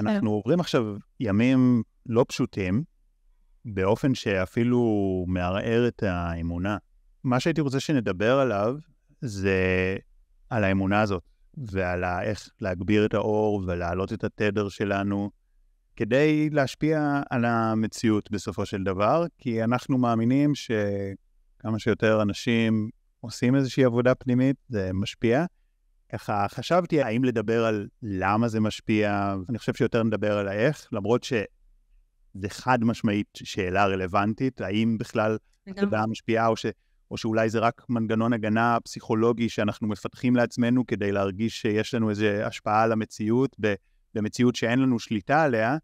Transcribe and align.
אנחנו 0.00 0.30
עוברים 0.30 0.60
עכשיו 0.60 0.96
ימים 1.20 1.82
לא 2.06 2.24
פשוטים, 2.28 2.84
באופן 3.64 4.14
שאפילו 4.14 5.24
מערער 5.28 5.88
את 5.88 6.02
האמונה. 6.02 6.76
מה 7.24 7.40
שהייתי 7.40 7.60
רוצה 7.60 7.80
שנדבר 7.80 8.38
עליו 8.38 8.76
זה 9.20 9.96
על 10.50 10.64
האמונה 10.64 11.00
הזאת, 11.00 11.22
ועל 11.56 12.04
איך 12.04 12.48
להגביר 12.60 13.06
את 13.06 13.14
האור 13.14 13.62
ולהעלות 13.66 14.12
את 14.12 14.24
התדר 14.24 14.68
שלנו, 14.68 15.30
כדי 15.96 16.50
להשפיע 16.50 17.20
על 17.30 17.44
המציאות 17.44 18.30
בסופו 18.30 18.66
של 18.66 18.84
דבר, 18.84 19.24
כי 19.38 19.64
אנחנו 19.64 19.98
מאמינים 19.98 20.52
שכמה 20.54 21.78
שיותר 21.78 22.22
אנשים 22.22 22.90
עושים 23.20 23.56
איזושהי 23.56 23.84
עבודה 23.84 24.14
פנימית, 24.14 24.56
זה 24.68 24.90
משפיע. 24.94 25.44
ככה 26.12 26.46
חשבתי 26.48 27.02
האם 27.02 27.24
לדבר 27.24 27.64
על 27.64 27.88
למה 28.02 28.48
זה 28.48 28.60
משפיע, 28.60 29.34
אני 29.48 29.58
חושב 29.58 29.74
שיותר 29.74 30.02
נדבר 30.02 30.38
על 30.38 30.48
האיך, 30.48 30.88
למרות 30.92 31.24
שזה 31.24 32.48
חד 32.48 32.84
משמעית 32.84 33.28
שאלה 33.34 33.86
רלוונטית, 33.86 34.60
האם 34.60 34.98
בכלל 34.98 35.38
התודעה 35.66 36.06
משפיעה, 36.06 36.46
או, 36.46 36.56
ש, 36.56 36.66
או 37.10 37.16
שאולי 37.16 37.50
זה 37.50 37.58
רק 37.58 37.82
מנגנון 37.88 38.32
הגנה 38.32 38.78
פסיכולוגי 38.84 39.48
שאנחנו 39.48 39.88
מפתחים 39.88 40.36
לעצמנו 40.36 40.86
כדי 40.86 41.12
להרגיש 41.12 41.60
שיש 41.60 41.94
לנו 41.94 42.10
איזו 42.10 42.26
השפעה 42.26 42.82
על 42.82 42.92
המציאות, 42.92 43.56
במציאות 44.14 44.56
שאין 44.56 44.78
לנו 44.78 44.98
שליטה 44.98 45.42
עליה, 45.42 45.76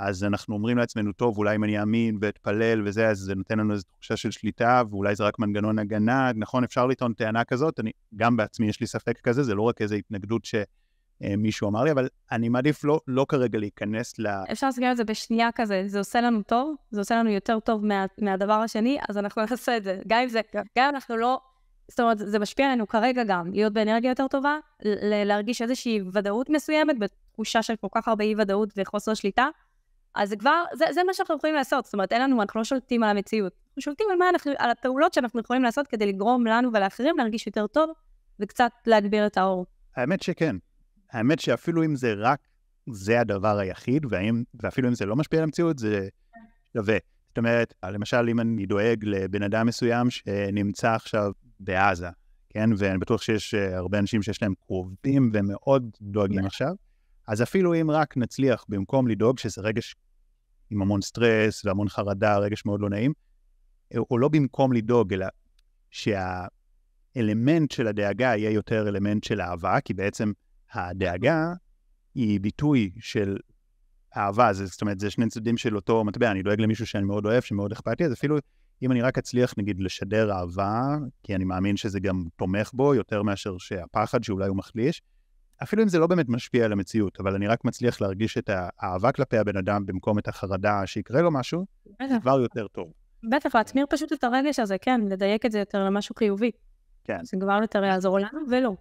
אז 0.00 0.24
אנחנו 0.24 0.54
אומרים 0.54 0.78
לעצמנו, 0.78 1.12
טוב, 1.12 1.38
אולי 1.38 1.56
אם 1.56 1.64
אני 1.64 1.80
אאמין 1.80 2.18
ואתפלל 2.20 2.82
וזה, 2.86 3.08
אז 3.08 3.18
זה 3.18 3.34
נותן 3.34 3.58
לנו 3.58 3.72
איזו 3.72 3.82
תחושה 3.82 4.16
של 4.16 4.30
שליטה, 4.30 4.82
ואולי 4.90 5.16
זה 5.16 5.24
רק 5.24 5.38
מנגנון 5.38 5.78
הגנה. 5.78 6.30
נכון, 6.34 6.64
אפשר 6.64 6.86
לטעון 6.86 7.12
טענה 7.12 7.44
כזאת, 7.44 7.80
אני, 7.80 7.90
גם 8.16 8.36
בעצמי 8.36 8.68
יש 8.68 8.80
לי 8.80 8.86
ספק 8.86 9.20
כזה, 9.20 9.42
זה 9.42 9.54
לא 9.54 9.62
רק 9.62 9.82
איזו 9.82 9.94
התנגדות 9.94 10.42
שמישהו 10.44 11.68
אמר 11.68 11.84
לי, 11.84 11.90
אבל 11.90 12.08
אני 12.32 12.48
מעדיף 12.48 12.84
לא, 12.84 13.00
לא 13.06 13.26
כרגע 13.28 13.58
להיכנס 13.58 14.18
ל... 14.18 14.26
אפשר 14.52 14.66
להסגר 14.66 14.92
את 14.92 14.96
זה 14.96 15.04
בשנייה 15.04 15.48
כזה, 15.54 15.82
זה 15.86 15.98
עושה 15.98 16.20
לנו 16.20 16.42
טוב, 16.42 16.74
זה 16.90 17.00
עושה 17.00 17.18
לנו 17.18 17.30
יותר 17.30 17.60
טוב 17.60 17.86
מה, 17.86 18.06
מהדבר 18.20 18.52
השני, 18.52 18.98
אז 19.08 19.18
אנחנו 19.18 19.42
נעשה 19.50 19.76
את 19.76 19.84
זה. 19.84 19.98
גם 20.06 20.20
אם 20.22 20.28
זה, 20.28 20.40
גם 20.54 20.64
אם 20.78 20.94
אנחנו 20.94 21.16
לא... 21.16 21.40
זאת 21.88 22.00
אומרת, 22.00 22.18
זה 22.18 22.38
משפיע 22.38 22.66
עלינו 22.66 22.88
כרגע 22.88 23.24
גם, 23.24 23.52
להיות 23.52 23.72
באנרגיה 23.72 24.10
יותר 24.10 24.28
טובה, 24.28 24.58
להרגיש 25.24 25.62
איזושהי 25.62 26.00
ודאות 26.12 26.50
מסוימת, 26.50 26.96
בתחושה 26.98 27.62
של 27.62 27.76
כל 27.76 27.88
כך 27.94 28.08
הרבה 28.08 28.24
אי-ודאות 28.24 28.72
וחוסר 28.76 29.14
שליטה, 29.14 29.48
אז 30.14 30.34
כבר, 30.38 30.62
זה, 30.74 30.84
זה 30.94 31.00
מה 31.06 31.14
שאנחנו 31.14 31.36
יכולים 31.36 31.56
לעשות. 31.56 31.84
זאת 31.84 31.94
אומרת, 31.94 32.12
אין 32.12 32.22
לנו, 32.22 32.42
אנחנו 32.42 32.60
לא 32.60 32.64
שולטים 32.64 33.02
על 33.02 33.10
המציאות. 33.10 33.52
אנחנו 33.68 33.82
שולטים 33.82 34.06
על, 34.10 34.16
מה 34.18 34.28
אנחנו, 34.28 34.52
על 34.58 34.70
הפעולות 34.70 35.14
שאנחנו 35.14 35.40
יכולים 35.40 35.62
לעשות 35.62 35.86
כדי 35.86 36.06
לגרום 36.06 36.46
לנו 36.46 36.72
ולאחרים 36.72 37.16
להרגיש 37.18 37.46
יותר 37.46 37.66
טוב, 37.66 37.90
וקצת 38.40 38.70
להגביר 38.86 39.26
את 39.26 39.36
האור. 39.36 39.66
האמת 39.96 40.22
שכן. 40.22 40.56
האמת 41.12 41.40
שאפילו 41.40 41.84
אם 41.84 41.96
זה 41.96 42.14
רק 42.16 42.40
זה 42.92 43.20
הדבר 43.20 43.58
היחיד, 43.58 44.06
והאם, 44.10 44.42
ואפילו 44.54 44.88
אם 44.88 44.94
זה 44.94 45.06
לא 45.06 45.16
משפיע 45.16 45.38
על 45.38 45.44
המציאות, 45.44 45.78
זה 45.78 46.08
שווה. 46.76 46.96
זאת 47.28 47.38
אומרת, 47.38 47.74
למשל, 47.84 48.28
אם 48.28 48.40
אני 48.40 48.66
דואג 48.66 49.04
לבן 49.04 49.42
אדם 49.42 49.66
מסוים 49.66 50.10
שנמצא 50.10 50.94
עכשיו 50.94 51.32
בעזה, 51.60 52.08
כן? 52.48 52.70
ואני 52.76 52.98
בטוח 52.98 53.22
שיש 53.22 53.54
הרבה 53.54 53.98
אנשים 53.98 54.22
שיש 54.22 54.42
להם 54.42 54.54
קרובים 54.66 55.30
ומאוד 55.32 55.96
דואגים 56.00 56.46
עכשיו, 56.46 56.74
אז 57.26 57.42
אפילו 57.42 57.74
אם 57.74 57.90
רק 57.90 58.16
נצליח, 58.16 58.64
במקום 58.68 59.08
לדאוג 59.08 59.38
שזה 59.38 59.60
רגש 59.60 59.96
עם 60.70 60.82
המון 60.82 61.00
סטרס 61.00 61.64
והמון 61.64 61.88
חרדה, 61.88 62.38
רגש 62.38 62.64
מאוד 62.64 62.80
לא 62.80 62.90
נעים, 62.90 63.12
או 64.10 64.18
לא 64.18 64.28
במקום 64.28 64.72
לדאוג, 64.72 65.12
אלא 65.12 65.26
שהאלמנט 65.90 67.70
של 67.70 67.86
הדאגה 67.86 68.26
יהיה 68.26 68.50
יותר 68.50 68.88
אלמנט 68.88 69.24
של 69.24 69.40
אהבה, 69.40 69.80
כי 69.80 69.94
בעצם 69.94 70.32
הדאגה 70.72 71.52
היא 72.14 72.40
ביטוי 72.40 72.90
של 73.00 73.36
אהבה, 74.16 74.52
זה, 74.52 74.66
זאת 74.66 74.80
אומרת, 74.80 75.00
זה 75.00 75.10
שני 75.10 75.28
צדדים 75.28 75.56
של 75.56 75.76
אותו 75.76 76.04
מטבע, 76.04 76.30
אני 76.30 76.42
דואג 76.42 76.60
למישהו 76.60 76.86
שאני 76.86 77.04
מאוד 77.04 77.26
אוהב, 77.26 77.42
שמאוד 77.42 77.72
אכפת 77.72 78.00
לי, 78.00 78.06
אז 78.06 78.12
אפילו 78.12 78.38
אם 78.82 78.92
אני 78.92 79.02
רק 79.02 79.18
אצליח, 79.18 79.54
נגיד, 79.58 79.80
לשדר 79.80 80.32
אהבה, 80.32 80.96
כי 81.22 81.34
אני 81.34 81.44
מאמין 81.44 81.76
שזה 81.76 82.00
גם 82.00 82.24
תומך 82.36 82.70
בו 82.74 82.94
יותר 82.94 83.22
מאשר 83.22 83.58
שהפחד 83.58 84.24
שאולי 84.24 84.48
הוא 84.48 84.56
מחליש, 84.56 85.02
אפילו 85.62 85.82
אם 85.82 85.88
זה 85.88 85.98
לא 85.98 86.06
באמת 86.06 86.28
משפיע 86.28 86.64
על 86.64 86.72
המציאות, 86.72 87.20
אבל 87.20 87.34
אני 87.34 87.46
רק 87.46 87.64
מצליח 87.64 88.00
להרגיש 88.00 88.38
את 88.38 88.50
האהבה 88.52 89.12
כלפי 89.12 89.38
הבן 89.38 89.56
אדם 89.56 89.86
במקום 89.86 90.18
את 90.18 90.28
החרדה 90.28 90.86
שיקרה 90.86 91.22
לו 91.22 91.30
משהו, 91.30 91.66
זה 92.08 92.14
כבר 92.22 92.40
יותר 92.40 92.68
טוב. 92.68 92.92
בטח, 93.30 93.54
להטמיר 93.54 93.86
פשוט 93.90 94.12
את 94.12 94.24
הרגש 94.24 94.58
הזה, 94.58 94.78
כן, 94.78 95.00
לדייק 95.08 95.46
את 95.46 95.52
זה 95.52 95.58
יותר 95.58 95.84
למשהו 95.84 96.14
חיובי. 96.14 96.50
כן. 97.04 97.24
זה 97.24 97.36
כבר 97.40 97.58
יותר 97.62 97.84
יעזור 97.84 98.18
לנו, 98.18 98.40
ולא. 98.50 98.76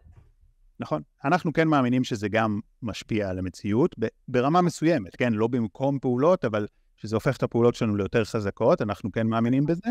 נכון. 0.79 1.01
אנחנו 1.25 1.53
כן 1.53 1.67
מאמינים 1.67 2.03
שזה 2.03 2.29
גם 2.29 2.59
משפיע 2.81 3.29
על 3.29 3.39
המציאות, 3.39 3.95
ברמה 4.27 4.61
מסוימת, 4.61 5.15
כן? 5.15 5.33
לא 5.33 5.47
במקום 5.47 5.99
פעולות, 5.99 6.45
אבל 6.45 6.67
שזה 6.97 7.15
הופך 7.15 7.37
את 7.37 7.43
הפעולות 7.43 7.75
שלנו 7.75 7.95
ליותר 7.95 8.25
חזקות, 8.25 8.81
אנחנו 8.81 9.11
כן 9.11 9.27
מאמינים 9.27 9.65
בזה. 9.65 9.89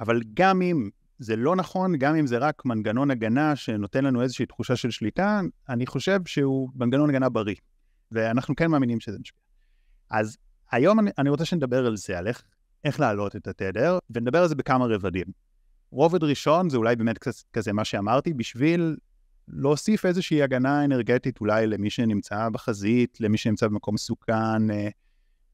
אבל 0.00 0.20
גם 0.34 0.62
אם 0.62 0.88
זה 1.18 1.36
לא 1.36 1.56
נכון, 1.56 1.96
גם 1.96 2.16
אם 2.16 2.26
זה 2.26 2.38
רק 2.38 2.64
מנגנון 2.64 3.10
הגנה 3.10 3.56
שנותן 3.56 4.04
לנו 4.04 4.22
איזושהי 4.22 4.46
תחושה 4.46 4.76
של 4.76 4.90
שליטה, 4.90 5.40
אני 5.68 5.86
חושב 5.86 6.20
שהוא 6.26 6.70
מנגנון 6.74 7.10
הגנה 7.10 7.28
בריא, 7.28 7.54
ואנחנו 8.12 8.56
כן 8.56 8.70
מאמינים 8.70 9.00
שזה 9.00 9.18
משפיע. 9.18 9.42
אז 10.10 10.36
היום 10.72 10.98
אני, 11.00 11.10
אני 11.18 11.30
רוצה 11.30 11.44
שנדבר 11.44 11.86
על 11.86 11.96
זה, 11.96 12.18
על 12.18 12.26
איך, 12.26 12.42
איך 12.84 13.00
להעלות 13.00 13.36
את 13.36 13.46
התדר, 13.46 13.98
ונדבר 14.10 14.42
על 14.42 14.48
זה 14.48 14.54
בכמה 14.54 14.86
רבדים. 14.86 15.26
רובד 15.90 16.24
ראשון 16.24 16.70
זה 16.70 16.76
אולי 16.76 16.96
באמת 16.96 17.18
כזה, 17.18 17.42
כזה 17.52 17.72
מה 17.72 17.84
שאמרתי, 17.84 18.34
בשביל 18.34 18.96
להוסיף 19.48 20.06
איזושהי 20.06 20.42
הגנה 20.42 20.84
אנרגטית 20.84 21.40
אולי 21.40 21.66
למי 21.66 21.90
שנמצא 21.90 22.48
בחזית, 22.48 23.20
למי 23.20 23.38
שנמצא 23.38 23.68
במקום 23.68 23.94
מסוכן, 23.94 24.70
אה, 24.70 24.88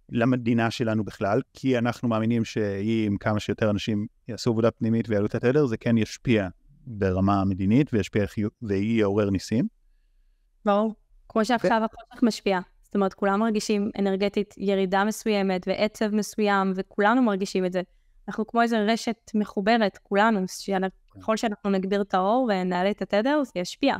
למדינה 0.09 0.71
שלנו 0.71 1.05
בכלל, 1.05 1.41
כי 1.53 1.79
אנחנו 1.79 2.09
מאמינים 2.09 2.45
שאם 2.45 3.17
כמה 3.21 3.41
שיותר 3.41 3.71
אנשים 3.71 4.07
יעשו 4.29 4.51
עבודה 4.51 4.71
פנימית 4.71 5.09
ויעלו 5.09 5.27
את 5.27 5.35
התדר, 5.35 5.67
זה 5.67 5.77
כן 5.77 5.99
ישפיע 5.99 6.49
ברמה 6.87 7.41
המדינית 7.41 7.91
וישפיע 7.93 8.25
ויהי 8.63 8.99
יעורר 8.99 9.31
ניסים. 9.31 9.69
ברור. 10.65 10.95
כמו 11.29 11.45
שעכשיו 11.45 11.83
ו... 11.83 11.85
החושך 11.85 12.23
משפיע. 12.23 12.61
זאת 12.83 12.95
אומרת, 12.95 13.15
כולם 13.15 13.41
מרגישים 13.41 13.91
אנרגטית 13.99 14.55
ירידה 14.59 15.05
מסוימת 15.05 15.69
ועצב 15.69 16.15
מסוים, 16.15 16.73
וכולנו 16.77 17.23
מרגישים 17.23 17.65
את 17.65 17.73
זה. 17.73 17.83
אנחנו 18.29 18.47
כמו 18.47 18.63
איזו 18.63 18.77
רשת 18.89 19.31
מחוברת, 19.35 19.99
כולנו, 20.03 20.41
שככל 20.49 21.37
שאנחנו 21.37 21.71
נגביר 21.71 22.03
את 22.03 22.15
האור 22.15 22.51
ונעלה 22.51 22.91
את 22.91 23.03
התדר, 23.03 23.43
זה 23.45 23.61
ישפיע. 23.61 23.97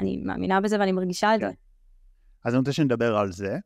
אני 0.00 0.16
מאמינה 0.16 0.60
בזה 0.60 0.76
ואני 0.80 0.92
מרגישה 0.92 1.34
את 1.34 1.40
זה. 1.40 1.50
אז 2.44 2.54
אני 2.54 2.58
רוצה 2.58 2.72
שנדבר 2.72 3.16
על 3.16 3.32
זה. 3.32 3.58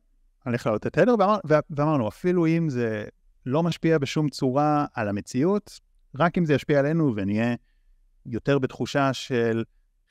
לעלות 0.46 0.86
את 0.86 0.98
התדר, 0.98 1.14
ואמר, 1.18 1.38
ואמרנו, 1.70 2.08
אפילו 2.08 2.46
אם 2.46 2.68
זה 2.68 3.04
לא 3.46 3.62
משפיע 3.62 3.98
בשום 3.98 4.28
צורה 4.28 4.86
על 4.94 5.08
המציאות, 5.08 5.80
רק 6.14 6.38
אם 6.38 6.44
זה 6.44 6.54
ישפיע 6.54 6.78
עלינו 6.78 7.12
ונהיה 7.16 7.54
יותר 8.26 8.58
בתחושה 8.58 9.12
של 9.12 9.64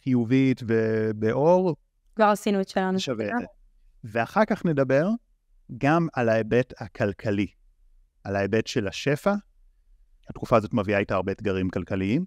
חיובית 0.04 0.62
ובאור, 0.68 1.76
כבר 2.16 2.26
עשינו 2.26 2.62
את 2.62 2.70
שלנו. 2.70 3.00
שווה 3.00 3.26
את 3.26 3.32
זה. 3.40 3.46
ואחר 4.04 4.46
כך 4.46 4.66
נדבר 4.66 5.08
גם 5.78 6.08
על 6.14 6.30
ההיבט 6.30 6.74
הכלכלי, 6.82 7.48
על 8.24 8.36
ההיבט 8.36 8.68
של 8.68 8.88
השפע. 8.88 9.34
התקופה 10.30 10.58
הזאת 10.58 10.74
מביאה 10.74 11.00
איתה 11.00 11.16
הרבה 11.16 11.32
אתגרים 11.32 11.70
כלכליים. 11.70 12.26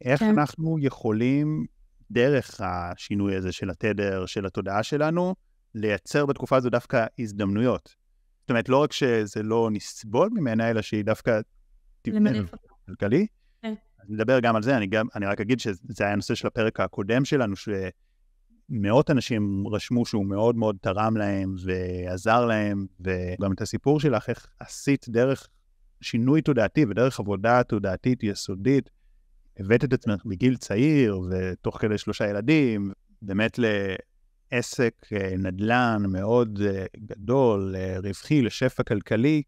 איך 0.00 0.20
כן. 0.20 0.38
אנחנו 0.38 0.76
יכולים, 0.80 1.66
דרך 2.10 2.60
השינוי 2.64 3.36
הזה 3.36 3.52
של 3.52 3.70
התדר, 3.70 4.26
של 4.26 4.46
התודעה 4.46 4.82
שלנו, 4.82 5.34
לייצר 5.74 6.26
בתקופה 6.26 6.56
הזו 6.56 6.70
דווקא 6.70 7.06
הזדמנויות. 7.18 7.94
זאת 8.40 8.50
אומרת, 8.50 8.68
לא 8.68 8.82
רק 8.82 8.92
שזה 8.92 9.42
לא 9.42 9.68
נסבול 9.72 10.30
ממנה, 10.32 10.70
אלא 10.70 10.82
שהיא 10.82 11.04
דווקא 11.04 11.40
תבנה 12.02 12.30
כלכלי. 12.86 13.26
כן. 13.62 13.74
נדבר 14.08 14.40
גם 14.40 14.56
על 14.56 14.62
זה, 14.62 14.76
אני, 14.76 14.86
גם, 14.86 15.06
אני 15.14 15.26
רק 15.26 15.40
אגיד 15.40 15.60
שזה 15.60 16.04
היה 16.04 16.12
הנושא 16.12 16.34
של 16.34 16.46
הפרק 16.46 16.80
הקודם 16.80 17.24
שלנו, 17.24 17.54
שמאות 17.56 19.10
אנשים 19.10 19.64
רשמו 19.68 20.06
שהוא 20.06 20.26
מאוד 20.26 20.56
מאוד 20.56 20.76
תרם 20.80 21.16
להם 21.16 21.54
ועזר 21.64 22.46
להם, 22.46 22.86
וגם 23.00 23.52
את 23.52 23.60
הסיפור 23.60 24.00
שלך, 24.00 24.28
איך 24.28 24.46
עשית 24.60 25.06
דרך 25.08 25.48
שינוי 26.00 26.42
תודעתי 26.42 26.84
ודרך 26.84 27.20
עבודה 27.20 27.62
תודעתית 27.62 28.22
יסודית, 28.22 28.90
הבאת 29.58 29.84
את 29.84 29.92
עצמך 29.92 30.24
בגיל 30.26 30.56
צעיר, 30.56 31.20
ותוך 31.30 31.80
כדי 31.80 31.98
שלושה 31.98 32.28
ילדים, 32.28 32.92
באמת 33.22 33.58
עסק 34.52 34.94
אה, 35.12 35.34
נדל"ן 35.38 36.02
מאוד 36.08 36.60
אה, 36.66 36.84
גדול, 36.96 37.74
אה, 37.78 37.96
רווחי, 37.98 38.42
לשפע 38.42 38.82
כלכלי, 38.82 39.42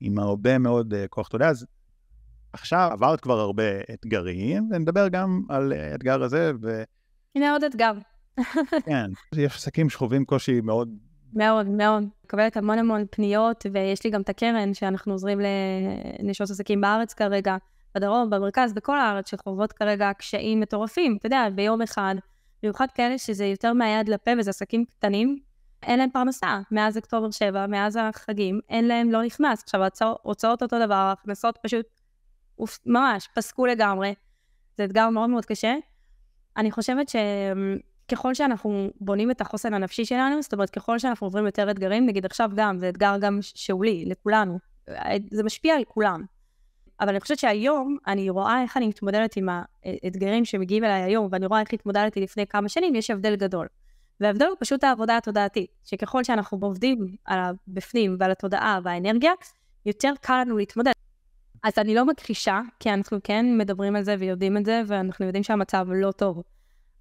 עם 0.00 0.18
הרבה 0.18 0.58
מאוד 0.58 0.94
כוח 1.10 1.28
תודה. 1.28 1.48
אז 1.48 1.66
עכשיו 2.52 2.88
עברת 2.92 3.20
כבר 3.20 3.38
הרבה 3.38 3.62
אתגרים, 3.94 4.68
ונדבר 4.72 5.08
גם 5.08 5.42
על 5.48 5.72
האתגר 5.72 6.22
הזה. 6.22 6.52
ו... 6.62 6.82
הנה 7.34 7.52
עוד 7.52 7.64
אתגר. 7.64 7.92
כן, 8.86 9.10
יש 9.34 9.56
עסקים 9.56 9.90
שחווים 9.90 10.24
קושי 10.24 10.60
מאוד... 10.60 10.88
מאוד, 11.32 11.66
מאוד. 11.66 12.04
מקבלת 12.24 12.56
המון 12.56 12.78
המון 12.78 13.04
פניות, 13.10 13.66
ויש 13.72 14.04
לי 14.04 14.10
גם 14.10 14.20
את 14.20 14.28
הקרן 14.28 14.74
שאנחנו 14.74 15.12
עוזרים 15.12 15.40
לנשות 16.20 16.50
עסקים 16.50 16.80
בארץ 16.80 17.14
כרגע, 17.14 17.56
בדרום, 17.94 18.30
במרכז, 18.30 18.72
בכל 18.72 18.98
הארץ, 18.98 19.30
שחוות 19.30 19.72
כרגע 19.72 20.12
קשיים 20.12 20.60
מטורפים. 20.60 21.16
אתה 21.18 21.26
יודע, 21.26 21.48
ביום 21.54 21.82
אחד 21.82 22.14
במיוחד 22.62 22.86
כאלה 22.94 23.18
שזה 23.18 23.46
יותר 23.46 23.72
מהיד 23.72 24.08
לפה 24.08 24.30
וזה 24.38 24.50
עסקים 24.50 24.84
קטנים, 24.84 25.38
אין 25.82 25.98
להם 25.98 26.10
פרנסה. 26.10 26.60
מאז 26.70 26.96
אוקטובר 26.96 27.30
7, 27.30 27.66
מאז 27.66 27.98
החגים, 28.00 28.60
אין 28.68 28.88
להם, 28.88 29.10
לא 29.10 29.22
נכנס. 29.22 29.62
עכשיו, 29.62 29.80
הוצאות, 30.22 30.62
אותו 30.62 30.78
דבר, 30.78 31.14
הכנסות 31.18 31.58
פשוט 31.62 31.86
ממש 32.86 33.28
פסקו 33.34 33.66
לגמרי. 33.66 34.14
זה 34.76 34.84
אתגר 34.84 35.08
מאוד 35.08 35.30
מאוד 35.30 35.44
קשה. 35.44 35.74
אני 36.56 36.70
חושבת 36.70 37.06
שככל 37.08 38.34
שאנחנו 38.34 38.90
בונים 39.00 39.30
את 39.30 39.40
החוסן 39.40 39.74
הנפשי 39.74 40.04
שלנו, 40.04 40.42
זאת 40.42 40.52
אומרת, 40.52 40.70
ככל 40.70 40.98
שאנחנו 40.98 41.26
עוברים 41.26 41.46
יותר 41.46 41.70
אתגרים, 41.70 42.06
נגיד 42.06 42.24
עכשיו 42.24 42.50
גם, 42.54 42.78
זה 42.78 42.88
אתגר 42.88 43.16
גם 43.20 43.38
שאולי, 43.40 44.04
לכולנו. 44.04 44.58
זה 45.30 45.42
משפיע 45.42 45.74
על 45.74 45.84
כולם. 45.84 46.24
אבל 47.00 47.08
אני 47.08 47.20
חושבת 47.20 47.38
שהיום 47.38 47.96
אני 48.06 48.30
רואה 48.30 48.62
איך 48.62 48.76
אני 48.76 48.88
מתמודדת 48.88 49.36
עם 49.36 49.48
האתגרים 49.84 50.44
שמגיעים 50.44 50.84
אליי 50.84 51.02
היום, 51.02 51.28
ואני 51.32 51.46
רואה 51.46 51.60
איך 51.60 51.72
התמודדתי 51.72 52.20
לפני 52.20 52.46
כמה 52.46 52.68
שנים, 52.68 52.94
יש 52.94 53.10
הבדל 53.10 53.36
גדול. 53.36 53.66
וההבדל 54.20 54.46
הוא 54.46 54.56
פשוט 54.60 54.84
העבודה 54.84 55.16
התודעתית, 55.16 55.70
שככל 55.84 56.24
שאנחנו 56.24 56.58
עובדים 56.60 57.16
על 57.24 57.38
הבפנים 57.38 58.16
ועל 58.20 58.30
התודעה 58.30 58.78
והאנרגיה, 58.84 59.32
יותר 59.86 60.12
קל 60.20 60.40
לנו 60.40 60.56
להתמודד. 60.56 60.92
אז 61.64 61.72
אני 61.78 61.94
לא 61.94 62.04
מכחישה, 62.04 62.60
כי 62.80 62.90
אנחנו 62.90 63.18
כן 63.24 63.58
מדברים 63.58 63.96
על 63.96 64.02
זה 64.02 64.16
ויודעים 64.18 64.56
את 64.56 64.64
זה, 64.64 64.82
ואנחנו 64.86 65.26
יודעים 65.26 65.42
שהמצב 65.42 65.86
לא 65.90 66.12
טוב. 66.12 66.42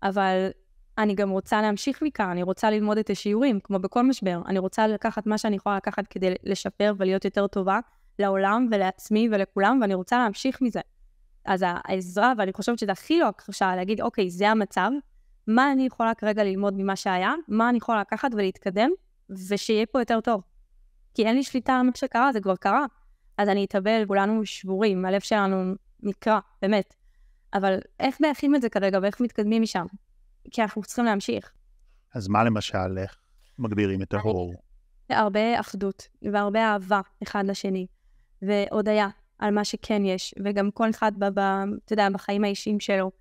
אבל 0.03 0.49
אני 0.97 1.15
גם 1.15 1.29
רוצה 1.29 1.61
להמשיך 1.61 2.01
מכאן, 2.01 2.29
אני 2.29 2.43
רוצה 2.43 2.69
ללמוד 2.69 2.97
את 2.97 3.09
השיעורים, 3.09 3.59
כמו 3.59 3.79
בכל 3.79 4.03
משבר. 4.03 4.41
אני 4.47 4.59
רוצה 4.59 4.87
לקחת 4.87 5.27
מה 5.27 5.37
שאני 5.37 5.55
יכולה 5.55 5.75
לקחת 5.75 6.07
כדי 6.07 6.33
לשפר 6.43 6.93
ולהיות 6.97 7.25
יותר 7.25 7.47
טובה 7.47 7.79
לעולם 8.19 8.67
ולעצמי 8.71 9.29
ולכולם, 9.31 9.79
ואני 9.81 9.93
רוצה 9.93 10.17
להמשיך 10.17 10.61
מזה. 10.61 10.81
אז 11.45 11.63
העזרה, 11.67 12.33
ואני 12.37 12.53
חושבת 12.53 12.79
שזה 12.79 12.91
הכי 12.91 13.19
לא 13.19 13.27
הכחשה, 13.27 13.75
להגיד, 13.75 14.01
אוקיי, 14.01 14.29
זה 14.29 14.49
המצב, 14.49 14.91
מה 15.47 15.71
אני 15.71 15.85
יכולה 15.85 16.13
כרגע 16.13 16.43
ללמוד 16.43 16.73
ממה 16.77 16.95
שהיה, 16.95 17.33
מה 17.47 17.69
אני 17.69 17.77
יכולה 17.77 18.01
לקחת 18.01 18.29
ולהתקדם, 18.33 18.89
ושיהיה 19.49 19.85
פה 19.85 20.01
יותר 20.01 20.21
טוב. 20.21 20.41
כי 21.13 21.25
אין 21.25 21.35
לי 21.35 21.43
שליטה 21.43 21.75
על 21.75 21.81
מה 21.81 21.91
שקרה, 21.95 22.33
זה 22.33 22.41
כבר 22.41 22.55
קרה. 22.55 22.85
אז 23.37 23.49
אני 23.49 23.65
אתאבל, 23.65 24.03
כולנו 24.07 24.45
שבורים, 24.45 25.05
הלב 25.05 25.21
שלנו 25.21 25.73
נקרע, 26.03 26.39
באמת. 26.61 26.93
אבל 27.53 27.77
איך 27.99 28.21
מאחים 28.21 28.55
את 28.55 28.61
זה 28.61 28.69
כרגע 28.69 28.99
ואיך 29.01 29.21
מתקדמים 29.21 29.61
משם? 29.61 29.85
כי 30.51 30.61
אנחנו 30.61 30.81
צריכים 30.81 31.05
להמשיך. 31.05 31.51
אז 32.13 32.27
מה 32.27 32.43
למשל, 32.43 32.97
איך 32.97 33.17
מגבירים 33.59 34.01
את 34.01 34.13
ההור? 34.13 34.53
הרבה 35.09 35.59
אחדות 35.59 36.07
והרבה 36.21 36.59
אהבה 36.59 37.01
אחד 37.23 37.45
לשני, 37.45 37.87
והודיה 38.41 39.07
על 39.39 39.53
מה 39.53 39.65
שכן 39.65 40.05
יש, 40.05 40.33
וגם 40.43 40.71
כל 40.71 40.89
אחד, 40.89 41.11
ב, 41.17 41.25
ב, 41.25 41.39
אתה 41.85 41.93
יודע, 41.93 42.09
בחיים 42.09 42.43
האישיים 42.43 42.79
שלו. 42.79 43.11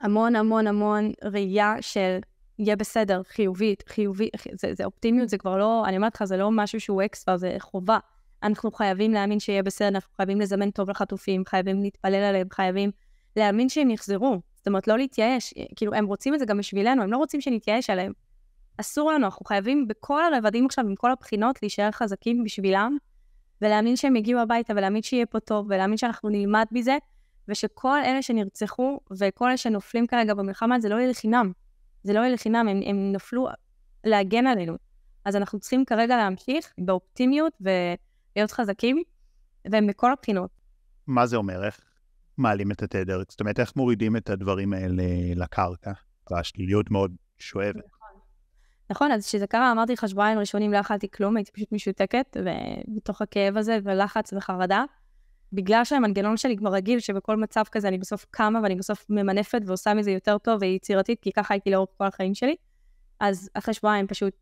המון 0.00 0.36
המון 0.36 0.66
המון 0.66 1.12
ראייה 1.24 1.74
של 1.80 2.18
יהיה 2.58 2.76
בסדר, 2.76 3.22
חיובית, 3.22 3.82
חיובית, 3.88 4.32
זה, 4.52 4.74
זה 4.74 4.84
אופטימיות, 4.84 5.28
זה 5.28 5.38
כבר 5.38 5.56
לא, 5.56 5.84
אני 5.86 5.96
אומרת 5.96 6.14
לך, 6.14 6.24
זה 6.24 6.36
לא 6.36 6.50
משהו 6.50 6.80
שהוא 6.80 7.02
אקסטרה, 7.04 7.36
זה 7.36 7.56
חובה. 7.58 7.98
אנחנו 8.42 8.72
חייבים 8.72 9.12
להאמין 9.12 9.40
שיהיה 9.40 9.62
בסדר, 9.62 9.88
אנחנו 9.88 10.14
חייבים 10.16 10.40
לזמן 10.40 10.70
טוב 10.70 10.90
לחטופים, 10.90 11.44
חייבים 11.48 11.82
להתפלל 11.82 12.14
עליהם, 12.14 12.46
חייבים 12.52 12.90
להאמין 13.36 13.68
שהם 13.68 13.90
יחזרו. 13.90 14.40
זאת 14.56 14.66
אומרת, 14.66 14.88
לא 14.88 14.98
להתייאש, 14.98 15.54
כאילו, 15.76 15.94
הם 15.94 16.06
רוצים 16.06 16.34
את 16.34 16.38
זה 16.38 16.44
גם 16.44 16.58
בשבילנו, 16.58 17.02
הם 17.02 17.12
לא 17.12 17.16
רוצים 17.16 17.40
שנתייאש 17.40 17.90
עליהם. 17.90 18.12
אסור 18.76 19.12
לנו, 19.12 19.24
אנחנו 19.24 19.44
חייבים 19.46 19.88
בכל 19.88 20.34
הרבדים 20.34 20.66
עכשיו, 20.66 20.84
עם 20.84 20.94
כל 20.94 21.12
הבחינות, 21.12 21.62
להישאר 21.62 21.90
חזקים 21.90 22.44
בשבילם, 22.44 22.96
ולהאמין 23.62 23.96
שהם 23.96 24.16
יגיעו 24.16 24.40
הביתה, 24.40 24.72
ולהאמין 24.76 25.02
שיהיה 25.02 25.26
פה 25.26 25.40
טוב, 25.40 25.66
ולהאמין 25.70 25.96
שאנחנו 25.96 26.28
נלמד 26.28 26.66
מזה, 26.72 26.96
ושכל 27.48 27.98
אלה 28.04 28.22
שנרצחו, 28.22 29.00
וכל 29.18 29.48
אלה 29.48 29.56
שנופלים 29.56 30.06
כרגע 30.06 30.34
במלחמה, 30.34 30.80
זה 30.80 30.88
לא 30.88 30.94
יהיה 30.94 31.10
לחינם. 31.10 31.52
זה 32.02 32.12
לא 32.12 32.20
יהיה 32.20 32.34
לחינם, 32.34 32.68
הם, 32.68 32.80
הם 32.86 33.12
נפלו 33.12 33.48
להגן 34.04 34.46
עלינו. 34.46 34.76
אז 35.24 35.36
אנחנו 35.36 35.60
צריכים 35.60 35.84
כרגע 35.84 36.16
להמשיך 36.16 36.72
באופטימיות, 36.78 37.52
ו... 37.64 37.70
להיות 38.36 38.50
חזקים, 38.50 39.02
והם 39.70 39.86
בכל 39.86 40.12
הבחינות. 40.12 40.50
מה 41.06 41.26
זה 41.26 41.36
אומר? 41.36 41.64
איך 41.64 41.80
מעלים 42.38 42.70
את 42.72 42.82
התדר? 42.82 43.22
זאת 43.28 43.40
אומרת, 43.40 43.60
איך 43.60 43.76
מורידים 43.76 44.16
את 44.16 44.30
הדברים 44.30 44.72
האלה 44.72 45.04
לקרקע? 45.36 45.92
והשליליות 46.30 46.90
מאוד 46.90 47.16
שואבת. 47.38 47.84
נכון, 48.92 49.12
אז 49.12 49.26
כשזה 49.26 49.46
קרה, 49.46 49.72
אמרתי 49.72 49.92
לך, 49.92 50.08
שבועיים 50.08 50.38
ראשונים 50.38 50.72
לא 50.72 50.80
אכלתי 50.80 51.10
כלום, 51.10 51.36
הייתי 51.36 51.52
פשוט 51.52 51.72
משותקת, 51.72 52.36
ובתוך 52.40 53.22
הכאב 53.22 53.56
הזה, 53.56 53.78
ולחץ 53.84 54.32
וחרדה. 54.32 54.84
בגלל 55.52 55.84
שהמנגנון 55.84 56.36
שלי 56.36 56.56
כבר 56.56 56.72
רגיל 56.72 57.00
שבכל 57.00 57.36
מצב 57.36 57.62
כזה 57.72 57.88
אני 57.88 57.98
בסוף 57.98 58.26
קמה 58.30 58.60
ואני 58.62 58.74
בסוף 58.74 59.06
ממנפת 59.10 59.60
ועושה 59.66 59.94
מזה 59.94 60.10
יותר 60.10 60.38
טוב 60.38 60.58
ויצירתית, 60.60 61.20
כי 61.20 61.32
ככה 61.32 61.54
הייתי 61.54 61.70
לאורך 61.70 61.88
כל 61.98 62.04
החיים 62.04 62.34
שלי. 62.34 62.56
אז 63.20 63.50
אחרי 63.54 63.74
שבועיים 63.74 64.06
פשוט 64.06 64.32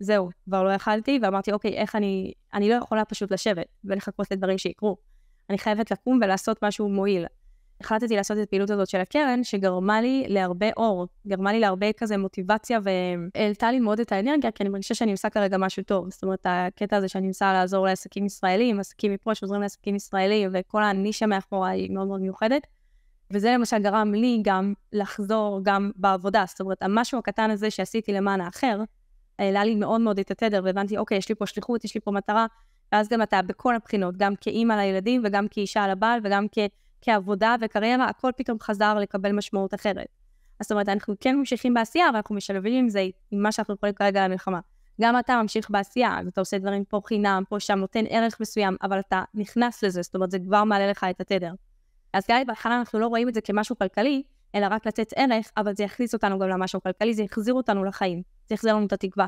זהו, 0.00 0.30
כבר 0.44 0.62
לא 0.62 0.70
יכלתי, 0.70 1.18
ואמרתי, 1.22 1.52
אוקיי, 1.52 1.74
איך 1.74 1.96
אני, 1.96 2.32
אני 2.54 2.68
לא 2.68 2.74
יכולה 2.74 3.04
פשוט 3.04 3.32
לשבת 3.32 3.66
ולחכות 3.84 4.30
לדברים 4.30 4.58
שיקרו. 4.58 4.96
אני 5.50 5.58
חייבת 5.58 5.90
לקום 5.90 6.20
ולעשות 6.22 6.64
משהו 6.64 6.88
מועיל. 6.88 7.24
החלטתי 7.80 8.16
לעשות 8.16 8.38
את 8.38 8.42
הפעילות 8.42 8.70
הזאת 8.70 8.88
של 8.88 9.00
הקרן, 9.00 9.44
שגרמה 9.44 10.00
לי 10.00 10.24
להרבה 10.28 10.66
אור, 10.76 11.06
גרמה 11.26 11.52
לי 11.52 11.60
להרבה 11.60 11.92
כזה 11.92 12.16
מוטיבציה, 12.16 12.78
והעלתה 12.82 13.70
לי 13.70 13.80
מאוד 13.80 14.00
את 14.00 14.12
האנרגיה, 14.12 14.50
כי 14.50 14.62
אני 14.62 14.70
מרגישה 14.70 14.94
שאני 14.94 15.12
עושה 15.12 15.30
כרגע 15.30 15.58
משהו 15.58 15.82
טוב. 15.82 16.10
זאת 16.10 16.22
אומרת, 16.22 16.40
הקטע 16.44 16.96
הזה 16.96 17.08
שאני 17.08 17.26
מנסה 17.26 17.52
לעזור 17.52 17.86
לעסקים 17.86 18.26
ישראלים, 18.26 18.80
עסקים 18.80 19.12
מפה 19.12 19.34
שעוזרים 19.34 19.62
לעסקים 19.62 19.96
ישראלים, 19.96 20.50
וכל 20.52 20.82
הנישה 20.82 21.26
מאחורה 21.26 21.68
היא 21.68 21.90
מאוד 21.90 22.08
מאוד 22.08 22.20
מיוחדת. 22.20 22.66
וזה 23.30 23.50
למשל 23.50 23.78
גרם 23.78 24.14
לי 24.14 24.40
גם 24.42 24.72
לחזור 24.92 25.60
גם 25.62 25.90
בעבודה. 25.96 26.44
זאת 26.48 26.60
אומרת, 26.60 26.82
המשהו 26.82 27.18
הקטן 27.18 27.50
הזה 27.50 27.70
שעשיתי 27.70 28.12
למען 28.12 28.40
האחר, 28.40 28.80
העלה 29.38 29.64
לי 29.64 29.74
מאוד 29.74 30.00
מאוד 30.00 30.18
את 30.18 30.30
התדר, 30.30 30.60
והבנתי, 30.64 30.98
אוקיי, 30.98 31.18
יש 31.18 31.28
לי 31.28 31.34
פה 31.34 31.46
שליחות, 31.46 31.84
יש 31.84 31.94
לי 31.94 32.00
פה 32.00 32.10
מטרה, 32.10 32.46
ואז 32.92 33.08
גם 33.08 33.22
אתה 33.22 33.42
בכל 33.42 33.74
הבחינות, 33.76 34.16
גם 34.16 34.34
כאימא 34.40 34.72
לילדים, 34.72 35.22
וגם 35.24 35.48
כאישה 35.50 35.88
לבעל, 35.88 36.20
וגם 36.24 36.46
כ- 36.52 36.58
כעבודה 37.00 37.56
וקריירה, 37.60 38.08
הכל 38.08 38.30
פתאום 38.36 38.58
חזר 38.60 38.94
לקבל 38.94 39.32
משמעות 39.32 39.74
אחרת. 39.74 40.06
זאת 40.62 40.72
אומרת, 40.72 40.88
אנחנו 40.88 41.14
כן 41.20 41.36
ממשיכים 41.36 41.74
בעשייה, 41.74 42.08
אבל 42.08 42.16
אנחנו 42.16 42.34
משלבים 42.34 42.84
עם 42.84 42.88
זה, 42.88 43.06
עם 43.30 43.42
מה 43.42 43.52
שאנחנו 43.52 43.74
יכולים 43.74 43.94
כרגע 43.94 44.28
למלחמה. 44.28 44.60
גם 45.00 45.18
אתה 45.18 45.42
ממשיך 45.42 45.70
בעשייה, 45.70 46.18
אז 46.20 46.26
אתה 46.26 46.40
עושה 46.40 46.58
דברים 46.58 46.84
פה 46.84 47.00
חינם, 47.06 47.42
פה 47.48 47.60
שם, 47.60 47.78
נותן 47.78 48.04
ערך 48.08 48.40
מסוים, 48.40 48.76
אבל 48.82 48.98
אתה 48.98 49.22
נכנס 49.34 49.84
לזה, 49.84 50.02
זאת 50.02 50.14
אומרת, 50.14 50.30
זה 50.30 50.38
כבר 50.38 50.64
מעלה 50.64 50.90
לך 50.90 51.06
את 51.10 51.20
התדר. 51.20 51.52
אז 52.12 52.24
גם 52.30 52.46
בהתחלה 52.46 52.78
אנחנו 52.78 52.98
לא 52.98 53.06
רואים 53.06 53.28
את 53.28 53.34
זה 53.34 53.40
כמשהו 53.40 53.78
כלכלי, 53.78 54.22
אלא 54.54 54.66
רק 54.70 54.86
לתת 54.86 55.12
ערך, 55.16 55.50
אבל 55.56 55.74
זה 55.74 55.84
יכניס 55.84 56.14
אותנו 56.14 56.38
גם 56.38 56.48
למשהו 56.48 56.82
כלכלי, 56.82 57.14
זה 57.14 57.22
יחזיר 57.22 57.54
אותנו 57.54 57.84
לחיים. 57.84 58.22
זה 58.48 58.54
יחזיר 58.54 58.74
לנו 58.74 58.86
את 58.86 58.92
התקווה. 58.92 59.26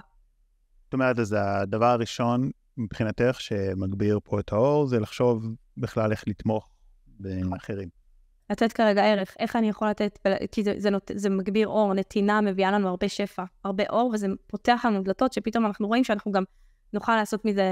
זאת 0.85 0.93
אומרת, 0.93 1.19
אז 1.19 1.37
הדבר 1.39 1.87
הראשון 1.87 2.51
מבחינתך 2.77 3.41
שמגביר 3.41 4.19
פה 4.25 4.41
את 4.41 4.53
האור, 4.53 4.87
זה 4.87 5.01
לחשוב 5.01 5.47
בכלל 5.77 6.13
איך 6.13 6.25
לתמוך 6.27 6.69
באחרים. 7.51 7.89
לתת 8.51 8.73
כרגע 8.73 9.05
ערך, 9.05 9.37
איך 9.39 9.57
אני 9.57 9.69
יכול 9.69 9.89
לתת, 9.89 10.19
כי 10.53 10.65
זה, 10.65 10.75
זה, 10.79 10.91
נות, 10.91 11.11
זה 11.15 11.31
מגביר 11.31 11.69
אור, 11.69 11.95
נתינה 11.95 12.41
מביאה 12.41 12.71
לנו 12.71 12.89
הרבה 12.89 13.09
שפע, 13.09 13.45
הרבה 13.65 13.85
אור, 13.91 14.11
וזה 14.15 14.27
פותח 14.47 14.83
לנו 14.85 15.03
דלתות 15.03 15.33
שפתאום 15.33 15.67
אנחנו 15.67 15.87
רואים 15.87 16.05
שאנחנו 16.05 16.33
גם 16.33 16.43
נוכל 16.93 17.17
לעשות 17.17 17.45
מזה, 17.45 17.65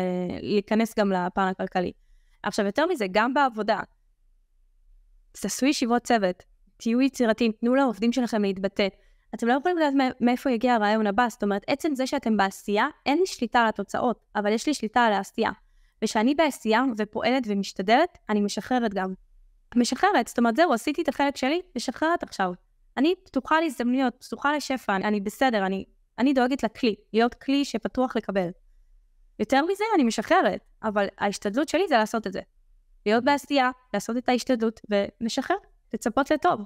להיכנס 0.43 0.99
גם 0.99 1.13
לפן 1.13 1.43
הכלכלי. 1.43 1.93
עכשיו, 2.43 2.67
יותר 2.67 2.87
מזה, 2.87 3.07
גם 3.11 3.35
בעבודה, 3.35 3.81
תעשו 5.33 5.67
ישיבות 5.67 6.03
צוות, 6.03 6.43
תהיו 6.77 7.01
יצירתיים, 7.01 7.53
תנו 7.61 7.75
לעובדים 7.75 8.13
שלכם 8.13 8.43
להתבטא. 8.43 8.89
אתם 9.35 9.47
לא 9.47 9.53
יכולים 9.53 9.79
לדעת 9.79 10.15
מאיפה 10.21 10.51
יגיע 10.51 10.75
הרעיון 10.75 11.07
הבא, 11.07 11.27
זאת 11.29 11.43
אומרת, 11.43 11.63
עצם 11.67 11.95
זה 11.95 12.07
שאתם 12.07 12.37
בעשייה, 12.37 12.87
אין 13.07 13.19
לי 13.19 13.27
שליטה 13.27 13.61
על 13.61 13.69
התוצאות, 13.69 14.21
אבל 14.37 14.53
יש 14.53 14.67
לי 14.67 14.75
שליטה 14.75 15.01
על 15.01 15.13
העשייה. 15.13 15.51
וכשאני 16.05 16.35
בעשייה 16.35 16.83
ופועלת 16.99 17.43
ומשתדלת, 17.47 18.19
אני 18.29 18.41
משחררת 18.41 18.95
גם. 18.95 19.15
משחררת, 19.77 20.29
זאת 20.29 20.39
אומרת, 20.39 20.57
זהו, 20.57 20.73
עשיתי 20.73 21.03
את 21.03 21.09
החלק 21.09 21.37
שלי, 21.37 21.61
משחררת 21.77 22.23
עכשיו. 22.23 22.53
אני 22.97 23.15
פתוחה 23.25 23.61
להזדמנויות, 23.61 24.25
פתוחה 24.25 24.57
לשפע, 24.57 24.97
אני, 24.97 25.05
אני 25.05 25.21
בסדר, 25.21 25.67
אני, 25.67 25.85
אני 26.19 26.33
דואגת 26.33 26.63
לכלי, 26.63 26.95
להיות 27.13 27.35
כלי 27.35 27.65
שפתוח 27.65 28.17
לקבל. 28.17 28.49
יותר 29.39 29.65
מזה, 29.65 29.85
אני 29.95 30.05
משחררת, 30.05 30.61
אבל 30.83 31.07
ההשתדלות 31.19 31.69
שלי 31.69 31.89
זה 31.89 31.97
לעשות 31.97 32.27
את 32.27 32.33
זה. 32.33 32.41
להיות 33.07 33.25
בעשייה, 33.25 33.71
לעשות 33.95 34.17
את 34.17 34.29
ההשתדלות 34.29 34.81
ולשחרר, 34.91 35.57
לצפות 35.95 36.31
לטוב. 36.31 36.61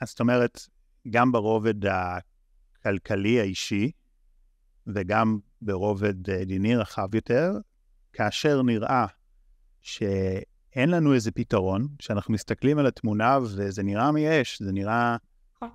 אז 0.00 0.08
זאת 0.08 0.20
אומרת, 0.20 0.60
גם 1.10 1.32
ברובד 1.32 1.74
הכלכלי 1.86 3.40
האישי 3.40 3.90
וגם 4.86 5.38
ברובד 5.62 6.30
אה, 6.30 6.44
דיני 6.44 6.76
רחב 6.76 7.14
יותר, 7.14 7.52
כאשר 8.12 8.62
נראה 8.62 9.06
שאין 10.76 10.90
לנו 10.90 11.14
איזה 11.14 11.30
פתרון, 11.30 11.88
שאנחנו 12.00 12.34
מסתכלים 12.34 12.78
על 12.78 12.86
התמונה 12.86 13.38
וזה 13.42 13.82
נראה 13.82 14.12
מייאש, 14.12 14.62
זה 14.62 14.72
נראה 14.72 15.16
נכון. 15.56 15.70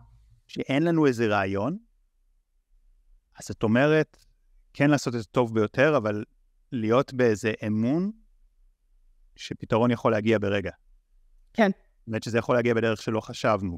שאין 0.47 0.83
לנו 0.83 1.05
איזה 1.05 1.27
רעיון, 1.27 1.77
אז 3.39 3.51
את 3.51 3.63
אומרת, 3.63 4.25
כן 4.73 4.89
לעשות 4.89 5.15
את 5.15 5.19
זה 5.19 5.25
טוב 5.25 5.53
ביותר, 5.53 5.97
אבל 5.97 6.23
להיות 6.71 7.13
באיזה 7.13 7.53
אמון 7.67 8.11
שפתרון 9.35 9.91
יכול 9.91 10.11
להגיע 10.11 10.39
ברגע. 10.39 10.71
כן. 11.53 11.71
באמת 12.07 12.23
שזה 12.23 12.37
יכול 12.37 12.55
להגיע 12.55 12.73
בדרך 12.73 13.01
שלא 13.01 13.21
חשבנו. 13.21 13.77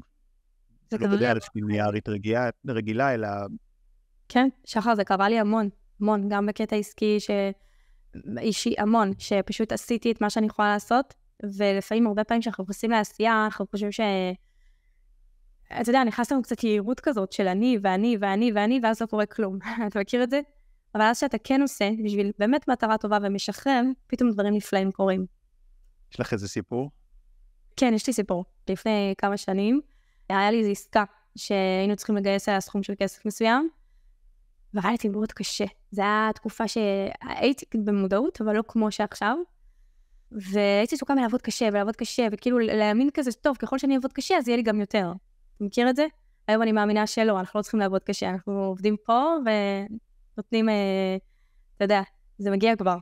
זה 0.90 0.98
לא 0.98 1.08
בדרך 1.16 1.48
ליניארית 1.54 2.08
רגילה, 2.08 2.50
רגילה, 2.68 3.14
אלא... 3.14 3.28
כן, 4.28 4.48
שחר, 4.64 4.94
זה 4.94 5.04
קרה 5.04 5.28
לי 5.28 5.38
המון. 5.38 5.68
המון, 6.00 6.28
גם 6.28 6.46
בקטע 6.46 6.76
עסקי, 6.76 7.20
ש... 7.20 7.30
אישי 8.38 8.74
המון, 8.78 9.12
שפשוט 9.18 9.72
עשיתי 9.72 10.12
את 10.12 10.20
מה 10.20 10.30
שאני 10.30 10.46
יכולה 10.46 10.72
לעשות, 10.72 11.14
ולפעמים, 11.42 12.06
הרבה 12.06 12.24
פעמים 12.24 12.40
כשאנחנו 12.40 12.64
נכנסים 12.64 12.90
לעשייה, 12.90 13.44
אנחנו 13.44 13.66
חושבים 13.70 13.92
ש... 13.92 14.00
אתה 15.80 15.90
יודע, 15.90 16.04
נכנס 16.04 16.32
לנו 16.32 16.42
קצת 16.42 16.64
יהירות 16.64 17.00
כזאת 17.00 17.32
של 17.32 17.48
אני 17.48 17.78
ואני 17.82 18.16
ואני 18.20 18.52
ואני, 18.54 18.80
ואז 18.82 19.00
לא 19.00 19.06
קורה 19.06 19.26
כלום. 19.26 19.58
אתה 19.86 20.00
מכיר 20.00 20.22
את 20.22 20.30
זה? 20.30 20.40
אבל 20.94 21.02
אז 21.02 21.18
שאתה 21.18 21.38
כן 21.38 21.62
עושה, 21.62 21.90
בשביל 22.04 22.30
באמת 22.38 22.68
מטרה 22.68 22.98
טובה 22.98 23.18
ומשחרר, 23.22 23.82
פתאום 24.06 24.30
דברים 24.30 24.54
נפלאים 24.54 24.92
קורים. 24.92 25.26
יש 26.12 26.20
לך 26.20 26.32
איזה 26.32 26.48
סיפור? 26.48 26.90
כן, 27.76 27.94
יש 27.94 28.06
לי 28.06 28.12
סיפור. 28.12 28.44
לפני 28.68 29.14
כמה 29.18 29.36
שנים, 29.36 29.80
היה 30.28 30.50
לי 30.50 30.58
איזו 30.58 30.70
עסקה 30.70 31.04
שהיינו 31.36 31.96
צריכים 31.96 32.16
לגייס 32.16 32.48
עליה 32.48 32.60
סכום 32.60 32.82
של 32.82 32.94
כסף 32.98 33.26
מסוים, 33.26 33.68
והיה 34.74 34.96
לי 35.04 35.10
מאוד 35.10 35.32
קשה. 35.32 35.64
זו 35.90 36.02
הייתה 36.02 36.30
תקופה 36.34 36.68
שהייתי 36.68 37.66
במודעות, 37.74 38.40
אבל 38.40 38.56
לא 38.56 38.62
כמו 38.68 38.90
שעכשיו. 38.90 39.36
והייתי 40.32 40.94
עסוקה 40.94 41.14
מלעבוד 41.14 41.42
קשה, 41.42 41.68
ולעבוד 41.72 41.96
קשה, 41.96 42.26
וכאילו 42.32 42.58
להאמין 42.58 43.10
כזה, 43.14 43.32
טוב, 43.32 43.56
ככל 43.56 43.78
שאני 43.78 43.94
אעבוד 43.94 44.12
קשה, 44.12 44.36
אז 44.36 44.48
יהיה 44.48 44.56
לי 44.56 44.62
גם 44.62 44.80
יותר. 44.80 45.12
אתה 45.56 45.64
מכיר 45.64 45.90
את 45.90 45.96
זה? 45.96 46.06
היום 46.48 46.62
אני 46.62 46.72
מאמינה 46.72 47.06
שלא, 47.06 47.40
אנחנו 47.40 47.58
לא 47.58 47.62
צריכים 47.62 47.80
לעבוד 47.80 48.02
קשה, 48.02 48.28
אנחנו 48.28 48.64
עובדים 48.64 48.96
פה 49.04 49.36
ונותנים, 50.36 50.68
אה, 50.68 51.16
אתה 51.76 51.84
יודע, 51.84 52.02
זה 52.38 52.50
מגיע 52.50 52.76
כבר. 52.76 52.96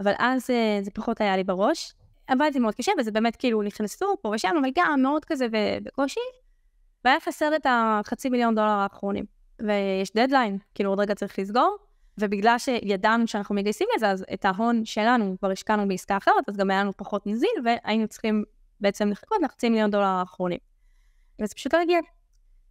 אבל 0.00 0.12
אז 0.18 0.50
אה, 0.50 0.78
זה 0.82 0.90
פחות 0.90 1.20
היה 1.20 1.36
לי 1.36 1.44
בראש. 1.44 1.94
עבדתי 2.26 2.58
מאוד 2.58 2.74
קשה, 2.74 2.92
וזה 2.98 3.10
באמת 3.10 3.36
כאילו 3.36 3.62
נכנסו 3.62 4.16
פה 4.22 4.28
ושם, 4.34 4.54
אבל 4.60 4.68
גם 4.74 5.02
מאוד 5.02 5.24
כזה 5.24 5.46
בקושי, 5.82 6.20
והיה 7.04 7.20
חסר 7.20 7.56
את 7.56 7.66
החצי 7.68 8.28
מיליון 8.28 8.54
דולר 8.54 8.68
האחרונים. 8.68 9.35
ויש 9.60 10.12
דדליין, 10.14 10.58
כאילו 10.74 10.90
עוד 10.90 11.00
רגע 11.00 11.14
צריך 11.14 11.38
לסגור, 11.38 11.76
ובגלל 12.18 12.58
שידענו 12.58 13.26
שאנחנו 13.26 13.54
מגייסים 13.54 13.88
לזה, 13.96 14.10
אז 14.10 14.24
את 14.34 14.44
ההון 14.44 14.84
שלנו 14.84 15.36
כבר 15.38 15.50
השקענו 15.50 15.88
בעסקה 15.88 16.16
אחרת, 16.16 16.48
אז 16.48 16.56
גם 16.56 16.70
היה 16.70 16.80
לנו 16.80 16.92
פחות 16.96 17.26
נזיל, 17.26 17.50
והיינו 17.64 18.08
צריכים 18.08 18.44
בעצם 18.80 19.10
לחכות 19.10 19.38
לחצי 19.42 19.68
מיליון 19.68 19.90
דולר 19.90 20.04
האחרונים. 20.04 20.58
וזה 21.42 21.54
פשוט 21.54 21.74
לא 21.74 21.80
הגיע. 21.80 21.98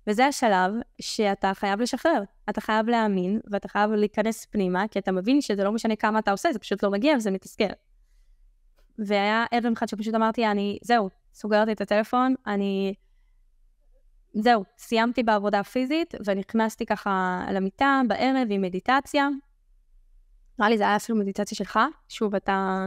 וזה 0.07 0.25
השלב 0.25 0.71
שאתה 1.01 1.51
חייב 1.53 1.81
לשחרר. 1.81 2.23
אתה 2.49 2.61
חייב 2.61 2.89
להאמין, 2.89 3.39
ואתה 3.51 3.67
חייב 3.67 3.91
להיכנס 3.91 4.45
פנימה, 4.45 4.87
כי 4.87 4.99
אתה 4.99 5.11
מבין 5.11 5.41
שזה 5.41 5.63
לא 5.63 5.71
משנה 5.71 5.95
כמה 5.95 6.19
אתה 6.19 6.31
עושה, 6.31 6.53
זה 6.53 6.59
פשוט 6.59 6.83
לא 6.83 6.91
מגיע 6.91 7.15
וזה 7.17 7.31
מתסכל. 7.31 7.63
והיה 8.99 9.45
ערב 9.51 9.73
אחד 9.77 9.87
שפשוט 9.87 10.15
אמרתי, 10.15 10.47
אני, 10.47 10.77
זהו, 10.81 11.09
סוגרת 11.33 11.69
את 11.69 11.81
הטלפון, 11.81 12.35
אני... 12.47 12.93
זהו, 14.35 14.63
סיימתי 14.77 15.23
בעבודה 15.23 15.63
פיזית, 15.63 16.13
ונכנסתי 16.25 16.85
ככה 16.85 17.45
למיטה 17.51 18.01
בערב 18.07 18.47
עם 18.49 18.61
מדיטציה. 18.61 19.29
נראה 20.59 20.69
לי 20.69 20.77
זה 20.77 20.83
היה 20.83 20.95
אפילו 20.95 21.17
מדיטציה 21.17 21.57
שלך, 21.57 21.79
שוב, 22.09 22.35
אתה 22.35 22.85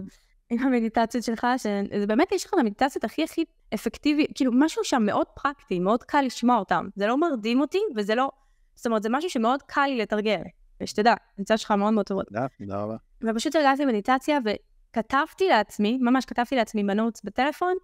עם 0.51 0.59
המדיטציות 0.59 1.25
שלך, 1.25 1.47
שזה 1.57 2.07
באמת 2.07 2.33
יש 2.33 2.47
לך 2.47 2.55
המדיטציות 2.55 3.05
הכי 3.05 3.25
הכי 3.25 3.45
אפקטיבי, 3.75 4.27
כאילו 4.35 4.53
משהו 4.55 4.85
שם 4.85 5.03
מאוד 5.03 5.27
פרקטי, 5.43 5.79
מאוד 5.79 6.03
קל 6.03 6.23
לשמוע 6.23 6.57
אותם. 6.57 6.89
זה 6.97 7.07
לא 7.07 7.19
מרדים 7.19 7.61
אותי, 7.61 7.79
וזה 7.97 8.15
לא... 8.15 8.31
זאת 8.75 8.87
אומרת, 8.87 9.03
זה 9.03 9.09
משהו 9.13 9.31
שמאוד 9.31 9.63
קל 9.63 9.87
לי 9.87 9.99
לתרגל. 9.99 10.43
ושתדע, 10.83 11.15
המדיטציות 11.37 11.61
שלך 11.61 11.71
מאוד 11.71 11.93
מאוד 11.93 12.07
טובות. 12.07 12.27
תודה, 12.27 12.47
תודה 12.59 12.83
רבה. 12.83 12.97
ופשוט 13.23 13.57
הרגעתי 13.57 13.85
מדיטציה, 13.85 14.39
וכתבתי 14.45 15.49
לעצמי, 15.49 15.99
ממש 16.01 16.25
כתבתי 16.25 16.57
לעצמי 16.57 16.85
בנוטס 16.85 17.23
בטלפון, 17.25 17.75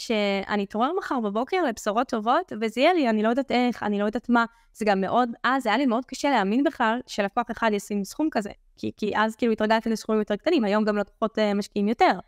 שאני 0.00 0.64
אתעורר 0.64 0.90
מחר 0.98 1.20
בבוקר 1.20 1.62
לבשורות 1.62 2.08
טובות, 2.08 2.52
וזה 2.60 2.80
יהיה 2.80 2.92
לי, 2.92 3.08
אני 3.10 3.22
לא 3.22 3.28
יודעת 3.28 3.50
איך, 3.50 3.82
אני 3.82 3.98
לא 3.98 4.04
יודעת 4.04 4.28
מה. 4.28 4.44
זה 4.72 4.84
גם 4.84 5.00
מאוד, 5.00 5.30
אז 5.44 5.66
היה 5.66 5.76
לי 5.76 5.86
מאוד 5.86 6.04
קשה 6.04 6.30
להאמין 6.30 6.64
בכלל 6.64 7.00
שלקוח 7.06 7.50
אחד 7.50 7.70
ישים 7.72 8.04
סכום 8.04 8.28
כזה. 8.30 8.50
כי, 8.76 8.92
כי 8.96 9.12
אז 9.16 9.36
כאילו 9.36 9.52
התרגלתי 9.52 9.90
לסכומים 9.90 10.20
יותר 10.20 10.36
קטנים, 10.36 10.64
היום 10.64 10.84
גם 10.84 10.96
לקוחות 10.98 11.38
uh, 11.38 11.54
משקיעים 11.54 11.88
יותר. 11.88 12.18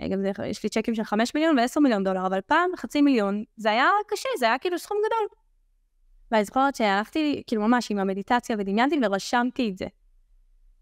אה, 0.00 0.08
גם 0.08 0.22
זה, 0.22 0.30
יש 0.46 0.62
לי 0.62 0.68
צ'קים 0.68 0.94
של 0.94 1.04
5 1.04 1.34
מיליון 1.34 1.58
ו-10 1.58 1.80
מיליון 1.80 2.04
דולר, 2.04 2.26
אבל 2.26 2.40
פעם 2.40 2.70
חצי 2.76 3.02
מיליון, 3.02 3.44
זה 3.56 3.70
היה 3.70 3.88
קשה, 4.08 4.28
זה 4.38 4.46
היה 4.46 4.58
כאילו 4.58 4.78
סכום 4.78 4.98
גדול. 5.06 5.38
ואני 6.30 6.44
זוכרת 6.44 6.74
שהלכתי, 6.74 7.42
כאילו 7.46 7.62
ממש 7.62 7.90
עם 7.90 7.98
המדיטציה 7.98 8.56
ודמיינתי 8.58 8.98
ורשמתי 9.02 9.70
את 9.70 9.78
זה. 9.78 9.86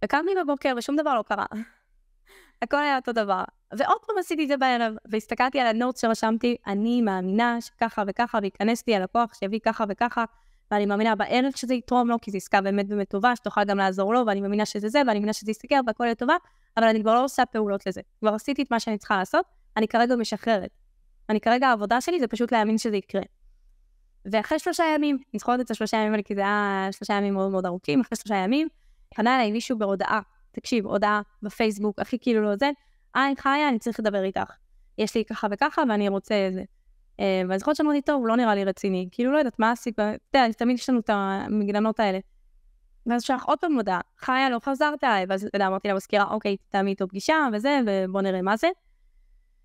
וקמתי 0.04 0.30
בבוקר 0.42 0.74
ושום 0.76 0.96
דבר 0.96 1.14
לא 1.14 1.22
קרה. 1.22 1.46
הכל 2.62 2.76
היה 2.76 2.96
אותו 2.96 3.12
דבר. 3.12 3.44
ועוד 3.78 3.98
פעם 4.06 4.18
עשיתי 4.18 4.42
את 4.42 4.48
זה 4.48 4.56
בערב, 4.56 4.94
והסתכלתי 5.04 5.60
על 5.60 5.66
הנוט 5.66 5.96
שרשמתי, 5.96 6.56
אני 6.66 7.02
מאמינה 7.02 7.60
שככה 7.60 8.02
וככה, 8.06 8.38
וייכנס 8.42 8.84
לי 8.86 8.96
הלקוח 8.96 9.34
שיביא 9.34 9.58
ככה 9.64 9.84
וככה, 9.88 10.24
ואני 10.70 10.86
מאמינה 10.86 11.14
בערך 11.14 11.58
שזה 11.58 11.74
יתרום 11.74 12.08
לו, 12.08 12.20
כי 12.22 12.30
זו 12.30 12.36
עסקה 12.36 12.60
באמת 12.60 12.88
באמת 12.88 13.08
טובה, 13.08 13.36
שתוכל 13.36 13.64
גם 13.64 13.78
לעזור 13.78 14.14
לו, 14.14 14.26
ואני 14.26 14.40
מאמינה 14.40 14.66
שזה 14.66 14.88
זה, 14.88 14.98
ואני 14.98 15.18
מאמינה 15.18 15.32
שזה 15.32 15.50
יסתכל, 15.50 15.74
והכל 15.86 16.04
יהיה 16.04 16.14
טובה, 16.14 16.34
אבל 16.76 16.86
אני 16.86 17.00
כבר 17.02 17.14
לא 17.14 17.24
עושה 17.24 17.46
פעולות 17.46 17.86
לזה. 17.86 18.00
כבר 18.20 18.34
עשיתי 18.34 18.62
את 18.62 18.70
מה 18.70 18.80
שאני 18.80 18.98
צריכה 18.98 19.16
לעשות, 19.16 19.46
אני 19.76 19.88
כרגע 19.88 20.16
משחררת. 20.16 20.70
אני 21.28 21.40
כרגע, 21.40 21.68
העבודה 21.68 22.00
שלי 22.00 22.20
זה 22.20 22.26
פשוט 22.26 22.52
להאמין 22.52 22.78
שזה 22.78 22.96
יקרה. 22.96 23.22
ואחרי 24.24 24.58
שלושה 24.58 24.84
ימים, 24.94 25.16
אני 25.16 25.38
זוכרת 25.38 25.60
את 25.60 25.70
השלושה 25.70 25.96
ימים 25.96 26.12
האלה, 26.12 26.22
כי 26.22 26.34
זה 26.34 26.40
היה 26.40 26.88
שלושה 26.92 27.14
ימים 27.14 27.34
מאוד 27.34 27.50
מאוד 27.50 27.66
ארוכים, 27.66 28.00
אחרי 28.00 28.16
שלושה 28.16 28.36
ימים, 28.36 28.68
פנה 29.14 29.36
אליי 29.36 29.52
מישהו 29.52 29.78
בהודעה, 29.78 30.20
תקשיב, 30.52 30.86
הודעה 30.86 31.20
בפייסבוק, 31.42 32.00
הכי 32.00 32.18
כאילו 32.18 32.42
לא 32.42 32.56
זה, 32.56 32.70
היי, 33.14 33.34
חיה, 33.36 33.68
אני 33.68 33.78
צריך 33.78 34.00
לדבר 34.00 34.22
איתך. 34.22 34.52
יש 34.98 35.14
לי 35.14 35.24
ככה 35.24 35.46
וככה, 35.50 35.82
ואני 35.88 36.08
רוצה 36.08 36.34
איזה. 36.34 36.62
אה, 37.20 37.42
ואני 37.48 37.58
זוכרת 37.58 37.76
שאמרתי, 37.76 38.02
טוב, 38.02 38.26
לא 38.26 38.36
נראה 38.36 38.54
לי 38.54 38.64
רציני. 38.64 39.08
כאילו, 39.12 39.32
לא 39.32 39.38
יודעת, 39.38 39.58
מה 39.58 39.70
הסיבה? 39.70 40.14
אתה 40.14 40.38
יודע, 40.38 40.52
תמיד 40.52 40.78
יש 40.78 40.88
לנו 40.88 41.00
את 41.00 41.10
המגננות 41.12 42.00
האלה. 42.00 42.18
ואז 43.06 43.22
שלח 43.22 43.44
עוד 43.44 43.58
פעם 43.58 43.74
הודעה, 43.74 44.00
חיה, 44.18 44.50
לא 44.50 44.58
חזרת. 44.64 45.04
ואז, 45.28 45.44
אתה 45.44 45.56
יודע, 45.56 45.66
אמרתי 45.66 45.88
למזכירה, 45.88 46.24
אוקיי, 46.30 46.56
תעמי 46.68 46.90
איתו 46.90 47.08
פגישה 47.08 47.34
וזה, 47.52 47.80
ובוא 47.86 48.20
נראה 48.20 48.42
מה 48.42 48.56
זה. 48.56 48.68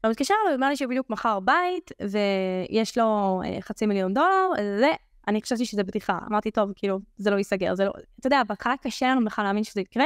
הוא 0.04 0.12
מתקשר 0.12 0.34
אליי, 0.46 0.56
אמר 0.56 0.70
לי 0.70 0.76
שהוא 0.76 0.90
בדיוק 0.90 1.10
מכר 1.10 1.40
בית, 1.40 1.92
ויש 2.02 2.98
לו 2.98 3.42
אה, 3.46 3.62
חצי 3.62 3.86
מיליון 3.86 4.14
דולר, 4.14 4.50
זה, 4.80 4.90
אני 5.28 5.42
חשבתי 5.42 5.66
שזה 5.66 5.84
בדיחה. 5.84 6.20
אמרתי, 6.28 6.52
טוב, 6.52 6.72
כאילו, 6.76 7.00
זה 7.18 7.30
לא 7.30 7.36
ייסגר, 7.36 7.76
זה 7.76 7.86
לא... 7.86 7.92
אתה 8.20 8.28
יודע, 8.28 8.44
בהתחלה 8.48 8.74
קשה 8.82 9.08
לנו 9.08 9.26
בכלל 9.26 9.46
להאמין 9.46 9.64
שזה 9.64 9.82
יקרה, 9.82 10.06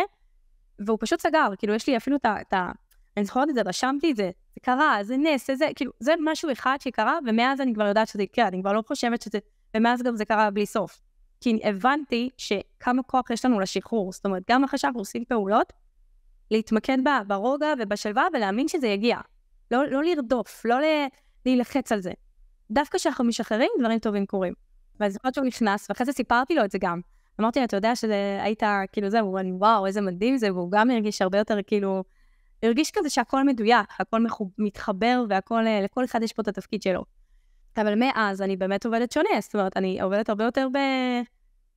והוא 0.86 0.98
פשוט 1.02 1.22
סגר, 1.22 1.48
כאילו, 1.58 1.74
יש 1.74 1.88
לי 1.88 1.98
אפילו 1.98 2.16
את 2.16 2.54
ה... 2.54 2.72
אני 3.18 3.26
זוכרת 3.26 3.50
את 3.50 3.56
זה, 3.56 3.62
רשמתי 3.66 4.12
את 4.12 4.16
זה, 4.16 4.32
זה 4.56 4.60
קרה, 4.62 4.98
זה 5.02 5.18
נס, 5.18 5.52
זה 5.52 5.68
כאילו, 5.76 5.92
זה 6.00 6.14
משהו 6.24 6.52
אחד 6.52 6.78
שקרה, 6.80 7.20
ומאז 7.28 7.62
אני 7.62 7.74
כבר 7.74 7.88
יודעת 7.88 8.08
שזה 8.08 8.24
יקרה, 8.24 8.48
אני 8.48 8.62
כבר 8.62 8.74
לא 8.74 8.84
חושבת 8.88 9.22
שזה, 9.22 9.40
ומאז 9.78 10.02
גם 10.02 10.16
זה 10.16 10.26
קרה 10.26 10.50
בלי 10.50 10.66
סוף. 10.66 11.02
כי 11.42 11.60
הבנתי 11.64 12.30
שכמה 12.38 13.04
כוח 13.04 13.30
יש 13.30 13.46
לנו 13.46 13.60
לשחרור, 13.60 14.12
זאת 14.12 14.26
אומרת, 14.26 14.44
גם 14.50 14.64
אחרי 14.64 14.80
שאנחנו 14.80 15.00
עושים 15.00 15.26
פעולות, 15.26 15.74
להתמקד 16.52 16.98
בה, 17.04 17.22
ברוגע 17.28 17.74
ובשלווה 17.80 18.28
ולהאמין 18.34 18.68
שזה 18.68 18.88
יגיע. 18.88 19.18
לא, 19.72 19.88
לא 19.88 20.04
לרדוף, 20.04 20.66
לא 20.66 20.76
להילחץ 21.46 21.92
על 21.92 22.02
זה. 22.02 22.12
דווקא 22.72 22.98
כשאנחנו 22.98 23.24
משחררים, 23.24 23.70
דברים 23.80 24.00
טובים 24.00 24.26
קורים. 24.26 24.54
ואני 25.00 25.12
זוכרת 25.12 25.34
שהוא 25.34 25.46
נכנס, 25.46 25.90
ואחרי 25.90 26.06
זה 26.06 26.12
סיפרתי 26.12 26.56
לו 26.56 26.66
את 26.66 26.72
זה 26.72 26.78
גם. 26.82 27.02
אמרתי 27.40 27.60
לו, 27.60 27.66
אתה 27.66 27.78
יודע 27.78 27.96
שזה 27.96 28.40
היית, 28.42 28.64
כאילו 28.92 29.10
זהו, 29.10 29.38
אני 29.38 29.52
וואו, 29.52 29.86
איזה 29.86 30.02
מדהים 30.02 30.38
זה, 30.38 30.54
והוא 30.54 30.72
גם 30.72 30.92
הרגיש 30.92 31.22
הרבה 31.22 31.38
יותר 31.38 31.58
כאילו 31.68 32.04
הרגיש 32.64 32.92
כזה 32.92 33.10
שהכל 33.10 33.44
מדויק, 33.44 33.88
הכל 34.00 34.24
מחוב, 34.24 34.52
מתחבר 34.58 35.24
והכל, 35.30 35.68
אה, 35.68 35.82
לכל 35.82 36.06
אחד 36.06 36.24
יש 36.24 36.34
פה 36.34 36.42
את 36.42 36.48
התפקיד 36.48 36.82
שלו. 36.82 37.04
אבל 37.78 37.96
מאז 37.96 38.42
אני 38.42 38.58
באמת 38.58 38.86
עובדת 38.86 39.12
שונה, 39.12 39.30
זאת 39.40 39.56
אומרת, 39.56 39.78
אני 39.78 40.02
עובדת 40.02 40.30
הרבה 40.30 40.44
יותר 40.44 40.68
ב... 40.74 40.78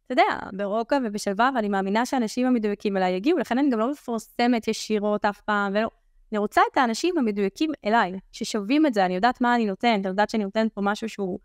אתה 0.07 0.13
יודע, 0.13 0.39
ברוקה 0.53 0.99
ובשלווה, 1.05 1.51
ואני 1.55 1.69
מאמינה 1.69 2.07
שהאנשים 2.07 2.47
המדויקים 2.47 2.97
אליי 2.97 3.13
יגיעו, 3.13 3.39
לכן 3.39 3.59
אני 3.59 3.71
גם 3.71 3.79
לא 3.79 3.91
מפורסמת 3.91 4.69
ישירות 4.69 5.25
אף 5.25 5.41
פעם, 5.41 5.73
ולא... 5.75 5.89
אני 6.33 6.39
רוצה 6.39 6.61
את 6.73 6.77
האנשים 6.77 7.19
המדויקים 7.19 7.71
אליי, 7.85 8.13
ששווים 8.33 8.87
את 8.87 8.95
זה, 8.95 9.05
אני 9.05 9.15
יודעת 9.15 9.41
מה 9.41 9.55
אני 9.55 9.67
נותנת, 9.67 10.01
אני 10.01 10.09
יודעת 10.09 10.31
שאני 10.31 10.45
נותנת 10.45 10.73
פה 10.73 10.81
משהו 10.85 11.09
שהוא 11.09 11.39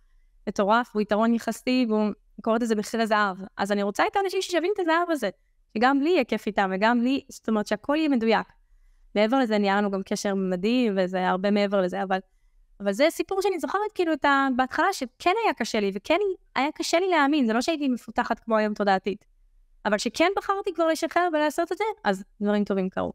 מטורף, 0.47 0.89
הוא 0.93 1.01
יתרון 1.01 1.33
יחסי, 1.33 1.85
והוא 1.89 2.11
קוראת 2.41 2.61
לזה 2.61 2.75
מחיר 2.75 3.01
הזהב. 3.01 3.37
אז 3.57 3.71
אני 3.71 3.83
רוצה 3.83 4.03
את 4.11 4.15
האנשים 4.15 4.41
ששווים 4.41 4.71
את 4.75 4.79
הזהב 4.79 5.11
הזה, 5.11 5.29
שגם 5.77 6.01
לי 6.01 6.09
יהיה 6.09 6.23
כיף 6.23 6.47
איתם, 6.47 6.71
וגם 6.75 7.01
לי, 7.01 7.21
זאת 7.29 7.49
אומרת 7.49 7.67
שהכל 7.67 7.95
יהיה 7.95 8.09
מדויק. 8.09 8.47
מעבר 9.15 9.39
לזה 9.39 9.57
נהיה 9.57 9.77
לנו 9.77 9.91
גם 9.91 10.03
קשר 10.03 10.35
מדהים, 10.35 10.93
וזה 10.97 11.29
הרבה 11.29 11.51
מעבר 11.51 11.81
לזה, 11.81 12.03
אבל, 12.03 12.19
אבל 12.79 12.93
זה 12.93 13.05
סיפור 13.09 13.41
שאני 13.41 13.59
זוכרת 13.59 13.91
כאילו 13.95 14.13
את 14.13 14.25
ה... 14.25 14.47
בהתחלה 14.55 14.93
שכן 14.93 15.33
היה 15.45 15.53
קשה 15.53 15.79
לי, 15.79 15.91
וכן 15.93 16.17
היה 16.55 16.71
קשה 16.75 16.99
לי 16.99 17.07
להאמין, 17.09 17.47
זה 17.47 17.53
לא 17.53 17.61
שהייתי 17.61 17.87
מפותחת 17.87 18.39
כמו 18.39 18.57
היום 18.57 18.73
תודעתית. 18.73 19.25
אבל 19.85 19.97
שכן 19.97 20.31
בחרתי 20.37 20.73
כבר 20.73 20.87
לשחרר 20.87 21.27
ולעשות 21.33 21.71
את 21.71 21.77
זה, 21.77 21.83
אז 22.03 22.23
דברים 22.41 22.63
טובים 22.63 22.89
קרו. 22.89 23.13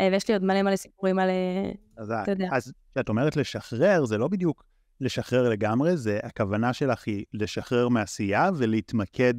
אה, 0.00 0.08
ויש 0.12 0.28
לי 0.28 0.34
עוד 0.34 0.44
מלא 0.44 0.62
מלא 0.62 0.76
סיפורים 0.76 1.18
על... 1.18 1.28
אה, 1.28 1.72
אז, 1.96 2.12
אתה 2.22 2.30
יודע. 2.30 2.48
אז 2.52 2.72
כשאת 2.94 3.08
אומרת 3.08 3.36
לשחרר, 3.36 4.04
זה 4.04 4.18
לא 4.18 4.28
בדיוק 4.28 4.64
לשחרר 5.02 5.48
לגמרי, 5.48 5.96
זה 5.96 6.20
הכוונה 6.22 6.72
שלך 6.72 7.06
היא 7.06 7.24
לשחרר 7.32 7.88
מעשייה 7.88 8.50
ולהתמקד 8.56 9.34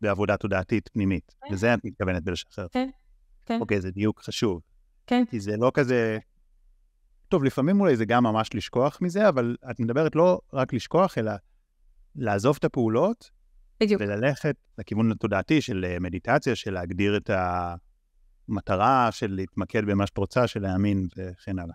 בעבודה 0.00 0.36
תודעתית 0.36 0.88
פנימית. 0.92 1.34
כן. 1.40 1.54
וזה 1.54 1.74
את 1.74 1.84
מתכוונת 1.84 2.22
בלשחרר. 2.22 2.66
כן, 2.72 2.88
כן. 3.46 3.60
אוקיי, 3.60 3.80
זה 3.80 3.90
דיוק 3.90 4.20
חשוב. 4.20 4.60
כן. 5.06 5.24
כי 5.30 5.40
זה 5.40 5.56
לא 5.56 5.70
כזה... 5.74 6.18
טוב, 7.28 7.44
לפעמים 7.44 7.80
אולי 7.80 7.96
זה 7.96 8.04
גם 8.04 8.24
ממש 8.24 8.50
לשכוח 8.54 8.98
מזה, 9.00 9.28
אבל 9.28 9.56
את 9.70 9.80
מדברת 9.80 10.16
לא 10.16 10.40
רק 10.52 10.72
לשכוח, 10.72 11.18
אלא 11.18 11.32
לעזוב 12.16 12.56
את 12.58 12.64
הפעולות, 12.64 13.30
בדיוק. 13.80 14.00
וללכת 14.00 14.56
לכיוון 14.78 15.12
התודעתי 15.12 15.60
של 15.60 15.84
אה, 15.88 15.98
מדיטציה, 16.00 16.54
של 16.54 16.74
להגדיר 16.74 17.16
את. 17.16 17.30
המטרה 18.48 19.08
של 19.12 19.26
להתמקד 19.30 19.84
במה 19.84 20.06
שאת 20.06 20.18
רוצה, 20.18 20.46
של 20.46 20.62
להאמין 20.62 21.08
וכן 21.16 21.58
הלאה. 21.58 21.74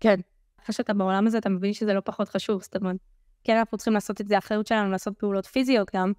כן. 0.00 0.20
אחרי 0.64 0.74
שאתה 0.74 0.94
בעולם 0.94 1.26
הזה, 1.26 1.38
אתה 1.38 1.48
מבין 1.48 1.72
שזה 1.72 1.92
לא 1.94 2.00
פחות 2.04 2.28
חשוב, 2.28 2.62
זאת 2.62 2.76
אומרת, 2.76 2.96
כן, 3.44 3.56
אנחנו 3.56 3.78
צריכים 3.78 3.94
לעשות 3.94 4.20
את 4.20 4.28
זה, 4.28 4.34
האחריות 4.34 4.66
שלנו 4.66 4.90
לעשות 4.90 5.18
פעולות 5.18 5.46
פיזיות 5.46 5.90
גם, 5.96 6.12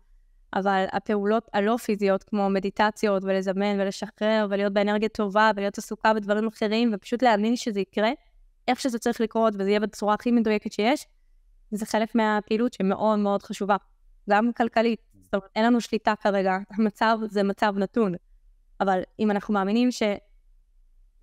אבל 0.53 0.85
הפעולות 0.91 1.49
הלא 1.53 1.77
פיזיות, 1.77 2.23
כמו 2.23 2.49
מדיטציות 2.49 3.23
ולזמן 3.23 3.79
ולשחרר 3.79 4.47
ולהיות 4.49 4.73
באנרגיה 4.73 5.09
טובה 5.09 5.51
ולהיות 5.55 5.77
עסוקה 5.77 6.13
בדברים 6.13 6.47
אחרים, 6.47 6.91
ופשוט 6.93 7.23
להאמין 7.23 7.55
שזה 7.55 7.79
יקרה, 7.79 8.11
איך 8.67 8.79
שזה 8.79 8.99
צריך 8.99 9.21
לקרות, 9.21 9.53
וזה 9.55 9.69
יהיה 9.69 9.79
בצורה 9.79 10.13
הכי 10.13 10.31
מדויקת 10.31 10.71
שיש, 10.71 11.07
זה 11.71 11.85
חלק 11.85 12.15
מהפעילות 12.15 12.73
שמאוד 12.73 13.19
מאוד 13.19 13.43
חשובה, 13.43 13.75
גם 14.29 14.53
כלכלית. 14.57 14.99
זאת 15.21 15.33
אומרת, 15.33 15.49
אין 15.55 15.65
לנו 15.65 15.81
שליטה 15.81 16.13
כרגע, 16.21 16.57
המצב 16.71 17.17
זה 17.29 17.43
מצב 17.43 17.73
נתון. 17.77 18.13
אבל 18.79 19.01
אם 19.19 19.31
אנחנו 19.31 19.53
מאמינים 19.53 19.89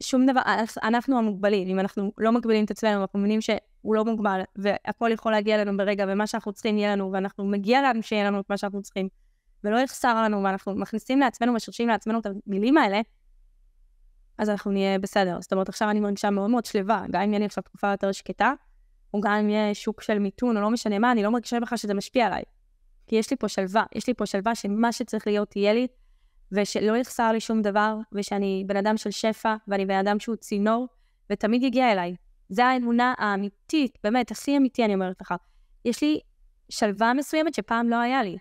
ששום 0.02 0.26
דבר, 0.26 0.40
אנחנו 0.82 1.18
המוגבלים, 1.18 1.68
אם 1.68 1.80
אנחנו 1.80 2.12
לא 2.18 2.32
מגבילים 2.32 2.64
את 2.64 2.70
עצמנו, 2.70 3.00
אנחנו 3.00 3.18
מאמינים 3.18 3.40
שהוא 3.40 3.94
לא 3.94 4.04
מוגבל, 4.04 4.40
והכל 4.56 5.10
יכול 5.12 5.32
להגיע 5.32 5.54
אלינו 5.62 5.76
ברגע, 5.76 6.04
ומה 6.08 6.26
שאנחנו 6.26 6.52
צריכים 6.52 6.78
יהיה 6.78 6.96
לנו, 6.96 7.12
ואנחנו 7.12 7.44
מגיע 7.44 7.82
לנו 7.82 8.02
שיהיה 8.02 8.24
לנו 8.24 8.40
את 8.40 8.50
מה 8.50 8.56
שאנחנו 8.56 8.82
צריכים, 8.82 9.08
ולא 9.64 9.78
יחסר 9.78 10.22
לנו, 10.22 10.42
ואנחנו 10.42 10.74
מכניסים 10.74 11.20
לעצמנו, 11.20 11.52
משרשים 11.52 11.88
לעצמנו 11.88 12.20
את 12.20 12.26
המילים 12.26 12.78
האלה, 12.78 13.00
אז 14.38 14.50
אנחנו 14.50 14.70
נהיה 14.70 14.98
בסדר. 14.98 15.38
זאת 15.40 15.52
אומרת, 15.52 15.68
עכשיו 15.68 15.90
אני 15.90 16.00
מרגישה 16.00 16.30
מאוד 16.30 16.50
מאוד 16.50 16.64
שלווה, 16.64 17.04
גם 17.10 17.22
אם 17.22 17.28
יהיה 17.28 17.38
לי 17.38 17.44
עכשיו 17.44 17.62
תקופה 17.62 17.90
יותר 17.90 18.12
שקטה, 18.12 18.52
או 19.14 19.20
גם 19.20 19.32
אם 19.32 19.48
יהיה 19.48 19.74
שוק 19.74 20.02
של 20.02 20.18
מיתון, 20.18 20.56
או 20.56 20.62
לא 20.62 20.70
משנה 20.70 20.98
מה, 20.98 21.12
אני 21.12 21.22
לא 21.22 21.30
מרגישה 21.30 21.60
בכלל 21.60 21.78
שזה 21.78 21.94
משפיע 21.94 22.26
עליי. 22.26 22.42
כי 23.06 23.16
יש 23.16 23.30
לי 23.30 23.36
פה 23.36 23.48
שלווה, 23.48 23.84
יש 23.94 24.06
לי 24.06 24.14
פה 24.14 24.26
שלווה 24.26 24.54
שמה 24.54 24.92
שצריך 24.92 25.26
להיות 25.26 25.56
יהיה 25.56 25.72
לי, 25.72 25.86
ושלא 26.52 26.96
יחסר 26.96 27.32
לי 27.32 27.40
שום 27.40 27.62
דבר, 27.62 27.96
ושאני 28.12 28.64
בן 28.66 28.76
אדם 28.76 28.96
של 28.96 29.10
שפע, 29.10 29.54
ואני 29.68 29.86
בן 29.86 29.98
אדם 29.98 30.18
שהוא 30.18 30.36
צינור, 30.36 30.88
ותמיד 31.30 31.62
יגיע 31.62 31.92
אליי. 31.92 32.14
זו 32.48 32.62
האמונה 32.62 33.14
האמיתית, 33.18 33.98
באמת, 34.04 34.30
הכי 34.30 34.56
אמיתי, 34.56 34.84
אני 34.84 34.94
אומרת 34.94 35.20
לך. 35.20 35.34
יש 35.84 36.02
לי 36.02 36.20
שלווה 36.68 37.14
מסוימת 37.14 37.54
שפעם 37.54 37.88
לא 37.88 37.96
היה 37.96 38.22
לי. 38.22 38.36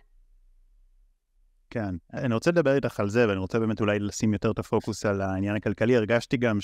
כן, 1.70 1.96
אני 2.14 2.34
רוצה 2.34 2.52
לדבר 2.52 2.76
איתך 2.76 3.00
על 3.00 3.10
זה, 3.10 3.28
ואני 3.28 3.40
רוצה 3.40 3.60
באמת 3.60 3.82
אולי 3.82 4.00
לשים 4.00 4.34
יותר 4.34 4.52
את 4.52 4.60
הפוקוס 4.60 5.06
על 5.06 5.22
העניין 5.22 5.56
הכלכלי. 5.56 5.96
הרגשתי 5.96 6.38
גם 6.38 6.62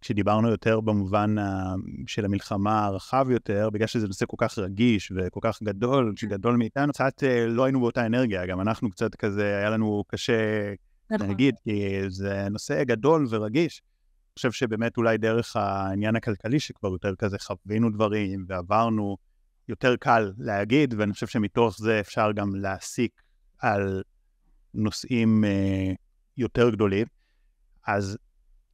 שכשדיברנו 0.00 0.48
יותר 0.50 0.80
במובן 0.80 1.34
של 2.06 2.24
המלחמה 2.24 2.84
הרחב 2.84 3.26
יותר, 3.30 3.70
בגלל 3.70 3.86
שזה 3.86 4.06
נושא 4.06 4.26
כל 4.28 4.36
כך 4.38 4.58
רגיש 4.58 5.12
וכל 5.16 5.40
כך 5.42 5.62
גדול, 5.62 6.12
שגדול 6.16 6.56
מאיתנו, 6.56 6.92
קצת 6.92 7.24
אה, 7.24 7.46
לא 7.46 7.64
היינו 7.64 7.80
באותה 7.80 8.06
אנרגיה, 8.06 8.46
גם 8.46 8.60
אנחנו 8.60 8.90
קצת 8.90 9.14
כזה, 9.14 9.56
היה 9.56 9.70
לנו 9.70 10.04
קשה 10.06 10.72
נכון. 11.10 11.26
להגיד, 11.26 11.54
כי 11.64 12.00
זה 12.08 12.48
נושא 12.50 12.84
גדול 12.84 13.26
ורגיש. 13.30 13.82
אני 13.84 14.34
חושב 14.34 14.52
שבאמת 14.52 14.96
אולי 14.96 15.18
דרך 15.18 15.56
העניין 15.56 16.16
הכלכלי, 16.16 16.60
שכבר 16.60 16.88
יותר 16.88 17.14
כזה 17.14 17.36
חווינו 17.38 17.90
דברים 17.90 18.44
ועברנו, 18.48 19.16
יותר 19.68 19.96
קל 19.96 20.32
להגיד, 20.38 20.94
ואני 20.98 21.12
חושב 21.12 21.26
שמתוך 21.26 21.78
זה 21.78 22.00
אפשר 22.00 22.32
גם 22.32 22.54
להסיק 22.54 23.22
על 23.58 24.02
נושאים 24.74 25.44
אה, 25.44 25.92
יותר 26.36 26.70
גדולים. 26.70 27.06
אז 27.86 28.18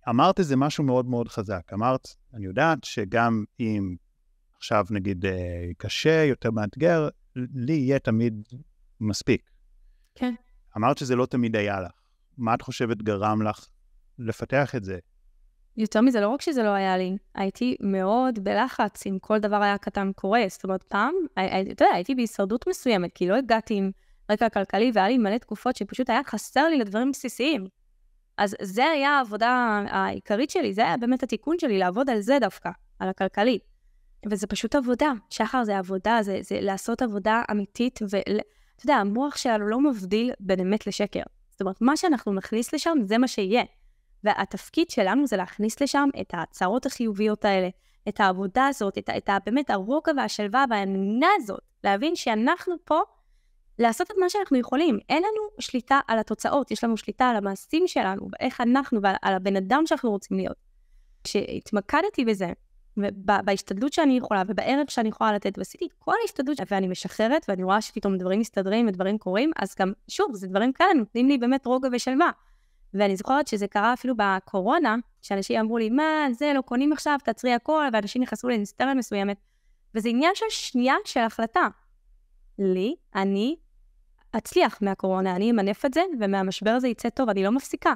אמרת 0.09 0.39
איזה 0.39 0.57
משהו 0.57 0.85
מאוד 0.85 1.07
מאוד 1.07 1.29
חזק. 1.29 1.73
אמרת, 1.73 2.09
אני 2.35 2.47
יודעת 2.47 2.85
שגם 2.85 3.45
אם 3.61 3.97
עכשיו 4.57 4.85
נגיד 4.91 5.27
אה, 5.27 5.69
קשה, 5.79 6.25
יותר 6.25 6.51
מאתגר, 6.51 7.09
לי 7.55 7.73
יהיה 7.73 7.99
תמיד 7.99 8.49
מספיק. 9.01 9.51
כן. 10.15 10.35
אמרת 10.77 10.99
שזה 10.99 11.17
לא 11.17 11.27
תמיד 11.27 11.57
היה 11.57 11.81
לך. 11.81 11.93
מה 12.39 12.55
את 12.55 12.63
חושבת 12.63 13.03
גרם 13.03 13.43
לך 13.43 13.67
לפתח 14.19 14.75
את 14.75 14.85
זה? 14.85 14.99
יותר 15.77 16.01
מזה, 16.01 16.21
לא 16.21 16.29
רק 16.29 16.41
שזה 16.41 16.63
לא 16.63 16.69
היה 16.69 16.97
לי, 16.97 17.17
הייתי 17.35 17.77
מאוד 17.81 18.45
בלחץ 18.45 19.07
אם 19.07 19.19
כל 19.21 19.39
דבר 19.39 19.63
היה 19.63 19.79
קטן 19.79 20.13
קורה. 20.13 20.43
זאת 20.49 20.65
אומרת, 20.65 20.83
פעם, 20.83 21.15
אתה 21.35 21.85
יודע, 21.85 21.95
הייתי 21.95 22.15
בהישרדות 22.15 22.69
מסוימת, 22.69 23.13
כי 23.15 23.29
לא 23.29 23.37
הגעתי 23.37 23.75
עם 23.75 23.91
רקע 24.31 24.49
כלכלי, 24.49 24.91
והיה 24.95 25.09
לי 25.09 25.19
מלא 25.19 25.39
תקופות 25.39 25.77
שפשוט 25.77 26.11
היה 26.11 26.21
חסר 26.27 26.69
לי 26.69 26.79
לדברים 26.79 27.11
בסיסיים. 27.11 27.67
אז 28.39 28.57
זה 28.63 28.85
היה 28.85 29.11
העבודה 29.11 29.83
העיקרית 29.91 30.51
שלי, 30.51 30.75
זה 30.75 30.83
היה 30.83 30.97
באמת 30.97 31.23
התיקון 31.23 31.59
שלי, 31.59 31.79
לעבוד 31.79 32.11
על 32.11 32.21
זה 32.21 32.39
דווקא, 32.41 32.71
על 32.99 33.09
הכלכלי. 33.09 33.59
וזה 34.31 34.47
פשוט 34.47 34.75
עבודה. 34.75 35.13
שחר 35.31 35.65
זה 35.65 35.79
עבודה, 35.79 36.19
זה, 36.23 36.39
זה 36.43 36.61
לעשות 36.61 37.03
עבודה 37.03 37.43
אמיתית, 37.51 38.01
ואתה 38.03 38.85
יודע, 38.85 38.95
המוח 38.95 39.37
שלנו 39.37 39.69
לא 39.69 39.81
מבדיל 39.81 40.33
בין 40.41 40.61
אמת 40.61 40.87
לשקר. 40.87 41.23
זאת 41.51 41.61
אומרת, 41.61 41.81
מה 41.81 41.97
שאנחנו 41.97 42.35
נכניס 42.35 42.75
לשם, 42.75 42.99
זה 43.03 43.19
מה 43.19 43.29
שיהיה. 43.29 43.65
והתפקיד 44.25 44.91
שלנו 44.91 45.27
זה 45.27 45.37
להכניס 45.37 45.81
לשם 45.81 46.09
את 46.21 46.35
ההצהרות 46.35 46.87
החיוביות 46.87 47.45
האלה, 47.45 47.69
את 48.09 48.21
העבודה 48.21 48.67
הזאת, 48.67 48.99
את, 48.99 49.11
את 49.11 49.31
באמת 49.47 49.71
הרוגע 49.71 50.13
והשלווה 50.17 50.65
והאמונה 50.71 51.29
הזאת, 51.37 51.61
להבין 51.85 52.17
שאנחנו 52.17 52.75
פה 52.85 53.01
לעשות 53.79 54.11
את 54.11 54.17
מה 54.21 54.29
שאנחנו 54.29 54.57
יכולים. 54.59 54.99
אין 55.09 55.23
לנו 55.23 55.49
שליטה 55.59 56.01
על 56.09 56.19
התוצאות, 56.19 56.71
יש 56.71 56.85
לנו 56.85 56.97
שליטה 56.97 57.31
על 57.31 57.37
המעשים 57.37 57.87
שלנו, 57.87 58.29
ואיך 58.33 58.61
אנחנו 58.61 59.01
ועל 59.03 59.35
הבן 59.35 59.57
אדם 59.57 59.83
שאנחנו 59.87 60.11
רוצים 60.11 60.37
להיות. 60.37 60.57
כשהתמקדתי 61.25 62.25
בזה, 62.25 62.53
בהשתדלות 63.45 63.93
שאני 63.93 64.17
יכולה 64.17 64.43
ובערך 64.49 64.91
שאני 64.91 65.09
יכולה 65.09 65.33
לתת, 65.33 65.59
ועשיתי 65.59 65.89
כל 65.99 66.15
ההשתדלות, 66.23 66.59
ואני 66.71 66.89
משחררת, 66.89 67.47
ואני 67.49 67.65
רואה 67.65 67.81
שפתאום 67.81 68.19
דברים 68.19 68.41
מסתדרים 68.41 68.89
ודברים 68.89 69.19
קורים, 69.19 69.51
אז 69.57 69.75
גם, 69.79 69.93
שוב, 70.09 70.35
זה 70.35 70.47
דברים 70.47 70.73
כאלה, 70.73 70.93
נותנים 70.95 71.29
לי 71.29 71.39
באמת 71.39 71.67
רוגע 71.67 71.89
ושלווה. 71.93 72.31
ואני 72.95 73.17
זוכרת 73.17 73.49
שזה 73.49 73.67
קרה 73.67 73.93
אפילו 73.93 74.15
בקורונה, 74.17 74.97
שאנשים 75.23 75.61
אמרו 75.61 75.79
לי, 75.79 75.91
מה, 75.91 76.27
זה, 76.33 76.53
לא 76.55 76.61
קונים 76.61 76.93
עכשיו, 76.93 77.19
תעצרי 77.25 77.53
הכל, 77.53 77.85
ואנשים 77.93 78.23
נכנסו 78.23 78.49
לאינסטריה 78.49 78.95
מסוימת. 78.95 79.37
וזה 79.95 80.09
עניין 80.09 80.33
של 80.35 80.47
שנייה 80.51 80.95
של 81.05 81.21
החלטה. 81.21 81.69
לי, 82.59 82.95
אני 83.15 83.57
אצליח 84.33 84.79
מהקורונה, 84.81 85.37
אני 85.37 85.51
אמנף 85.51 85.85
את 85.85 85.95
זה, 85.95 86.03
ומהמשבר 86.21 86.71
הזה 86.71 86.89
יצא 86.89 87.09
טוב, 87.09 87.29
אני 87.29 87.45
לא 87.45 87.53
מפסיקה. 87.53 87.93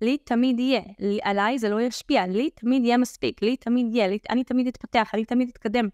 לי 0.00 0.18
תמיד 0.18 0.60
יהיה, 0.60 0.80
לי, 0.98 1.18
עליי 1.22 1.58
זה 1.58 1.68
לא 1.68 1.80
ישפיע, 1.80 2.26
לי 2.26 2.50
תמיד 2.50 2.84
יהיה 2.84 2.96
מספיק, 2.96 3.42
לי 3.42 3.56
תמיד 3.56 3.94
יהיה, 3.94 4.08
לי, 4.08 4.18
אני 4.30 4.44
תמיד 4.44 4.66
אתפתח, 4.66 5.10
אני 5.14 5.24
תמיד 5.24 5.48
אתקדם. 5.48 5.88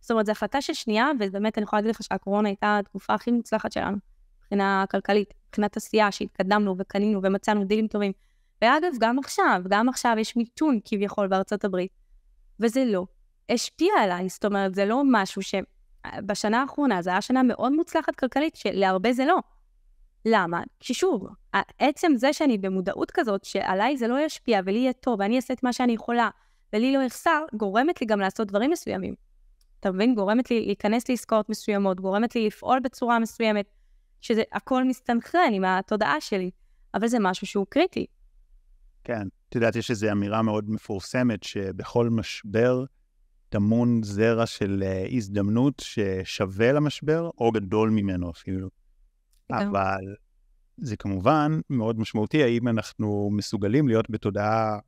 זאת 0.00 0.10
אומרת, 0.10 0.26
זו 0.26 0.32
החלטה 0.32 0.60
של 0.60 0.74
שנייה, 0.74 1.10
ובאמת 1.20 1.58
אני 1.58 1.64
יכולה 1.64 1.82
להגיד 1.82 1.94
לך 1.94 2.02
שהקורונה 2.02 2.48
הייתה 2.48 2.78
התקופה 2.78 3.14
הכי 3.14 3.30
מוצלחת 3.30 3.72
שלנו, 3.72 3.96
מבחינה 4.40 4.84
כלכלית, 4.90 5.34
מבחינת 5.48 5.76
עשייה, 5.76 6.12
שהתקדמנו 6.12 6.74
וקנינו 6.78 7.20
ומצאנו 7.22 7.64
דילים 7.64 7.86
טובים. 7.86 8.12
ואגב, 8.62 8.92
גם 9.00 9.18
עכשיו, 9.18 9.62
גם 9.68 9.88
עכשיו 9.88 10.16
יש 10.18 10.36
מיתון 10.36 10.78
כביכול 10.84 11.28
בארצות 11.28 11.64
הברית, 11.64 11.92
וזה 12.60 12.84
לא 12.84 13.06
השפיע 13.48 13.92
עליי, 14.02 14.28
זאת 14.28 14.44
אומרת, 14.44 14.74
זה 14.74 14.84
לא 14.84 15.02
משהו 15.06 15.42
ש... 15.42 15.54
בשנה 16.26 16.60
האחרונה, 16.60 17.02
זו 17.02 17.10
הייתה 17.10 17.22
שנה 17.22 17.42
מאוד 17.42 17.72
מוצלחת 17.72 18.14
כלכלית, 18.14 18.56
שלהרבה 18.56 19.12
זה 19.12 19.24
לא. 19.24 19.38
למה? 20.24 20.62
כי 20.80 20.94
שוב, 20.94 21.26
עצם 21.78 22.12
זה 22.16 22.32
שאני 22.32 22.58
במודעות 22.58 23.10
כזאת, 23.10 23.44
שעליי 23.44 23.96
זה 23.96 24.08
לא 24.08 24.24
ישפיע 24.24 24.60
ולי 24.64 24.78
יהיה 24.78 24.92
טוב, 24.92 25.20
ואני 25.20 25.36
אעשה 25.36 25.54
את 25.54 25.62
מה 25.62 25.72
שאני 25.72 25.92
יכולה, 25.92 26.28
ולי 26.72 26.92
לא 26.92 27.02
יחסר, 27.02 27.44
גורמת 27.54 28.00
לי 28.00 28.06
גם 28.06 28.20
לעשות 28.20 28.48
דברים 28.48 28.70
מסוימים. 28.70 29.14
אתה 29.80 29.92
מבין? 29.92 30.14
גורמת 30.14 30.50
לי 30.50 30.66
להיכנס 30.66 31.08
לעסקאות 31.08 31.48
מסוימות, 31.48 32.00
גורמת 32.00 32.34
לי 32.34 32.46
לפעול 32.46 32.80
בצורה 32.80 33.18
מסוימת, 33.18 33.66
שזה 34.20 34.42
הכל 34.52 34.84
מסתנכרן 34.84 35.52
עם 35.52 35.64
התודעה 35.64 36.20
שלי, 36.20 36.50
אבל 36.94 37.08
זה 37.08 37.18
משהו 37.20 37.46
שהוא 37.46 37.66
קריטי. 37.68 38.06
כן, 39.04 39.28
את 39.48 39.54
יודעת, 39.54 39.76
יש 39.76 39.90
איזו 39.90 40.12
אמירה 40.12 40.42
מאוד 40.42 40.70
מפורסמת, 40.70 41.42
שבכל 41.42 42.08
משבר 42.08 42.84
טמון 43.50 44.02
זרע 44.02 44.46
של 44.46 44.84
uh, 44.86 45.16
הזדמנות 45.16 45.82
ששווה 45.84 46.72
למשבר, 46.72 47.30
או 47.38 47.50
גדול 47.52 47.90
ממנו 47.90 48.30
אפילו. 48.30 48.68
אבל 49.50 50.14
זה 50.76 50.96
כמובן 50.96 51.60
מאוד 51.70 51.98
משמעותי, 51.98 52.42
האם 52.42 52.68
אנחנו 52.68 53.30
מסוגלים 53.32 53.88
להיות 53.88 54.10
בתודעה 54.10 54.78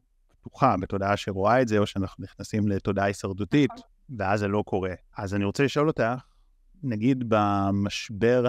פתוחה, 0.40 0.77
בתודעה 0.77 1.16
שרואה 1.16 1.62
את 1.62 1.68
זה, 1.68 1.79
או 1.79 1.87
שאנחנו 1.87 2.25
נכנסים 2.25 2.68
לתודעה 2.68 3.05
הישרדותית, 3.05 3.70
נכון. 3.70 3.85
ואז 4.18 4.40
זה 4.40 4.48
לא 4.48 4.62
קורה. 4.66 4.94
אז 5.16 5.35
אני 5.35 5.44
רוצה 5.44 5.64
לשאול 5.64 5.88
אותך, 5.88 6.25
נגיד 6.83 7.25
במשבר 7.29 8.46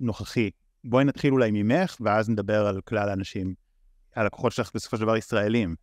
הנוכחי, 0.00 0.50
בואי 0.84 1.04
נתחיל 1.04 1.32
אולי 1.32 1.50
ממך, 1.52 1.96
ואז 2.00 2.28
נדבר 2.28 2.66
על 2.66 2.80
כלל 2.80 3.08
האנשים, 3.08 3.54
הלקוחות 4.16 4.52
שלך 4.52 4.70
בסופו 4.74 4.96
של 4.96 5.02
דבר 5.02 5.16
ישראלים. 5.16 5.74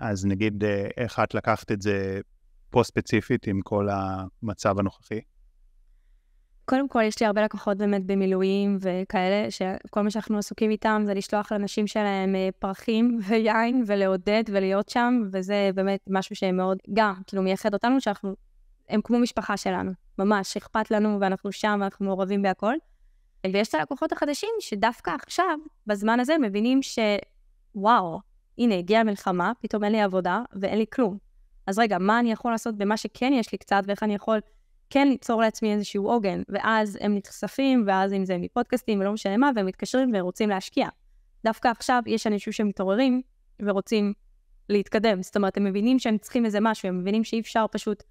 אז 0.00 0.26
נגיד, 0.26 0.64
אה, 0.64 0.88
איך 0.96 1.20
את 1.20 1.34
לקחת 1.34 1.72
את 1.72 1.82
זה 1.82 2.20
פה 2.70 2.82
ספציפית 2.84 3.46
עם 3.46 3.60
כל 3.60 3.88
המצב 3.90 4.78
הנוכחי? 4.78 5.20
קודם 6.64 6.88
כל, 6.88 7.02
יש 7.02 7.20
לי 7.20 7.26
הרבה 7.26 7.42
לקוחות 7.42 7.78
באמת 7.78 8.06
במילואים 8.06 8.78
וכאלה, 8.80 9.50
שכל 9.50 10.02
מה 10.02 10.10
שאנחנו 10.10 10.38
עסוקים 10.38 10.70
איתם 10.70 11.02
זה 11.06 11.14
לשלוח 11.14 11.52
לאנשים 11.52 11.86
שלהם 11.86 12.34
אה, 12.34 12.48
פרחים 12.58 13.18
ויין 13.28 13.84
ולעודד 13.86 14.42
ולהיות 14.46 14.88
שם, 14.88 15.22
וזה 15.32 15.70
באמת 15.74 16.00
משהו 16.08 16.36
שמאוד, 16.36 16.78
גם, 16.92 17.14
כאילו, 17.26 17.42
מייחד 17.42 17.74
אותנו, 17.74 18.00
שאנחנו, 18.00 18.34
הם 18.88 19.00
כמו 19.04 19.18
משפחה 19.18 19.56
שלנו, 19.56 19.92
ממש, 20.18 20.56
אכפת 20.56 20.90
לנו 20.90 21.20
ואנחנו 21.20 21.52
שם 21.52 21.78
ואנחנו 21.80 22.06
מעורבים 22.06 22.42
בהכל. 22.42 22.74
ויש 23.52 23.68
את 23.68 23.74
הלקוחות 23.74 24.12
החדשים 24.12 24.50
שדווקא 24.60 25.10
עכשיו, 25.10 25.58
בזמן 25.86 26.20
הזה, 26.20 26.38
מבינים 26.38 26.82
ש... 26.82 26.98
הנה, 28.58 28.74
הגיעה 28.74 29.04
מלחמה, 29.04 29.52
פתאום 29.60 29.84
אין 29.84 29.92
לי 29.92 30.00
עבודה 30.00 30.42
ואין 30.60 30.78
לי 30.78 30.84
כלום. 30.92 31.18
אז 31.66 31.78
רגע, 31.78 31.98
מה 31.98 32.20
אני 32.20 32.32
יכול 32.32 32.50
לעשות 32.50 32.76
במה 32.76 32.96
שכן 32.96 33.32
יש 33.32 33.52
לי 33.52 33.58
קצת, 33.58 33.82
ואיך 33.86 34.02
אני 34.02 34.14
יכול 34.14 34.40
כן 34.90 35.08
ליצור 35.08 35.40
לעצמי 35.40 35.72
איזשהו 35.72 36.08
עוגן, 36.08 36.42
ואז 36.48 36.98
הם 37.00 37.16
נחשפים, 37.16 37.84
ואז 37.86 38.12
אם 38.12 38.24
זה 38.24 38.38
מפודקאסטים 38.38 39.00
ולא 39.00 39.12
משנה 39.12 39.36
מה, 39.36 39.50
והם 39.56 39.66
מתקשרים 39.66 40.10
ורוצים 40.14 40.48
להשקיע. 40.48 40.88
דווקא 41.44 41.68
עכשיו 41.68 42.02
יש 42.06 42.26
אנשים 42.26 42.52
שמתעוררים 42.52 43.22
ורוצים 43.62 44.12
להתקדם. 44.68 45.22
זאת 45.22 45.36
אומרת, 45.36 45.56
הם 45.56 45.64
מבינים 45.64 45.98
שהם 45.98 46.18
צריכים 46.18 46.44
איזה 46.44 46.58
משהו, 46.60 46.88
הם 46.88 46.98
מבינים 46.98 47.24
שאי 47.24 47.40
אפשר 47.40 47.66
פשוט 47.70 48.02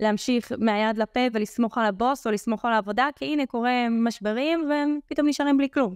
להמשיך 0.00 0.52
מהיד 0.58 0.98
לפה 0.98 1.20
ולסמוך 1.32 1.78
על 1.78 1.84
הבוס 1.84 2.26
או 2.26 2.32
לסמוך 2.32 2.64
על 2.64 2.72
העבודה, 2.72 3.08
כי 3.16 3.24
הנה 3.24 3.46
קורה 3.46 3.88
משברים 3.90 4.66
והם 4.70 4.98
פתאום 5.06 5.28
נשארים 5.28 5.56
בלי 5.56 5.68
כלום. 5.70 5.94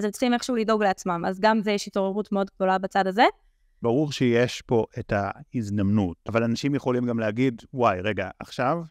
אז 0.00 0.04
הם 0.04 0.10
צריכים 0.10 0.34
איכשהו 0.34 0.56
לדאוג 0.56 0.82
לעצמם. 0.82 1.24
אז 1.26 1.40
גם 1.40 1.60
זה 1.60 1.72
יש 1.72 1.88
התעוררות 1.88 2.32
מאוד 2.32 2.50
גדולה 2.56 2.78
בצד 2.78 3.06
הזה. 3.06 3.24
ברור 3.82 4.12
שיש 4.12 4.62
פה 4.62 4.84
את 4.98 5.12
ההזדמנות, 5.16 6.16
אבל 6.28 6.42
אנשים 6.44 6.74
יכולים 6.74 7.06
גם 7.06 7.18
להגיד, 7.18 7.62
וואי, 7.74 8.00
רגע, 8.00 8.30
עכשיו 8.38 8.82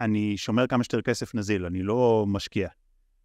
אני 0.00 0.36
שומר 0.36 0.66
כמה 0.66 0.84
שיותר 0.84 1.02
כסף 1.02 1.34
נזיל, 1.34 1.66
אני 1.66 1.82
לא 1.82 2.24
משקיע. 2.28 2.68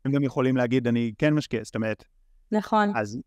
הם 0.06 0.12
גם 0.12 0.24
יכולים 0.24 0.58
להגיד, 0.58 0.88
אני 0.88 1.12
כן 1.18 1.34
משקיע, 1.34 1.64
זאת 1.64 1.76
אומרת... 1.76 2.04
נכון. 2.52 2.92
אז 2.96 3.20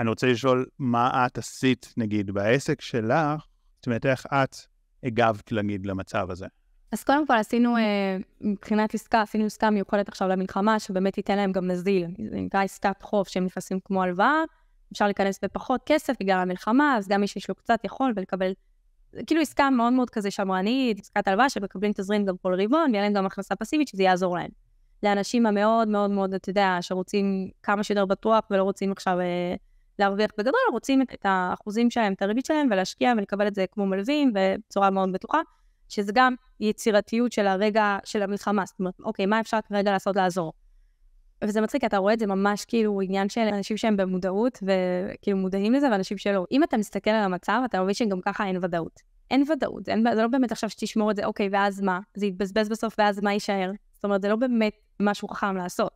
אני 0.00 0.08
רוצה 0.08 0.26
לשאול, 0.26 0.66
מה 0.78 1.26
את 1.26 1.38
עשית, 1.38 1.94
נגיד, 1.96 2.30
בעסק 2.30 2.80
שלך? 2.80 3.46
זאת 3.76 3.86
אומרת, 3.86 4.06
איך 4.06 4.26
את 4.26 4.56
הגבת, 5.02 5.52
נגיד, 5.52 5.86
למצב 5.86 6.30
הזה? 6.30 6.46
אז 6.92 7.04
קודם 7.04 7.26
כל 7.26 7.34
עשינו, 7.34 7.76
אה, 7.76 8.16
מבחינת 8.40 8.94
עסקה, 8.94 9.22
עשינו 9.22 9.44
עסקה 9.44 9.70
מיוחדת 9.70 10.08
עכשיו 10.08 10.28
למלחמה, 10.28 10.78
שבאמת 10.78 11.16
ייתן 11.16 11.36
להם 11.36 11.52
גם 11.52 11.66
נזיל. 11.66 12.06
זה 12.30 12.36
נקרא 12.36 12.62
עסקת 12.62 13.02
חוב 13.02 13.28
שהם 13.28 13.44
נפסים 13.44 13.80
כמו 13.84 14.02
הלוואה, 14.02 14.42
אפשר 14.92 15.04
להיכנס 15.04 15.38
בפחות 15.44 15.80
כסף 15.86 16.14
בגלל 16.20 16.38
המלחמה, 16.38 16.96
אז 16.96 17.08
גם 17.08 17.20
מי 17.20 17.26
שיש 17.26 17.48
לו 17.48 17.54
קצת 17.54 17.80
יכול 17.84 18.12
ולקבל... 18.16 18.52
כאילו 19.26 19.40
עסקה 19.40 19.70
מאוד 19.70 19.92
מאוד 19.92 20.10
כזה 20.10 20.30
שמרנית, 20.30 21.00
עסקת 21.00 21.28
הלוואה, 21.28 21.48
שמקבלים 21.48 21.92
תזרים 21.92 22.24
גם 22.24 22.34
כל 22.42 22.54
רבעון, 22.62 22.90
ויהיה 22.90 23.02
להם 23.02 23.12
גם 23.12 23.26
הכנסה 23.26 23.56
פסיבית, 23.56 23.88
שזה 23.88 24.02
יעזור 24.02 24.36
להם. 24.36 24.50
לאנשים 25.02 25.46
המאוד 25.46 25.88
מאוד 25.88 26.10
מאוד, 26.10 26.34
אתה 26.34 26.50
יודע, 26.50 26.78
שרוצים 26.80 27.50
כמה 27.62 27.82
שיותר 27.82 28.06
בטוח 28.06 28.44
ולא 28.50 28.62
רוצים 28.62 28.92
עכשיו 28.92 29.20
אה, 29.20 29.54
להרוויח 29.98 30.30
בגדול, 30.38 30.60
רוצים 30.72 31.02
את, 31.02 31.20
האחוזים 31.24 31.90
שלהם, 31.90 32.12
את 32.12 32.22
הריבית 32.22 32.46
שלהם, 32.46 32.68
ולהשקיע 32.70 33.12
ולקבל 33.16 33.46
את 33.46 33.54
זה 33.54 33.64
כמו 33.72 33.86
מלווים 33.86 34.32
ובצורה 34.34 34.90
מאוד 34.90 35.12
בטוחה, 35.12 35.40
שזה 35.90 36.12
גם 36.14 36.34
יצירתיות 36.60 37.32
של 37.32 37.46
הרגע 37.46 37.98
של 38.04 38.22
המלחמה. 38.22 38.66
זאת 38.66 38.78
אומרת, 38.78 38.94
אוקיי, 39.04 39.26
מה 39.26 39.40
אפשר 39.40 39.58
כרגע 39.68 39.92
לעשות 39.92 40.16
לעזור? 40.16 40.52
וזה 41.44 41.60
מצחיק, 41.60 41.84
אתה 41.84 41.96
רואה 41.96 42.12
את 42.12 42.18
זה 42.18 42.26
ממש 42.26 42.64
כאילו 42.64 43.00
עניין 43.00 43.28
של 43.28 43.40
אנשים 43.40 43.76
שהם 43.76 43.96
במודעות, 43.96 44.62
וכאילו 44.62 45.36
מודעים 45.36 45.72
לזה, 45.72 45.90
ואנשים 45.90 46.18
שלא. 46.18 46.46
אם 46.52 46.62
אתה 46.62 46.76
מסתכל 46.76 47.10
על 47.10 47.24
המצב, 47.24 47.62
אתה 47.64 47.82
מבין 47.82 47.94
שגם 47.94 48.20
ככה 48.20 48.46
אין 48.46 48.64
ודאות. 48.64 49.00
אין 49.30 49.44
ודאות, 49.52 49.88
אין, 49.88 50.04
זה 50.14 50.22
לא 50.22 50.28
באמת 50.28 50.52
עכשיו 50.52 50.70
שתשמור 50.70 51.10
את 51.10 51.16
זה, 51.16 51.24
אוקיי, 51.24 51.48
ואז 51.52 51.80
מה? 51.80 52.00
זה 52.14 52.26
יתבזבז 52.26 52.68
בסוף, 52.68 52.94
ואז 52.98 53.22
מה 53.22 53.32
יישאר? 53.32 53.70
זאת 53.94 54.04
אומרת, 54.04 54.22
זה 54.22 54.28
לא 54.28 54.36
באמת 54.36 54.72
משהו 55.00 55.28
חכם 55.28 55.56
לעשות. 55.56 55.92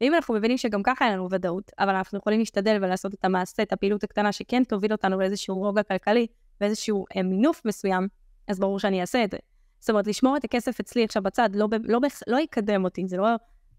ואם 0.00 0.14
אנחנו 0.14 0.34
מבינים 0.34 0.58
שגם 0.58 0.82
ככה 0.82 1.04
אין 1.04 1.12
לנו 1.12 1.30
ודאות, 1.30 1.72
אבל 1.78 1.94
אנחנו 1.94 2.18
יכולים 2.18 2.38
להשתדל 2.38 2.78
ולעשות 2.82 3.14
את 3.14 3.24
המעשה, 3.24 3.62
את 3.62 3.72
הפעילות 3.72 4.04
הקטנה 4.04 4.32
שכן 4.32 4.64
תוביל 4.64 4.92
אותנו 4.92 5.20
לאיזשהו 5.20 5.58
רוגע 5.58 5.82
כלכלי 5.82 6.26
ואיזשהו 6.60 7.04
אה, 7.16 7.22
מינוף 7.22 7.62
מסוים, 7.64 8.08
אז 8.48 8.60
ברור 8.60 8.78
שאני 8.78 9.00
אעשה 9.00 9.24
את 9.24 9.30
זה. 9.30 9.38
זאת 9.80 9.90
אומרת, 9.90 10.06
לשמור 10.06 10.36
את 10.36 10.44
הכסף 10.44 10.80
אצלי 10.80 11.04
עכשיו 11.04 11.22
בצד 11.22 11.50
לא, 11.54 11.68
לא, 11.70 11.78
לא, 11.84 12.08
לא 12.26 12.36
יקדם 12.36 12.84
אותי, 12.84 13.08
זה 13.08 13.16
לא... 13.16 13.28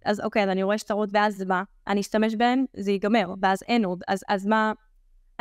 אז 0.06 0.20
אוקיי, 0.20 0.44
אז 0.44 0.50
אני 0.50 0.64
רואה 0.64 0.78
שטרות, 0.78 1.10
ואז 1.14 1.44
מה? 1.44 1.64
אני 1.88 2.02
אשתמש 2.02 2.36
בהם, 2.36 2.66
זה 2.78 2.92
ייגמר, 2.92 3.34
ואז 3.42 3.64
אין 3.68 3.86
עוד, 3.86 4.04
אז, 4.08 4.24
אז 4.28 4.46
מה... 4.46 4.74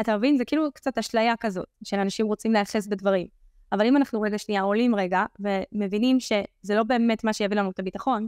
אתה 0.00 0.16
מבין? 0.16 0.36
זה 0.36 0.44
כאילו 0.44 0.72
קצת 0.72 0.98
אשליה 0.98 1.34
כזאת, 1.40 1.66
של 1.84 1.98
אנשים 1.98 2.26
רוצים 2.26 2.52
להיאחז 2.52 2.88
בדברים. 2.88 3.26
אבל 3.72 3.86
אם 3.86 3.96
אנחנו 3.96 4.20
רגע 4.20 4.38
שנייה 4.38 4.62
עולים 4.62 4.94
רגע, 4.94 5.24
ומבינים 5.40 6.20
שזה 6.20 6.74
לא 6.74 6.82
באמת 6.82 7.24
מה 7.24 7.32
שיביא 7.32 7.56
לנו 7.56 7.70
את 7.70 7.78
הביטחון, 7.78 8.26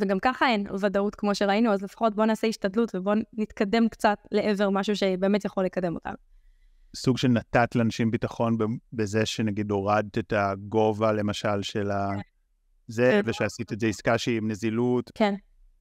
וגם 0.00 0.18
ככה 0.18 0.46
אין 0.46 0.66
ודאות 0.80 1.14
כמו 1.14 1.34
שראינו, 1.34 1.72
אז 1.72 1.82
לפחות 1.82 2.14
בואו 2.14 2.26
נעשה 2.26 2.46
השתדלות 2.46 2.94
ובואו 2.94 3.16
נתקדם 3.32 3.88
קצת 3.88 4.18
לעבר 4.32 4.70
משהו 4.70 4.96
שבאמת 4.96 5.44
יכול 5.44 5.64
לקדם 5.64 5.94
אותנו. 5.94 6.16
סוג 6.96 7.18
של 7.18 7.28
נתת 7.28 7.74
לאנשים 7.74 8.10
ביטחון 8.10 8.56
בזה 8.92 9.26
שנגיד 9.26 9.70
הורדת 9.70 10.18
את 10.18 10.32
הגובה, 10.36 11.12
למשל, 11.12 11.62
של 11.62 11.90
ה... 11.90 12.10
כן. 12.14 12.20
זה, 12.88 13.20
כן. 13.24 13.30
ושעשית 13.30 13.72
את 13.72 13.80
זה 13.80 13.86
עסקה 13.86 14.18
שהיא 14.18 14.36
עם 14.36 14.50
נזילות. 14.50 15.10
כן. 15.14 15.34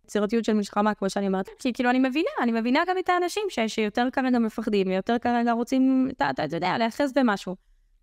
יצירתיות 0.06 0.45
של 0.45 0.54
מלחמה, 0.54 0.93
כמו 0.93 1.10
שאני 1.10 1.28
אומרת, 1.28 1.49
כי 1.60 1.73
כאילו 1.73 1.89
אני 1.89 1.99
מבינה, 1.99 2.30
אני 2.41 2.51
מבינה 2.51 2.80
גם 2.88 2.95
את 2.97 3.10
האנשים 3.10 3.43
ש, 3.49 3.60
שיותר 3.67 4.08
כרגע 4.12 4.39
מפחדים, 4.39 4.88
ויותר 4.88 5.17
כרגע 5.21 5.51
רוצים, 5.51 6.10
אתה, 6.17 6.30
אתה 6.30 6.56
יודע, 6.56 6.78
להיאחז 6.78 7.13
במשהו. 7.15 7.56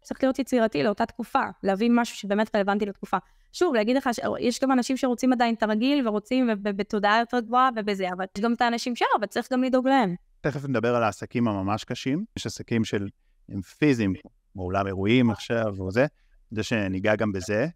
צריך 0.02 0.22
להיות 0.22 0.38
יצירתי 0.38 0.82
לאותה 0.82 1.06
תקופה, 1.06 1.42
להביא 1.62 1.90
משהו 1.92 2.16
שבאמת 2.16 2.56
רלוונטי 2.56 2.86
לתקופה. 2.86 3.16
שוב, 3.52 3.74
להגיד 3.74 3.96
לך 3.96 4.10
שיש 4.12 4.60
גם 4.60 4.72
אנשים 4.72 4.96
שרוצים 4.96 5.32
עדיין 5.32 5.54
את 5.54 5.62
הרגיל 5.62 6.08
ורוצים 6.08 6.50
בתודעה 6.62 7.20
יותר 7.20 7.40
גבוהה 7.40 7.70
ובזה, 7.76 8.08
אבל 8.12 8.24
יש 8.36 8.44
גם 8.44 8.52
את 8.52 8.60
האנשים 8.60 8.96
שלא, 8.96 9.06
אבל 9.18 9.26
צריך 9.26 9.52
גם 9.52 9.62
לדאוג 9.62 9.88
להם. 9.88 10.14
תכף 10.42 10.64
נדבר 10.64 10.94
על 10.96 11.02
העסקים 11.02 11.48
הממש 11.48 11.84
קשים. 11.84 12.24
יש 12.36 12.46
עסקים 12.46 12.84
של 12.84 13.08
הם 13.48 13.62
פיזיים, 13.62 14.14
כמו 14.52 14.62
אולם 14.62 14.86
אירועים 14.86 15.30
עכשיו 15.30 15.74
וזה, 15.88 16.06
זה 16.50 16.62
שניגע 16.62 17.16
גם 17.16 17.32
בזה, 17.32 17.66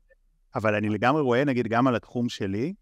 אבל 0.55 0.75
אני 0.75 0.89
לגמרי 0.89 1.23
רואה, 1.23 1.45
נגיד, 1.45 1.69
גם 1.69 1.87
על 1.87 1.97
התחום 1.97 2.29
שלי, 2.29 2.75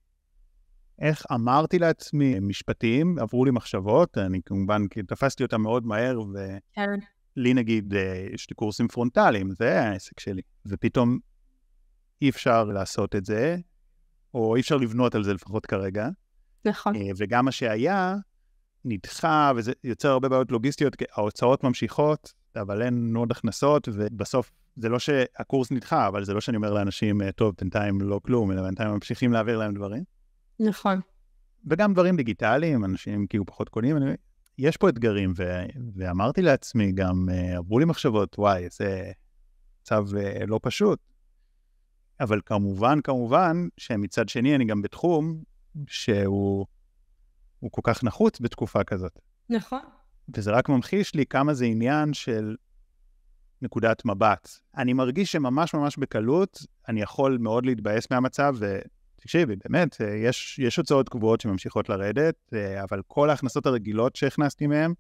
איך 0.99 1.27
אמרתי 1.33 1.79
לעצמי 1.79 2.41
משפטים, 2.41 3.19
עברו 3.19 3.45
לי 3.45 3.51
מחשבות, 3.51 4.19
אני 4.19 4.41
כמובן 4.47 4.83
תפסתי 5.07 5.43
אותם 5.43 5.63
מאוד 5.63 5.87
מהר, 5.87 6.21
ולי 6.21 6.59
כן. 6.75 6.91
נגיד, 7.59 7.95
אה, 7.95 8.27
יש 8.35 8.51
לי 8.51 8.55
קורסים 8.55 8.89
פרונטליים, 8.89 9.51
זה 9.51 9.81
העסק 9.81 10.21
שלי, 10.21 10.43
ופתאום 10.67 11.19
אי 12.23 12.31
אפשר 12.31 12.65
לעשות 12.65 13.17
את 13.17 13.25
זה, 13.25 13.57
או 14.35 14.57
אי 14.57 14.61
אפשר 14.61 14.77
לבנות 14.77 15.15
על 15.15 15.25
זה 15.25 15.35
לפחות 15.35 15.67
כרגע. 15.67 16.09
נכון. 16.65 16.97
אה, 16.97 17.01
וגם 17.17 17.45
מה 17.45 17.53
שהיה, 17.53 18.15
נדחה, 18.85 19.53
וזה 19.57 19.73
יוצר 19.85 20.09
הרבה 20.09 20.29
בעיות 20.29 20.53
לוגיסטיות, 20.53 20.97
כי 20.97 21.05
ההוצאות 21.13 21.65
ממשיכות, 21.65 22.33
אבל 22.57 22.83
אין 22.83 23.17
עוד 23.17 23.31
הכנסות, 23.31 23.89
ובסוף 23.93 24.53
זה 24.77 24.89
לא 24.89 24.99
שהקורס 24.99 25.71
נדחה, 25.71 26.09
אבל 26.09 26.25
זה 26.25 26.35
לא 26.35 26.41
שאני 26.41 26.57
אומר 26.57 26.73
לאנשים, 26.73 27.23
אה, 27.23 27.33
טוב, 27.33 27.55
בינתיים 27.61 28.01
לא 28.01 28.21
כלום, 28.25 28.53
אלא 28.53 28.63
בינתיים 28.63 28.91
ממשיכים 28.91 29.33
להעביר 29.33 29.59
להם 29.59 29.75
דברים. 29.75 30.05
נכון. 30.61 31.01
וגם 31.67 31.93
דברים 31.93 32.17
דיגיטליים, 32.17 32.85
אנשים 32.85 33.27
כאילו 33.27 33.47
פחות 33.47 33.69
קונים, 33.69 33.97
אני... 33.97 34.15
יש 34.59 34.77
פה 34.77 34.89
אתגרים, 34.89 35.33
ו... 35.37 35.65
ואמרתי 35.95 36.43
לעצמי 36.43 36.93
גם, 36.93 37.29
אה, 37.33 37.57
עברו 37.57 37.79
לי 37.79 37.85
מחשבות, 37.85 38.39
וואי, 38.39 38.67
זה 38.71 39.13
מצב 39.83 40.05
לא 40.47 40.61
פשוט. 40.63 40.99
אבל 42.21 42.41
כמובן, 42.47 43.01
כמובן, 43.01 43.67
שמצד 43.77 44.29
שני 44.29 44.55
אני 44.55 44.65
גם 44.65 44.83
בתחום 44.83 45.43
שהוא 45.87 46.67
כל 47.71 47.81
כך 47.85 48.05
נחוץ 48.05 48.41
בתקופה 48.41 48.85
כזאת. 48.85 49.19
נכון. 49.51 49.81
וזה 50.37 50.51
רק 50.51 50.69
ממחיש 50.69 51.15
לי 51.15 51.27
כמה 51.27 51.55
זה 51.55 51.65
עניין 51.65 52.15
של 52.15 52.57
נקודת 53.63 54.05
מבט. 54.05 54.49
אני 54.77 54.93
מרגיש 54.93 55.33
שממש 55.33 55.75
ממש 55.75 55.97
בקלות 55.97 56.67
אני 56.89 57.03
יכול 57.03 57.39
מאוד 57.41 57.67
להתבאס 57.67 58.11
מהמצב, 58.11 58.55
ותקשיבי, 58.59 59.55
באמת, 59.65 59.97
יש, 60.25 60.59
יש 60.59 60.77
הוצאות 60.77 61.09
קבועות 61.09 61.41
שממשיכות 61.41 61.89
לרדת, 61.89 62.53
אבל 62.83 63.03
כל 63.07 63.31
ההכנסות 63.31 63.67
הרגילות 63.67 64.17
שהכנסתי 64.17 64.67
מהן, 64.67 64.95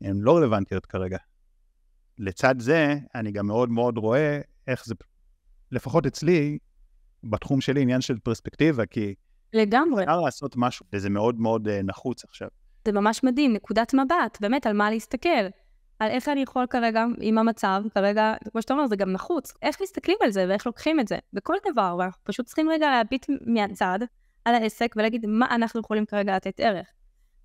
הן 0.00 0.16
לא 0.20 0.36
רלוונטיות 0.36 0.86
כרגע. 0.86 1.18
לצד 2.18 2.54
זה, 2.58 2.94
אני 3.14 3.32
גם 3.32 3.46
מאוד 3.46 3.70
מאוד 3.70 3.98
רואה 3.98 4.40
איך 4.66 4.86
זה 4.86 4.94
לפחות 5.72 6.06
אצלי, 6.06 6.58
בתחום 7.24 7.60
שלי, 7.60 7.82
עניין 7.82 8.00
של 8.00 8.18
פרספקטיבה, 8.18 8.86
כי... 8.86 9.14
לגמרי. 9.52 10.02
אפשר 10.02 10.20
לעשות 10.20 10.54
משהו, 10.56 10.86
וזה 10.92 11.10
מאוד 11.10 11.40
מאוד 11.40 11.68
uh, 11.68 11.70
נחוץ 11.84 12.24
עכשיו. 12.24 12.48
זה 12.86 12.92
ממש 12.92 13.24
מדהים, 13.24 13.52
נקודת 13.52 13.94
מבט, 13.94 14.38
באמת, 14.40 14.66
על 14.66 14.72
מה 14.72 14.90
להסתכל. 14.90 15.46
על 15.98 16.10
איך 16.10 16.28
אני 16.28 16.42
יכול 16.42 16.66
כרגע, 16.70 17.04
עם 17.20 17.38
המצב, 17.38 17.82
כרגע, 17.94 18.34
כמו 18.52 18.62
שאתה 18.62 18.74
אומר, 18.74 18.86
זה 18.86 18.96
גם 18.96 19.12
נחוץ. 19.12 19.52
איך 19.62 19.82
מסתכלים 19.82 20.16
על 20.22 20.30
זה 20.30 20.46
ואיך 20.48 20.66
לוקחים 20.66 21.00
את 21.00 21.08
זה, 21.08 21.18
בכל 21.32 21.54
דבר, 21.72 21.96
ואנחנו 21.98 22.24
פשוט 22.24 22.46
צריכים 22.46 22.70
רגע 22.70 22.90
להביט 22.90 23.26
מהצד 23.46 23.98
על 24.44 24.54
העסק 24.54 24.94
ולהגיד 24.96 25.26
מה 25.26 25.46
אנחנו 25.54 25.80
יכולים 25.80 26.06
כרגע 26.06 26.36
לתת 26.36 26.60
ערך. 26.60 26.86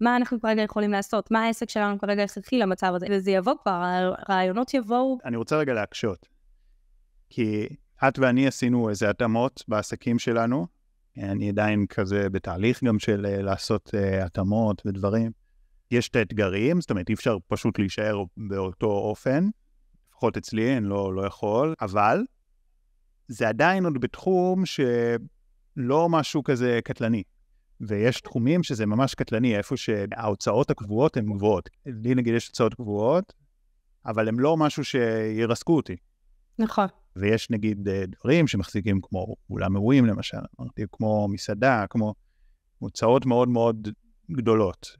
מה 0.02 0.16
אנחנו 0.16 0.42
כרגע 0.42 0.62
יכולים 0.62 0.92
לעשות, 0.92 1.32
מה 1.32 1.44
העסק 1.44 1.70
שלנו 1.70 2.00
כרגע 2.00 2.24
הכרחי 2.24 2.58
למצב 2.58 2.94
הזה, 2.96 3.06
וזה 3.10 3.32
יבוא 3.32 3.54
כבר, 3.64 3.84
הרעיונות 4.28 4.74
יבואו. 4.74 5.18
אני 5.26 5.38
רוצה 5.38 5.58
רגע 5.58 5.74
להקשות, 5.74 6.28
כי 7.30 7.68
את 8.08 8.20
ואני 8.20 8.48
עשינו 8.48 8.90
איזה 8.90 9.10
התאמות 9.10 9.64
בעסקים 9.68 10.20
שלנו. 10.20 10.68
אני 11.17 11.50
עדיין 11.50 11.86
כזה 11.89 12.30
בתהליך 12.30 12.84
גם 12.84 13.00
של 13.00 13.26
אה, 13.26 13.41
לעשות 13.41 13.88
uh, 13.88 14.26
התאמות 14.26 14.82
ודברים. 14.86 15.32
יש 15.91 16.10
את 16.10 16.15
האתגרים, 16.15 16.82
זאת 16.82 16.91
אומרת, 16.91 17.10
אי 17.10 17.13
אפשר 17.13 17.38
פשוט 17.47 17.80
להישאר 17.80 18.24
באותו 18.38 18.88
אופן, 18.88 19.47
לפחות 20.10 20.38
אצלי, 20.38 20.78
אני 20.78 20.89
לא, 20.89 21.13
לא 21.13 21.26
יכול, 21.26 21.74
אבל 21.82 22.24
זה 23.28 23.50
עדיין 23.50 23.86
עוד 23.86 24.02
בתחום 24.02 24.63
שלא 24.65 26.10
משהו 26.10 26.43
כזה 26.43 26.80
קטלני. 26.84 27.24
ויש 27.82 28.21
תחומים 28.21 28.63
שזה 28.63 28.86
ממש 28.86 29.15
קטלני, 29.15 29.58
איפה 29.58 29.78
שההוצאות 29.78 30.69
הקבועות 30.69 31.17
הן 31.17 31.34
גבוהות. 31.34 31.69
לי 31.86 32.15
נגיד 32.15 32.34
יש 32.34 32.47
הוצאות 32.47 32.74
קבועות, 32.74 33.34
אבל 34.06 34.28
הן 34.28 34.36
לא 34.36 34.58
משהו 34.58 34.84
שירסקו 34.84 35.76
אותי. 35.76 35.95
נכון. 36.62 36.88
ויש 37.15 37.50
נגיד 37.50 37.88
אה, 37.88 38.04
דברים 38.06 38.47
שמחזיקים 38.47 39.02
כמו 39.02 39.36
אולם 39.50 39.76
אירועים 39.76 40.06
למשל, 40.06 40.38
אמרתי, 40.60 40.84
כמו 40.91 41.28
מסעדה, 41.28 41.86
כמו 41.89 42.13
הוצאות 42.80 43.26
מאוד 43.26 43.50
מאוד 43.50 43.88
גדולות, 44.32 44.97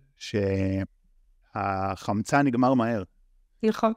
שהחמצן 1.54 2.48
נגמר 2.48 2.74
מהר. 2.74 3.04
נכון. 3.64 3.94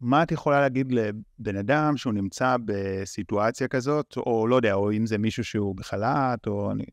מה 0.00 0.22
את 0.22 0.32
יכולה 0.32 0.60
להגיד 0.60 0.92
לבן 0.92 1.56
אדם 1.56 1.96
שהוא 1.96 2.12
נמצא 2.12 2.56
בסיטואציה 2.64 3.68
כזאת, 3.68 4.16
או 4.16 4.46
לא 4.46 4.56
יודע, 4.56 4.74
או 4.74 4.92
אם 4.92 5.06
זה 5.06 5.18
מישהו 5.18 5.44
שהוא 5.44 5.76
בחל"ת, 5.76 6.46
או 6.46 6.70
אני 6.70 6.84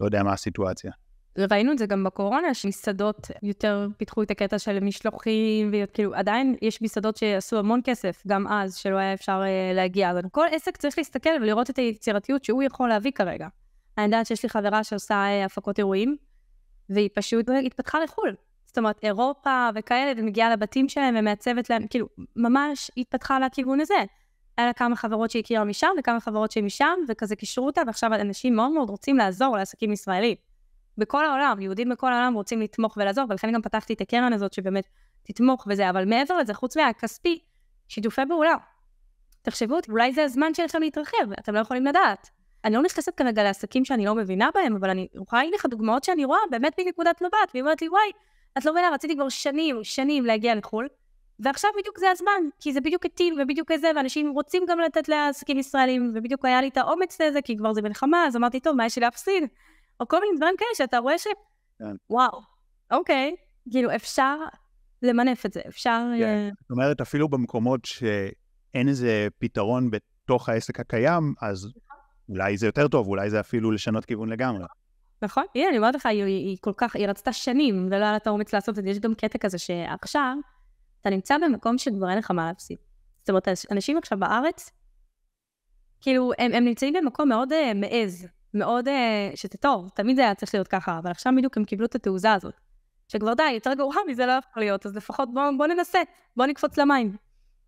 לא 0.00 0.04
יודע 0.06 0.22
מה 0.22 0.32
הסיטואציה. 0.32 0.92
ראינו 1.38 1.72
את 1.72 1.78
זה 1.78 1.86
גם 1.86 2.04
בקורונה, 2.04 2.54
שמסעדות 2.54 3.30
יותר 3.42 3.88
פיתחו 3.96 4.22
את 4.22 4.30
הקטע 4.30 4.58
של 4.58 4.80
משלוחים, 4.80 5.70
וכאילו 5.72 6.14
עדיין 6.14 6.56
יש 6.62 6.82
מסעדות 6.82 7.16
שעשו 7.16 7.58
המון 7.58 7.80
כסף, 7.84 8.22
גם 8.26 8.48
אז, 8.48 8.76
שלא 8.76 8.96
היה 8.96 9.14
אפשר 9.14 9.42
uh, 9.42 9.74
להגיע. 9.74 10.10
אז 10.10 10.18
כל 10.32 10.46
עסק 10.50 10.76
צריך 10.76 10.98
להסתכל 10.98 11.30
ולראות 11.40 11.70
את 11.70 11.76
היצירתיות 11.76 12.44
שהוא 12.44 12.62
יכול 12.62 12.88
להביא 12.88 13.10
כרגע. 13.12 13.48
אני 13.98 14.04
יודעת 14.04 14.26
שיש 14.26 14.42
לי 14.42 14.48
חברה 14.48 14.84
שעושה 14.84 15.24
uh, 15.26 15.46
הפקות 15.46 15.78
אירועים, 15.78 16.16
והיא 16.90 17.08
פשוט 17.14 17.46
התפתחה 17.66 18.00
לחו"ל. 18.00 18.34
זאת 18.66 18.78
אומרת, 18.78 18.98
אירופה 19.02 19.68
וכאלה, 19.74 20.12
ומגיעה 20.16 20.52
לבתים 20.52 20.88
שלהם 20.88 21.14
ומעצבת 21.18 21.70
להם, 21.70 21.86
כאילו, 21.86 22.06
ממש 22.36 22.90
התפתחה 22.96 23.38
לכיוון 23.38 23.80
הזה. 23.80 23.94
היה 24.58 24.66
לה 24.66 24.72
כמה 24.72 24.96
חברות 24.96 25.30
שהיא 25.30 25.42
הכירה 25.42 25.64
משם 25.64 25.88
וכמה 25.98 26.20
חברות 26.20 26.50
שהיא 26.50 26.64
משם, 26.64 26.98
וכזה 27.08 27.36
קישרו 27.36 27.66
אותה, 27.66 27.80
ועכשיו 27.86 28.14
אנשים 28.14 28.56
מאוד 28.56 28.70
מאוד 28.70 28.90
רוצים 28.90 29.16
לעזור 29.16 29.56
לעסקים 29.56 29.92
ישראלים. 29.92 30.51
בכל 30.98 31.24
העולם, 31.24 31.60
יהודים 31.60 31.88
בכל 31.88 32.12
העולם 32.12 32.34
רוצים 32.34 32.60
לתמוך 32.60 32.96
ולעזור, 32.96 33.24
ולכן 33.28 33.52
גם 33.52 33.62
פתחתי 33.62 33.92
את 33.92 34.00
הקרן 34.00 34.32
הזאת 34.32 34.52
שבאמת 34.52 34.88
תתמוך 35.22 35.66
וזה, 35.70 35.90
אבל 35.90 36.04
מעבר 36.04 36.38
לזה, 36.38 36.54
חוץ 36.54 36.76
מהכספי, 36.76 37.38
שיתופי 37.88 38.22
פעולה. 38.28 38.54
תחשבו, 39.42 39.78
אולי 39.88 40.12
זה 40.12 40.24
הזמן 40.24 40.54
שלכם 40.54 40.80
להתרחב, 40.80 41.32
אתם 41.38 41.54
לא 41.54 41.60
יכולים 41.60 41.86
לדעת. 41.86 42.30
אני 42.64 42.74
לא 42.74 42.82
נכנסת 42.82 43.16
כרגע 43.16 43.42
לעסקים 43.42 43.84
שאני 43.84 44.04
לא 44.04 44.14
מבינה 44.14 44.50
בהם, 44.54 44.76
אבל 44.76 44.90
אני 44.90 45.08
יכולה 45.14 45.42
להגיד 45.42 45.54
לך 45.54 45.66
דוגמאות 45.66 46.04
שאני 46.04 46.24
רואה 46.24 46.38
באמת 46.50 46.80
מנקודת 46.80 47.22
מבט, 47.22 47.50
והיא 47.54 47.62
אומרת 47.62 47.82
לי, 47.82 47.88
וואי, 47.88 48.10
את 48.58 48.64
לא 48.64 48.72
מבינה, 48.72 48.90
רציתי 48.90 49.14
כבר 49.14 49.28
שנים, 49.28 49.84
שנים 49.84 50.24
להגיע 50.26 50.54
לחו"ל, 50.54 50.88
ועכשיו 51.40 51.70
בדיוק 51.78 51.98
זה 51.98 52.10
הזמן, 52.10 52.42
כי 52.60 52.72
זה 52.72 52.80
בדיוק 52.80 53.06
התאים 53.06 53.34
ובדיוק 53.42 53.70
איזה, 53.70 53.90
ואנשים 53.96 54.30
רוצים 54.30 54.62
גם 54.68 54.80
לתת 54.80 55.08
לעסקים 55.08 55.58
ישראלים, 55.58 56.12
ובדיוק 56.14 56.44
היה 56.44 56.60
לי 56.60 56.68
את 56.68 56.76
האומץ 56.76 57.20
לזה, 57.20 57.42
כי 57.42 57.56
כבר 57.56 57.72
זה 57.72 57.82
מלחמה, 57.82 58.26
אז 58.26 58.36
אמרתי, 58.36 58.60
טוב, 58.60 58.76
מה 58.76 58.86
יש 58.86 58.98
לי 58.98 59.02
להפסיד? 59.02 59.44
או 60.00 60.08
כל 60.08 60.20
מיני 60.20 60.36
דברים 60.36 60.54
כאלה 60.58 60.70
שאתה 60.74 60.98
רואה 60.98 61.18
ש... 61.18 61.26
כן. 61.78 61.94
וואו, 62.10 62.40
אוקיי, 62.90 63.34
כאילו 63.70 63.94
אפשר 63.94 64.36
למנף 65.02 65.46
את 65.46 65.52
זה, 65.52 65.60
אפשר... 65.68 66.02
כן. 66.18 66.48
Uh... 66.52 66.54
זאת 66.60 66.70
אומרת, 66.70 67.00
אפילו 67.00 67.28
במקומות 67.28 67.84
שאין 67.84 68.88
איזה 68.88 69.28
פתרון 69.38 69.90
בתוך 69.90 70.48
העסק 70.48 70.80
הקיים, 70.80 71.34
אז 71.40 71.68
אולי 72.28 72.56
זה 72.56 72.66
יותר 72.66 72.88
טוב, 72.88 73.08
אולי 73.08 73.30
זה 73.30 73.40
אפילו 73.40 73.70
לשנות 73.70 74.04
כיוון 74.04 74.28
לגמרי. 74.28 74.64
נכון, 75.22 75.44
הנה, 75.54 75.68
אני 75.68 75.78
אומרת 75.78 75.94
לך, 75.94 76.06
היא, 76.06 76.22
היא 76.24 76.56
כל 76.60 76.72
כך, 76.76 76.96
היא 76.96 77.08
רצתה 77.08 77.32
שנים, 77.32 77.86
ולא 77.86 77.96
היה 77.96 78.10
לה 78.10 78.16
את 78.16 78.26
האומץ 78.26 78.54
לעשות 78.54 78.78
את 78.78 78.84
זה. 78.84 78.90
יש 78.90 78.98
גם 78.98 79.14
קטע 79.14 79.38
כזה 79.38 79.58
שעכשיו, 79.58 80.36
אתה 81.00 81.10
נמצא 81.10 81.38
במקום 81.38 81.78
שכבר 81.78 82.10
אין 82.10 82.18
לך 82.18 82.30
מה 82.30 82.46
להפסיד. 82.46 82.78
זאת 83.20 83.28
אומרת, 83.28 83.48
אנשים 83.70 83.98
עכשיו 83.98 84.18
בארץ, 84.18 84.70
כאילו, 86.00 86.32
הם, 86.38 86.52
הם 86.52 86.64
נמצאים 86.64 86.94
במקום 86.94 87.28
מאוד 87.28 87.52
uh, 87.52 87.74
מעז, 87.74 88.26
מאוד, 88.54 88.88
uh, 88.88 88.90
שזה 89.34 89.58
טוב, 89.60 89.88
תמיד 89.94 90.16
זה 90.16 90.22
היה 90.22 90.34
צריך 90.34 90.54
להיות 90.54 90.68
ככה, 90.68 90.98
אבל 90.98 91.10
עכשיו 91.10 91.32
בדיוק 91.36 91.56
הם 91.56 91.64
קיבלו 91.64 91.86
את 91.86 91.94
התעוזה 91.94 92.32
הזאת. 92.32 92.54
שכבר 93.08 93.34
די, 93.34 93.50
יותר 93.54 93.74
גרוע 93.74 93.94
מזה 94.08 94.26
לא 94.26 94.32
יכול 94.32 94.62
להיות, 94.62 94.86
אז 94.86 94.96
לפחות 94.96 95.28
בואו 95.34 95.58
בוא 95.58 95.66
ננסה, 95.66 95.98
בואו 96.36 96.48
נקפוץ 96.48 96.78
למים. 96.78 97.16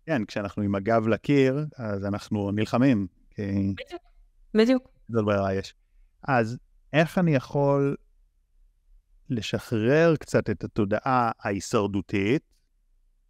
כן, 0.05 0.25
כשאנחנו 0.25 0.63
עם 0.63 0.75
הגב 0.75 1.07
לקיר, 1.07 1.65
אז 1.77 2.05
אנחנו 2.05 2.51
נלחמים. 2.51 3.07
כי... 3.29 3.41
בדיוק, 3.85 4.01
בדיוק. 4.53 4.87
זאת 5.09 5.25
ברירה 5.25 5.53
יש. 5.53 5.73
אז 6.23 6.57
איך 6.93 7.17
אני 7.17 7.35
יכול 7.35 7.95
לשחרר 9.29 10.15
קצת 10.15 10.49
את 10.49 10.63
התודעה 10.63 11.31
ההישרדותית, 11.39 12.41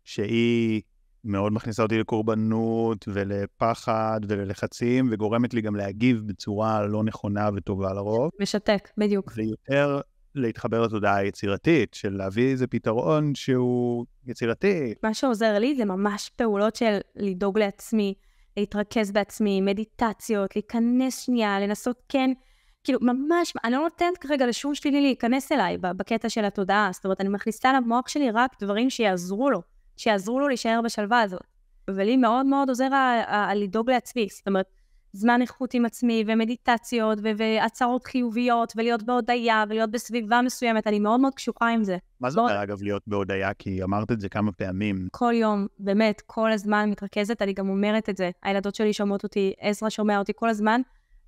שהיא 0.04 0.82
מאוד 1.26 1.54
מכניסה 1.54 1.84
אותי 1.84 1.98
לקורבנות 1.98 3.06
ולפחד 3.08 4.20
וללחצים, 4.28 5.10
וגורמת 5.12 5.54
לי 5.54 5.62
גם 5.62 5.76
להגיב 5.76 6.22
בצורה 6.26 6.86
לא 6.86 7.04
נכונה 7.04 7.50
וטובה 7.56 7.94
לרוב. 7.94 8.30
משתק, 8.42 8.90
בדיוק. 8.98 9.32
ויותר 9.36 10.00
להתחבר 10.36 10.82
לתודעה 10.82 11.16
היצירתית, 11.16 11.94
של 11.94 12.18
להביא 12.18 12.52
איזה 12.52 12.68
פתרון 12.68 13.36
שהוא 13.36 14.06
יצירתי. 14.26 14.94
מה 15.04 15.14
שעוזר 15.14 15.60
לי 15.60 15.76
זה 15.76 15.86
ממש 15.86 16.32
פעולות 16.36 16.76
של 16.76 16.98
לדאוג 17.16 17.60
לעצמי, 17.60 18.14
להתרכז 18.58 19.12
בעצמי, 19.12 19.62
מדיטציות, 19.62 20.56
להיכנס 20.56 21.26
שנייה, 21.26 21.60
לנסות 21.60 22.04
כן 22.10 22.32
כאילו, 22.86 23.00
ממש, 23.02 23.54
אני 23.64 23.74
לא 23.74 23.80
נותנת 23.80 24.18
כרגע 24.18 24.48
לשום 24.48 24.76
שלילי 24.76 25.02
להיכנס 25.02 25.52
אליי 25.52 25.78
בקטע 25.78 26.30
של 26.30 26.46
התודעה. 26.46 26.90
זאת 26.94 27.06
אומרת, 27.06 27.22
אני 27.22 27.30
מכניסה 27.30 27.74
למוח 27.74 28.08
שלי 28.08 28.32
רק 28.32 28.52
דברים 28.64 28.90
שיעזרו 28.90 29.50
לו, 29.50 29.62
שיעזרו 29.98 30.40
לו 30.40 30.48
להישאר 30.48 30.80
בשלווה 30.84 31.22
הזאת. 31.22 31.42
ולי 31.90 32.18
מאוד 32.18 32.46
מאוד 32.46 32.70
עוזר 32.70 32.90
לדאוג 33.56 33.90
לעצמי. 33.90 34.28
זאת 34.32 34.48
אומרת, 34.48 34.66
זמן 35.14 35.42
איכות 35.42 35.74
עם 35.74 35.86
עצמי, 35.86 36.24
ומדיטציות, 36.28 37.20
והצהרות 37.38 38.06
חיוביות, 38.06 38.74
ולהיות 38.76 39.04
בהודיה, 39.04 39.64
ולהיות 39.70 39.92
בסביבה 39.92 40.42
מסוימת, 40.42 40.88
אני 40.88 41.00
מאוד 41.00 41.20
מאוד 41.20 41.34
קשוחה 41.34 41.70
עם 41.70 41.84
זה. 41.84 41.98
מה 42.20 42.30
זה 42.30 42.40
אומר, 42.40 42.64
אגב, 42.64 42.84
להיות 42.84 43.04
בהודיה? 43.08 43.54
כי 43.54 43.84
אמרת 43.84 44.12
את 44.12 44.22
זה 44.22 44.30
כמה 44.30 44.52
פעמים. 44.52 45.08
כל 45.12 45.34
יום, 45.36 45.68
באמת, 45.80 46.22
כל 46.26 46.52
הזמן 46.52 46.90
מתרכזת, 46.90 47.42
אני 47.42 47.54
גם 47.54 47.70
אומרת 47.70 48.10
את 48.10 48.18
זה. 48.18 48.32
הילדות 48.44 48.76
שלי 48.76 48.94
שומעות 48.94 49.24
אותי, 49.24 49.54
עזרא 49.60 49.90
שומע 49.90 50.20
אותי 50.20 50.32
כל 50.36 50.50
הזמן. 50.50 50.82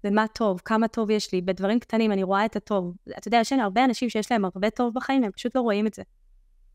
ומה 0.04 0.26
טוב, 0.28 0.62
כמה 0.66 0.88
טוב 0.88 1.10
יש 1.10 1.34
לי, 1.34 1.42
בדברים 1.42 1.80
קטנים 1.80 2.12
אני 2.12 2.24
רואה 2.24 2.46
את 2.46 2.56
הטוב. 2.56 2.94
אתה 3.18 3.28
יודע, 3.28 3.38
יש 3.38 3.54
הרבה 3.54 3.86
אנשים 3.86 4.10
שיש 4.10 4.32
להם 4.32 4.46
הרבה 4.46 4.70
טוב 4.70 4.94
בחיים, 4.94 5.24
הם 5.24 5.32
פשוט 5.32 5.56
לא 5.56 5.62
רואים 5.62 5.88
את 5.88 5.94
זה. 5.94 6.02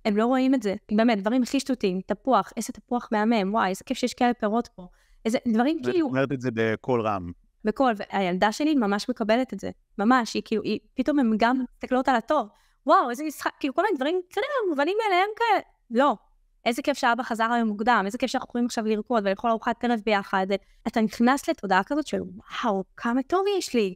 הם 0.04 0.16
לא 0.16 0.26
רואים 0.26 0.54
את 0.54 0.62
זה. 0.62 0.74
באמת, 0.92 1.18
דברים 1.18 1.42
הכי 1.42 1.60
שטותיים, 1.60 2.00
תפוח, 2.06 2.52
איזה 2.56 2.72
תפוח 2.72 3.08
מהמם, 3.12 3.54
וואי, 3.54 3.68
איזה 3.68 3.84
כיף 3.84 3.98
שיש 3.98 4.14
כאלה 4.14 4.34
פירות 4.34 4.68
פה. 4.74 4.86
איזה 5.24 5.38
דברים 5.48 5.82
כאילו... 5.82 6.06
ואת 6.06 6.12
אומרת 6.12 6.32
את 6.32 6.40
זה 6.40 6.50
בקול 6.54 7.00
רם. 7.00 7.32
בקול, 7.64 7.92
והילדה 7.96 8.52
שלי 8.52 8.74
ממש 8.74 9.08
מקבלת 9.08 9.52
את 9.52 9.60
זה. 9.60 9.70
ממש, 9.98 10.34
היא 10.34 10.42
כאילו, 10.44 10.62
היא, 10.62 10.78
פתאום 10.94 11.18
הן 11.18 11.34
גם 11.36 11.64
מסתכלות 11.74 12.08
על 12.08 12.16
הטוב. 12.16 12.48
וואו, 12.86 13.10
איזה 13.10 13.24
משחק, 13.24 13.50
כאילו 13.60 13.74
כל 13.74 13.82
מיני 13.82 13.96
דברים, 13.96 14.20
אתה 14.28 14.38
יודע, 14.38 14.48
מובנים 14.68 14.96
מאליהם 15.02 15.28
כאלה. 15.36 15.60
לא, 15.90 16.16
איזה 16.64 16.82
כיף 16.82 16.98
שאבא 16.98 17.22
חזר 17.22 17.52
היום 17.52 17.68
מוקדם, 17.68 18.02
איזה 18.06 18.18
כיף 18.18 18.30
שאנחנו 18.30 18.48
יכולים 18.48 18.66
עכשיו 18.66 18.84
לרקוד 18.84 19.26
ולאכול 19.26 19.50
ארוחת 19.50 19.84
ערב 19.84 20.00
ביחד. 20.04 20.46
אתה 20.86 21.00
נכנס 21.00 21.48
לתודעה 21.48 21.84
כזאת 21.84 22.06
של 22.06 22.20
וואו, 22.20 22.84
כמה 22.96 23.22
טוב 23.22 23.44
יש 23.58 23.74
לי. 23.74 23.94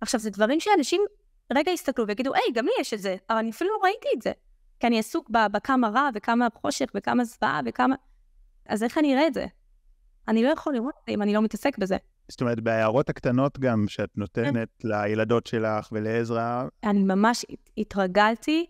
עכשיו, 0.00 0.20
זה 0.20 0.30
דברים 0.30 0.60
שאנשים 0.60 1.02
רגע 1.52 1.72
יסתכלו 1.72 2.06
ויגידו, 2.06 2.34
היי, 2.34 2.52
גם 2.54 2.64
לי 2.64 2.72
יש 2.80 2.94
את 2.94 2.98
זה, 2.98 3.16
אבל 3.30 3.38
אני 3.38 3.50
אפילו 3.50 3.70
לא 3.70 3.78
ראיתי 3.84 4.08
את 4.16 4.22
זה. 4.22 4.32
כי 4.80 4.86
אני 4.86 4.98
עסוק 4.98 5.30
בכמה 5.30 5.88
רע 5.88 6.08
וכמה 6.14 6.48
חושך 6.54 6.86
וכמה 6.94 7.24
זוועה 7.24 7.60
וכמה... 7.66 7.94
אז 8.68 8.82
איך 8.82 8.98
אני 8.98 9.14
אראה 9.14 9.26
את 9.26 9.34
זה? 9.34 9.46
אני 10.28 10.42
לא 10.42 10.48
יכול 10.48 10.74
לראות 10.74 10.94
את 10.98 11.02
זה 11.06 11.12
אם 11.12 11.22
אני 11.22 11.34
לא 11.34 11.42
מתעסק 11.42 11.78
בזה. 11.78 11.96
זאת 12.28 12.40
אומרת, 12.40 12.60
בהערות 12.60 13.08
הקטנות 13.08 13.58
גם 13.58 13.84
שאת 13.88 14.10
נותנת 14.16 14.68
לילדות 14.84 15.46
שלך 15.46 15.88
ולעזרא... 15.92 16.64
אני 16.84 17.02
ממש 17.02 17.44
התרגלתי 17.78 18.66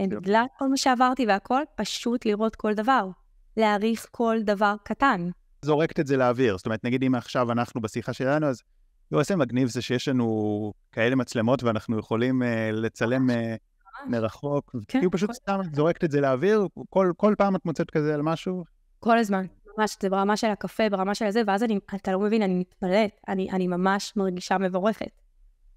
בגלל 0.00 0.44
כל 0.58 0.68
מה 0.68 0.76
שעברתי 0.76 1.26
והכל, 1.26 1.62
פשוט 1.76 2.26
לראות 2.26 2.56
כל 2.56 2.74
דבר. 2.74 3.08
להעריך 3.56 4.06
כל 4.10 4.36
דבר 4.44 4.74
קטן. 4.84 5.30
זורקת 5.62 6.00
את 6.00 6.06
זה 6.06 6.16
לאוויר. 6.16 6.56
זאת 6.56 6.66
אומרת, 6.66 6.84
נגיד 6.84 7.04
אם 7.04 7.14
עכשיו 7.14 7.52
אנחנו 7.52 7.80
בשיחה 7.80 8.12
שלנו, 8.12 8.46
אז 8.46 8.62
יו, 9.12 9.18
איזה 9.18 9.36
מגניב 9.36 9.68
זה 9.68 9.82
שיש 9.82 10.08
לנו 10.08 10.72
כאלה 10.92 11.16
מצלמות 11.16 11.62
ואנחנו 11.62 11.98
יכולים 11.98 12.42
uh, 12.42 12.46
לצלם 12.72 13.30
uh, 13.30 13.32
מרחוק. 14.06 14.70
כן. 14.88 14.98
כאילו 14.98 15.10
פשוט 15.10 15.32
סתם 15.32 15.60
זורקת 15.72 16.04
את 16.04 16.10
זה 16.10 16.20
לאוויר, 16.20 16.66
כל, 16.90 17.12
כל 17.16 17.34
פעם 17.38 17.56
את 17.56 17.64
מוצאת 17.64 17.90
כזה 17.90 18.14
על 18.14 18.22
משהו? 18.22 18.64
כל 19.00 19.18
הזמן. 19.18 19.46
ממש, 19.78 19.96
זה 20.02 20.10
ברמה 20.10 20.36
של 20.36 20.46
הקפה, 20.46 20.88
ברמה 20.88 21.14
של 21.14 21.30
זה, 21.30 21.42
ואז 21.46 21.62
אני, 21.62 21.78
אתה 21.94 22.12
לא 22.12 22.20
מבין, 22.20 22.42
אני 22.42 22.54
מתפלאת, 22.54 23.10
אני, 23.28 23.50
אני 23.50 23.68
ממש 23.68 24.12
מרגישה 24.16 24.58
מבורכת. 24.58 25.10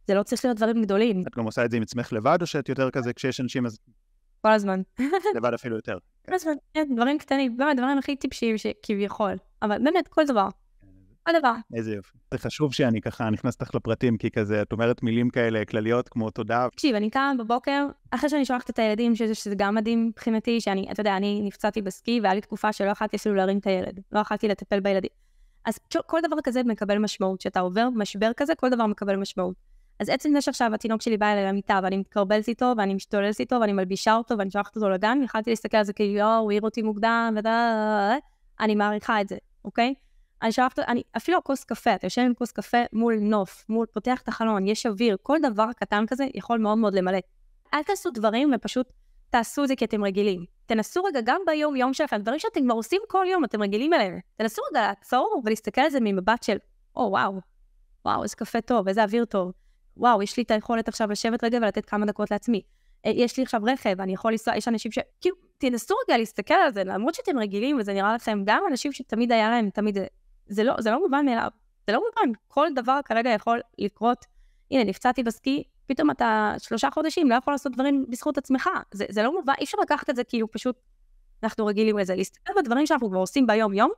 זה 0.08 0.14
לא 0.14 0.24
צריך 0.24 0.46
להיות 0.46 0.58
דברים 0.58 0.82
גדולים. 0.82 1.24
את 1.28 1.38
גם 1.38 1.46
עושה 1.46 1.66
את 1.66 1.72
זה 1.72 1.78
עם 1.78 1.84
עצמך 1.84 2.14
לבד, 2.14 2.38
או 2.42 2.48
שאת 2.48 2.70
יותר 2.70 2.92
כזה 2.92 3.14
כשיש 3.14 3.42
אנשים 3.42 3.66
אז 3.66 3.80
כל 4.42 4.52
הזמן. 4.52 4.82
לבד 5.36 5.54
אפילו 5.54 5.76
יותר. 5.76 5.98
כל 6.26 6.34
הזמן, 6.34 6.54
כן, 6.74 6.88
דברים 6.96 7.18
קטנים, 7.18 7.58
באמת, 7.58 7.78
דברים 7.78 7.98
הכי 7.98 8.16
טיפשיים 8.16 8.58
שכביכול. 8.58 9.34
אבל 9.62 9.84
באמת, 9.84 10.08
כל 10.08 10.26
דבר. 10.28 10.48
כל 11.24 11.32
דבר. 11.40 11.54
איזה 11.74 11.96
יופי. 11.96 12.18
זה 12.32 12.38
חשוב 12.38 12.74
שאני 12.74 13.02
ככה 13.02 13.30
נכנס 13.30 13.62
לך 13.62 13.76
לפרטים, 13.76 14.18
כי 14.18 14.32
כזה, 14.32 14.62
את 14.62 14.72
אומרת 14.72 15.04
מילים 15.04 15.30
כאלה 15.30 15.66
כלליות 15.66 16.10
כמו 16.10 16.30
תודה. 16.30 16.68
תקשיב, 16.72 16.96
אני 16.96 17.10
קמה 17.10 17.34
בבוקר, 17.40 17.88
אחרי 18.12 18.30
שאני 18.30 18.46
שולחת 18.46 18.70
את 18.70 18.80
הילדים, 18.80 19.16
שזה, 19.16 19.36
שזה 19.36 19.56
גם 19.58 19.76
מדהים 19.76 20.08
מבחינתי, 20.08 20.62
שאני, 20.62 20.88
אתה 20.92 21.02
יודע, 21.02 21.18
אני 21.18 21.42
נפצעתי 21.44 21.82
בסקי, 21.82 22.20
והיה 22.24 22.34
לי 22.34 22.42
תקופה 22.42 22.74
שלא 22.74 22.90
יכלתי 22.90 23.18
אפילו 23.18 23.36
להרים 23.36 23.58
את 23.58 23.68
הילד. 23.68 24.00
לא 24.12 24.20
יכלתי 24.20 24.48
לטפל 24.48 24.80
בילדים. 24.80 25.10
אז 25.66 25.80
כל 26.06 26.20
דבר 26.28 26.36
כזה 26.44 26.64
מקבל 26.64 26.98
משמעות. 26.98 27.40
כשאתה 27.40 27.60
עובר 27.60 27.90
משבר 27.96 28.32
כזה, 28.38 28.56
כל 28.56 28.70
דבר 28.70 28.86
מקבל 28.86 29.16
משמעות. 29.16 29.56
אז 30.00 30.10
עצם 30.10 30.30
זה 30.34 30.42
שעכשיו 30.42 30.74
התינוק 30.74 31.02
שלי 31.02 31.18
בא 31.18 31.32
אליי 31.32 31.46
למיטה, 31.46 31.80
ואני 31.84 31.98
מתקרבלת 31.98 32.48
איתו, 32.48 32.74
ואני 32.78 32.94
משתוללת 32.94 33.40
איתו, 33.40 33.56
ואני 33.62 33.74
מלבישה 33.74 34.16
אותו, 34.16 34.38
ואני 34.38 34.52
שולחת 34.52 34.76
אותו 34.76 34.90
לגן, 34.90 35.20
יכלתי 35.24 35.50
להסתכל 35.50 35.78
על 35.78 35.84
זה 35.84 35.94
כאילו, 35.94 36.20
יואו, 36.20 36.40
הוא 36.40 36.52
העיר 36.52 36.62
אותי 36.62 36.82
מוקדם, 36.82 37.36
ודה... 37.38 38.16
אני 38.60 38.76
מעריכה 38.76 39.22
את 39.22 39.30
זה, 39.30 39.38
אוקיי? 39.66 39.94
אני 40.44 40.52
שולחת, 40.52 40.80
אני, 40.80 41.04
אפילו 41.18 41.44
כוס 41.44 41.64
קפה, 41.64 41.96
אתה 41.96 42.06
יושב 42.08 42.22
עם 42.22 42.34
כוס 42.34 42.52
קפה 42.52 42.78
מול 42.94 43.16
נוף, 43.22 43.66
מול, 43.70 43.86
פותח 43.86 44.22
את 44.22 44.28
החלון, 44.28 44.68
יש 44.68 44.86
אוויר, 44.86 45.18
כל 45.22 45.38
דבר 45.42 45.68
קטן 45.76 46.06
כזה 46.08 46.26
יכול 46.34 46.60
מאוד 46.60 46.78
מאוד 46.78 46.94
למלא. 46.94 47.18
אל 47.74 47.84
תעשו 47.84 48.10
דברים 48.12 48.52
ופשוט 48.56 48.94
תעשו 49.30 49.64
את 49.64 49.68
זה 49.68 49.76
כי 49.76 49.86
אתם 49.86 50.04
רגילים. 50.04 50.46
תנסו 50.66 51.04
רגע 51.04 51.20
גם 51.24 51.42
ביום-יום 51.46 51.94
שלכם, 51.94 52.18
דברים 52.18 52.40
שאתם 52.40 52.64
כבר 52.64 52.74
עושים 52.74 53.02
כל 53.08 53.26
יום, 53.32 53.46
אתם 53.46 53.62
רגילים 53.62 53.94
אליהם. 53.94 54.20
תנסו 54.36 54.62
רגע 54.72 54.82
לעצור 54.82 55.42
ולהסתכל 55.46 55.82
על 55.82 55.90
זה 55.90 56.00
ממבט 56.02 56.44
של, 56.44 56.58
או 56.96 57.06
oh, 57.06 57.10
וואו, 57.10 57.40
וואו, 58.06 58.24
איזה 58.24 58.36
קפה 58.36 58.62
טוב, 58.62 58.88
איזה 58.88 59.04
אוויר 59.04 59.26
טוב. 59.26 59.52
וואו, 59.98 60.24
יש 60.24 60.38
לי 60.38 60.44
את 60.44 60.52
היכולת 60.52 60.88
עכשיו 60.88 61.12
לשבת 61.12 61.44
רגע 61.44 61.58
ולתת 61.58 61.86
כמה 61.86 62.06
דקות 62.06 62.32
לעצמי. 62.32 62.62
אה, 63.06 63.12
יש 63.16 63.38
לי 63.38 63.44
עכשיו 63.44 63.62
רכב, 63.64 64.02
אני 64.02 64.14
יכול 64.14 64.32
לנסוע, 64.32 64.56
יש 64.56 64.68
אנשים 64.68 64.92
ש... 64.92 65.00
כאילו, 65.22 65.36
תנסו 65.58 65.96
רגע 66.08 66.18
להסתכל 66.18 66.54
על 66.54 66.74
זה, 66.74 66.84
למרות 66.84 67.16
שאתם 67.16 67.40
רגילים 67.40 67.78
וזה 67.80 67.94
נראה 67.94 68.16
לכם, 68.16 68.44
גם 68.46 68.64
אנשים 68.70 68.92
שתמיד 68.92 69.32
היה 69.32 69.50
להם, 69.50 69.70
תמיד... 69.70 69.98
זה 70.48 70.64
לא, 70.64 70.74
זה 70.80 70.92
לא 70.92 71.00
מובן 71.00 71.26
מאליו. 71.26 71.50
זה 71.88 71.94
לא 71.94 72.00
מובן, 72.00 72.34
כל 72.48 72.68
דבר 72.76 73.00
כרגע 73.06 73.30
יכול 73.30 73.62
לקרות. 73.80 74.26
הנה, 74.72 74.84
נפצעתי 74.84 75.24
בסקי, 75.24 75.64
פתאום 75.86 76.12
אתה 76.12 76.56
שלושה 76.58 76.90
חודשים 76.92 77.30
לא 77.30 77.36
יכול 77.36 77.54
לעשות 77.54 77.72
דברים 77.72 78.06
בזכות 78.10 78.38
עצמך. 78.38 78.70
זה, 78.92 79.06
זה 79.10 79.24
לא 79.24 79.34
מובן, 79.34 79.54
אי 79.60 79.64
אפשר 79.64 79.78
לקחת 79.82 80.10
את 80.10 80.16
זה 80.16 80.24
כאילו 80.24 80.52
פשוט, 80.52 80.76
אנחנו 81.44 81.66
רגילים 81.66 81.98
לזה. 81.98 82.16
להסתכל 82.16 82.54
בדברים 82.58 82.88
שאנחנו 82.88 83.10
כבר 83.10 83.20
עושים 83.20 83.48
ביום-יום, 83.48 83.92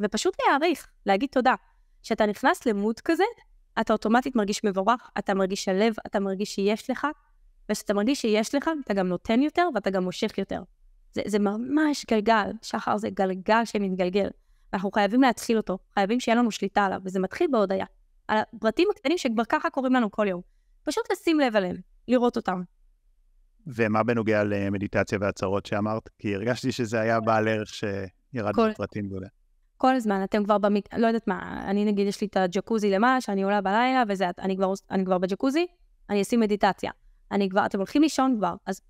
ופשוט 0.00 0.36
להעריך, 0.46 0.88
להגיד 1.06 1.28
תודה. 1.32 1.54
כשאתה 2.02 2.26
נכנס 2.26 2.66
למוד 2.66 3.00
כזה, 3.00 3.24
אתה 3.80 3.92
אוטומטית 3.92 4.36
מרגיש 4.36 4.64
מבורך, 4.64 5.10
אתה 5.18 5.34
מרגיש 5.34 5.68
הלב, 5.68 5.94
אתה 6.06 6.20
מרגיש 6.20 6.54
שיש 6.54 6.90
לך, 6.90 7.06
וכשאתה 7.70 7.94
מרגיש 7.94 8.20
שיש 8.20 8.54
לך, 8.54 8.70
אתה 8.84 8.94
גם 8.94 9.08
נותן 9.08 9.42
יותר 9.42 9.68
ואתה 9.74 9.90
גם 9.90 10.04
מושך 10.04 10.38
יותר. 10.38 10.62
זה, 11.12 11.22
זה 11.26 11.38
ממש 11.38 12.06
גלגל, 12.10 12.50
שחר 12.62 12.96
זה 12.96 13.10
גלגל 13.10 13.64
שמתגלגל. 13.64 14.28
אנחנו 14.72 14.90
חייבים 14.90 15.22
להתחיל 15.22 15.56
אותו, 15.56 15.78
חייבים 15.94 16.20
שיהיה 16.20 16.36
לנו 16.36 16.50
שליטה 16.50 16.84
עליו, 16.84 17.00
וזה 17.04 17.20
מתחיל 17.20 17.46
בהודיה. 17.50 17.86
על 18.28 18.38
הפרטים 18.38 18.88
הקטנים 18.90 19.18
שכבר 19.18 19.42
ככה 19.48 19.70
קורים 19.70 19.92
לנו 19.92 20.10
כל 20.10 20.26
יום. 20.28 20.40
פשוט 20.84 21.12
לשים 21.12 21.40
לב 21.40 21.56
עליהם, 21.56 21.76
לראות 22.08 22.36
אותם. 22.36 22.62
ומה 23.66 24.02
בנוגע 24.02 24.44
למדיטציה 24.44 25.18
והצהרות 25.20 25.66
שאמרת? 25.66 26.08
כי 26.18 26.34
הרגשתי 26.34 26.72
שזה 26.72 27.00
היה 27.00 27.20
בעל 27.20 27.48
ערך 27.48 27.68
שירד 27.74 28.54
כל... 28.54 28.70
בפרטים 28.70 29.06
גדולה. 29.06 29.26
כל 29.76 29.94
הזמן, 29.94 30.24
אתם 30.24 30.44
כבר 30.44 30.58
במק... 30.58 30.94
לא 30.94 31.06
יודעת 31.06 31.28
מה, 31.28 31.64
אני 31.70 31.84
נגיד, 31.84 32.06
יש 32.06 32.20
לי 32.20 32.26
את 32.26 32.36
הג'קוזי 32.36 32.90
למעלה, 32.90 33.20
שאני 33.20 33.42
עולה 33.42 33.60
בלילה, 33.60 34.02
וזה, 34.08 34.30
אני 34.38 34.56
כבר, 34.56 34.72
אני 34.90 35.04
כבר 35.04 35.18
בג'קוזי, 35.18 35.66
אני 36.10 36.22
אשים 36.22 36.40
מדיטציה. 36.40 36.90
אני 37.32 37.48
כבר, 37.48 37.66
אתם 37.66 37.78
הולכים 37.78 38.02
לישון 38.02 38.36
כבר, 38.38 38.54
אז 38.66 38.80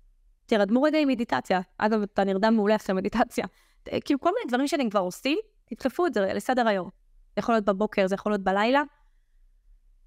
תרדמו 0.45 0.81
רגע 0.81 0.99
עם 0.99 1.07
מדיטציה. 1.07 1.61
אגב, 1.77 2.01
אתה 2.01 2.23
נרדם 2.23 2.53
מעולה 2.55 2.75
אחרי 2.75 2.95
מדיטציה. 2.95 3.45
כאילו, 4.05 4.19
כל 4.19 4.29
מיני 4.29 4.47
דברים 4.47 4.67
שאתם 4.67 4.89
כבר 4.89 4.99
עושים, 4.99 5.37
תדחפו 5.75 6.05
את 6.05 6.13
זה 6.13 6.33
לסדר 6.33 6.67
היום. 6.67 6.89
זה 7.35 7.39
יכול 7.39 7.55
להיות 7.55 7.65
בבוקר, 7.65 8.07
זה 8.07 8.15
יכול 8.15 8.31
להיות 8.31 8.43
בלילה. 8.43 8.83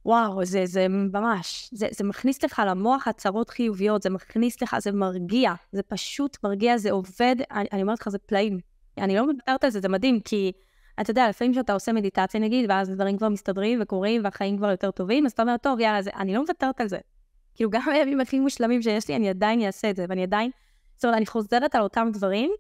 וואו, 0.05 0.45
זה, 0.45 0.67
זה 0.67 0.89
ממש, 0.89 1.71
זה, 1.73 1.89
זה 1.91 2.05
מכניס 2.05 2.45
לך 2.45 2.63
למוח 2.67 3.09
הצהרות 3.09 3.51
חיוביות, 3.51 4.03
זה 4.03 4.11
מכניס 4.11 4.63
לך, 4.63 4.77
זה 4.79 4.93
מרגיע, 4.93 5.55
זה 5.73 5.83
פשוט 5.83 6.37
מרגיע, 6.45 6.79
זה 6.79 6.91
עובד, 6.91 7.37
אני, 7.51 7.69
אני 7.73 7.83
אומרת 7.83 8.01
לך, 8.01 8.09
זה 8.09 8.19
פלאים. 8.19 8.59
אני 8.99 9.17
לא 9.17 9.27
מדברת 9.27 9.65
על 9.65 9.71
זה, 9.71 9.81
זה 9.81 9.89
מדהים, 9.89 10.21
כי 10.21 10.53
אתה 11.01 11.11
יודע, 11.11 11.29
לפעמים 11.29 11.53
כשאתה 11.53 11.73
עושה 11.73 11.93
מדיטציה 11.93 12.41
נגיד, 12.41 12.71
ואז 12.71 12.91
דברים 12.91 13.17
כבר 13.17 13.29
מסתדרים 13.29 13.79
וקורים, 13.83 14.25
והחיים 14.25 14.57
כבר 14.57 14.71
יותר 14.71 14.91
טובים, 14.91 15.27
אז 15.27 15.33
אתה 15.33 15.43
אומר, 15.43 15.57
טוב, 15.57 15.81
יאללה, 15.81 16.03
זה, 16.03 16.11
אני 16.17 16.35
לא 16.35 16.41
מוותרת 16.41 16.81
על 16.81 16.89
זה. 16.89 16.99
כאילו, 17.55 17.71
גם 17.71 17.83
הימים 17.89 18.21
הכי 18.21 18.41
מושלמים 18.41 18.83
שיש 18.83 19.09
לי, 19.09 19.17
אני 19.17 19.29
עדיין 19.29 19.63
אעשה 19.63 19.91
את 19.91 19.97
זה, 19.97 20.05
ואני 20.09 20.23
עדיין, 20.23 20.51
זאת 20.97 21.05
אומרת, 21.05 21.17
אני 21.17 21.27
חוזרת 21.27 21.75
על 21.75 21.83
אותם 21.83 22.09
דברים, 22.13 22.51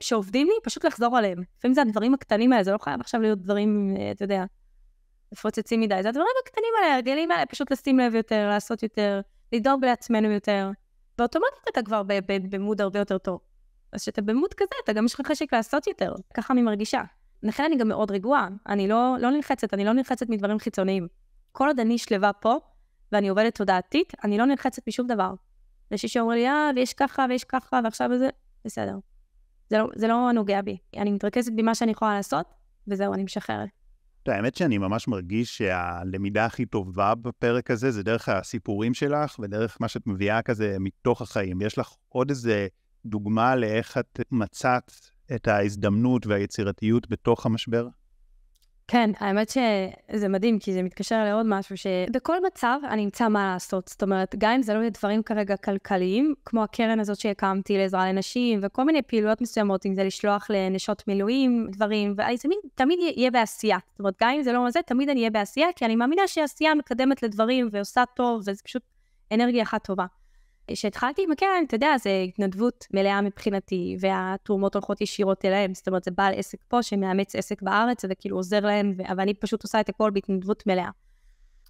ושעובדים 0.00 0.46
לי, 0.46 0.52
פשוט 0.62 0.84
לחזור 0.84 1.16
עליהם. 1.16 1.38
לפעמים 1.58 1.74
זה 1.74 1.82
הדברים 1.82 2.14
הקטנים 2.14 2.52
האלה, 2.52 2.64
זה 2.64 2.72
לא 2.72 2.78
חייב 2.78 3.00
עכשיו 3.00 3.20
להיות 3.20 3.38
דברים, 3.38 3.94
אה, 3.98 4.10
אתה 4.10 4.24
יודע, 4.24 4.44
מפוצצים 5.32 5.80
מדי. 5.80 6.02
זה 6.02 6.08
הדברים 6.08 6.28
הקטנים 6.44 6.70
האלה, 6.82 6.94
הרגלים 6.94 7.30
האלה, 7.30 7.46
פשוט 7.46 7.72
לשים 7.72 7.98
לב 7.98 8.14
יותר, 8.14 8.48
לעשות 8.48 8.82
יותר, 8.82 9.20
לדאוג 9.52 9.84
לעצמנו 9.84 10.30
יותר. 10.30 10.70
ואוטומטית 11.18 11.68
אתה 11.72 11.82
כבר 11.82 12.02
במוד 12.50 12.80
הרבה 12.80 12.98
יותר 12.98 13.18
טוב. 13.18 13.40
אז 13.92 14.02
כשאתה 14.02 14.22
במוד 14.22 14.54
כזה, 14.54 14.74
אתה 14.84 14.92
גם 14.92 15.04
יש 15.04 15.14
לך 15.14 15.26
חשק 15.26 15.54
לעשות 15.54 15.86
יותר. 15.86 16.12
ככה 16.34 16.52
אני 16.54 16.62
מרגישה. 16.62 17.02
לכן 17.42 17.64
אני 17.64 17.76
גם 17.76 17.88
מאוד 17.88 18.10
רגועה. 18.10 18.48
אני 18.68 18.88
לא, 18.88 19.16
לא 19.20 19.30
נלחצת, 19.30 19.74
אני 19.74 19.84
לא 19.84 19.92
נלחצת 19.92 20.28
מדברים 20.28 20.58
חיצוניים. 20.58 21.08
כל 21.52 21.66
עוד 21.66 21.80
אני 21.80 21.98
שלווה 21.98 22.32
פה, 22.32 22.56
ואני 23.12 23.28
עובדת 23.28 23.54
תודעתית, 23.54 24.12
אני 24.24 24.38
לא 24.38 24.44
נלחצת 24.44 24.88
משום 24.88 25.06
דבר. 25.06 25.34
לי 25.90 26.08
שאומרים 26.08 26.38
לי, 26.38 26.48
אה, 26.48 26.70
ויש 26.76 26.94
ככה, 26.94 27.26
ויש 27.28 27.44
ככה, 27.44 27.80
ועכשיו 27.84 28.18
זה, 28.18 28.28
בסדר. 28.68 28.98
זה 29.70 29.78
לא, 29.78 29.88
זה 29.96 30.08
לא 30.08 30.30
נוגע 30.34 30.62
בי. 30.62 30.76
אני 30.96 31.10
מתרכזת 31.10 31.52
במה 31.56 31.74
שאני 31.74 31.90
יכולה 31.90 32.14
לעשות, 32.14 32.46
וזהו, 32.88 33.14
אני 33.14 33.24
משחררת. 33.24 33.68
האמת 34.26 34.54
שאני 34.54 34.78
ממש 34.78 35.08
מרגיש 35.08 35.58
שהלמידה 35.58 36.44
הכי 36.44 36.66
טובה 36.66 37.14
בפרק 37.14 37.70
הזה 37.70 37.90
זה 37.90 38.02
דרך 38.02 38.28
הסיפורים 38.28 38.94
שלך 38.94 39.38
ודרך 39.38 39.76
מה 39.80 39.88
שאת 39.88 40.06
מביאה 40.06 40.42
כזה 40.42 40.76
מתוך 40.80 41.22
החיים. 41.22 41.60
יש 41.60 41.78
לך 41.78 41.92
עוד 42.08 42.30
איזה 42.30 42.66
דוגמה 43.06 43.56
לאיך 43.56 43.98
את 43.98 44.20
מצאת 44.30 44.92
את 45.34 45.48
ההזדמנות 45.48 46.26
והיצירתיות 46.26 47.08
בתוך 47.08 47.46
המשבר? 47.46 47.88
כן, 48.90 49.10
האמת 49.18 49.48
שזה 49.50 50.28
מדהים, 50.28 50.58
כי 50.58 50.72
זה 50.72 50.82
מתקשר 50.82 51.24
לעוד 51.24 51.46
משהו, 51.48 51.76
שבכל 51.76 52.36
מצב 52.46 52.78
אני 52.88 53.04
אמצא 53.04 53.28
מה 53.28 53.52
לעשות. 53.52 53.88
זאת 53.88 54.02
אומרת, 54.02 54.34
גם 54.38 54.52
אם 54.52 54.62
זה 54.62 54.74
לא 54.74 54.78
יהיה 54.78 54.90
דברים 54.90 55.22
כרגע 55.22 55.56
כלכליים, 55.56 56.34
כמו 56.44 56.62
הקרן 56.62 57.00
הזאת 57.00 57.20
שהקמתי 57.20 57.78
לעזרה 57.78 58.12
לנשים, 58.12 58.60
וכל 58.62 58.84
מיני 58.84 59.02
פעילויות 59.02 59.40
מסוימות, 59.40 59.86
אם 59.86 59.94
זה 59.94 60.04
לשלוח 60.04 60.46
לנשות 60.50 61.08
מילואים, 61.08 61.66
דברים, 61.70 62.14
ואני 62.16 62.38
תמיד, 62.38 62.58
תמיד 62.74 62.98
אהיה 63.16 63.30
בעשייה. 63.30 63.78
זאת 63.90 63.98
אומרת, 63.98 64.14
גם 64.22 64.30
אם 64.30 64.42
זה 64.42 64.52
לא 64.52 64.70
זה, 64.70 64.80
תמיד 64.86 65.08
אני 65.08 65.20
אהיה 65.20 65.30
בעשייה, 65.30 65.68
כי 65.76 65.84
אני 65.84 65.96
מאמינה 65.96 66.28
שעשייה 66.28 66.74
מקדמת 66.74 67.22
לדברים 67.22 67.68
ועושה 67.72 68.02
טוב, 68.16 68.38
וזה 68.38 68.62
פשוט 68.64 68.82
אנרגיה 69.32 69.62
אחת 69.62 69.86
טובה. 69.86 70.06
כשהתחלתי 70.72 71.22
עם 71.22 71.32
הקרן, 71.32 71.64
אתה 71.66 71.74
יודע, 71.74 71.94
זה 71.98 72.10
התנדבות 72.28 72.86
מלאה 72.94 73.20
מבחינתי, 73.20 73.96
והתרומות 74.00 74.74
הולכות 74.74 75.00
ישירות 75.00 75.44
אליהם, 75.44 75.74
זאת 75.74 75.88
אומרת, 75.88 76.04
זה 76.04 76.10
בעל 76.10 76.34
עסק 76.36 76.58
פה 76.68 76.82
שמאמץ 76.82 77.36
עסק 77.36 77.62
בארץ, 77.62 78.04
וכאילו 78.08 78.36
עוזר 78.36 78.60
להם, 78.60 78.94
ואני 79.16 79.34
פשוט 79.34 79.62
עושה 79.62 79.80
את 79.80 79.88
הכל 79.88 80.10
בהתנדבות 80.10 80.66
מלאה. 80.66 80.90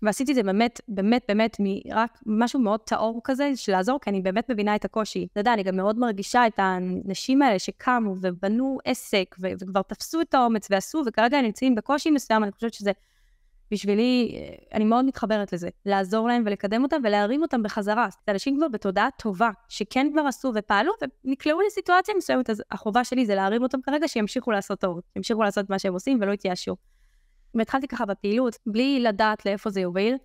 ועשיתי 0.02 0.34
זה 0.34 0.42
באמת, 0.42 0.80
באמת, 0.88 1.22
באמת, 1.28 1.56
רק 1.90 2.18
משהו 2.26 2.60
מאוד 2.60 2.80
טהור 2.80 3.20
כזה, 3.24 3.56
של 3.56 3.72
לעזור, 3.72 4.00
כי 4.00 4.10
אני 4.10 4.20
באמת 4.20 4.50
מבינה 4.50 4.74
את 4.74 4.84
הקושי. 4.84 5.26
אתה 5.32 5.40
יודע, 5.40 5.54
אני 5.54 5.62
גם 5.62 5.76
מאוד 5.76 5.98
מרגישה 5.98 6.46
את 6.46 6.58
האנשים 6.58 7.42
האלה 7.42 7.58
שקמו 7.58 8.14
ובנו 8.20 8.78
עסק, 8.84 9.36
וכבר 9.40 9.82
תפסו 9.82 10.20
את 10.20 10.34
האומץ 10.34 10.68
ועשו, 10.70 11.02
וכרגע 11.06 11.38
הם 11.38 11.44
נמצאים 11.44 11.74
בקושי 11.74 12.10
מסוים, 12.10 12.44
אני 12.44 12.52
חושבת 12.52 12.74
שזה 12.74 12.92
בשבילי, 13.70 14.34
אה, 14.34 14.54
אני 14.74 14.84
מאוד 14.84 15.04
מתחברת 15.04 15.52
לזה, 15.52 15.68
לעזור 15.86 16.28
להם 16.28 16.42
ולקדם 16.46 16.82
אותם 16.82 16.96
ולהרים 17.04 17.42
אותם 17.42 17.62
בחזרה. 17.62 18.08
זה 18.26 18.32
אנשים 18.32 18.56
כבר 18.56 18.68
בתודעה 18.68 19.08
טובה, 19.18 19.50
שכן 19.68 20.06
כבר 20.12 20.22
עשו 20.22 20.52
ופעלו 20.54 20.92
ונקלעו 21.24 21.60
לסיטואציה 21.66 22.14
מסוימת, 22.18 22.50
אז 22.50 22.62
החובה 22.70 23.04
שלי 23.04 23.26
זה 23.26 23.34
להרים 23.34 23.62
אותם 23.62 23.78
כרגע, 23.82 24.08
שימשיכו 24.08 24.50
לעשות 24.50 24.80
טוב, 24.80 25.00
שימשיכו 25.14 25.42
לעשות 25.42 25.70
מה 25.70 25.78
שהם 25.78 25.92
עושים 25.92 26.18
ולא 26.20 26.32
יתייאשו. 26.32 26.76
והתחלתי 27.54 27.88
ככה 27.88 28.06
בפעילות, 28.06 28.56
בלי 28.66 29.00
לדעת 29.00 29.46
לאיפה 29.46 29.70
זה 29.70 29.80
יוביל. 29.80 30.16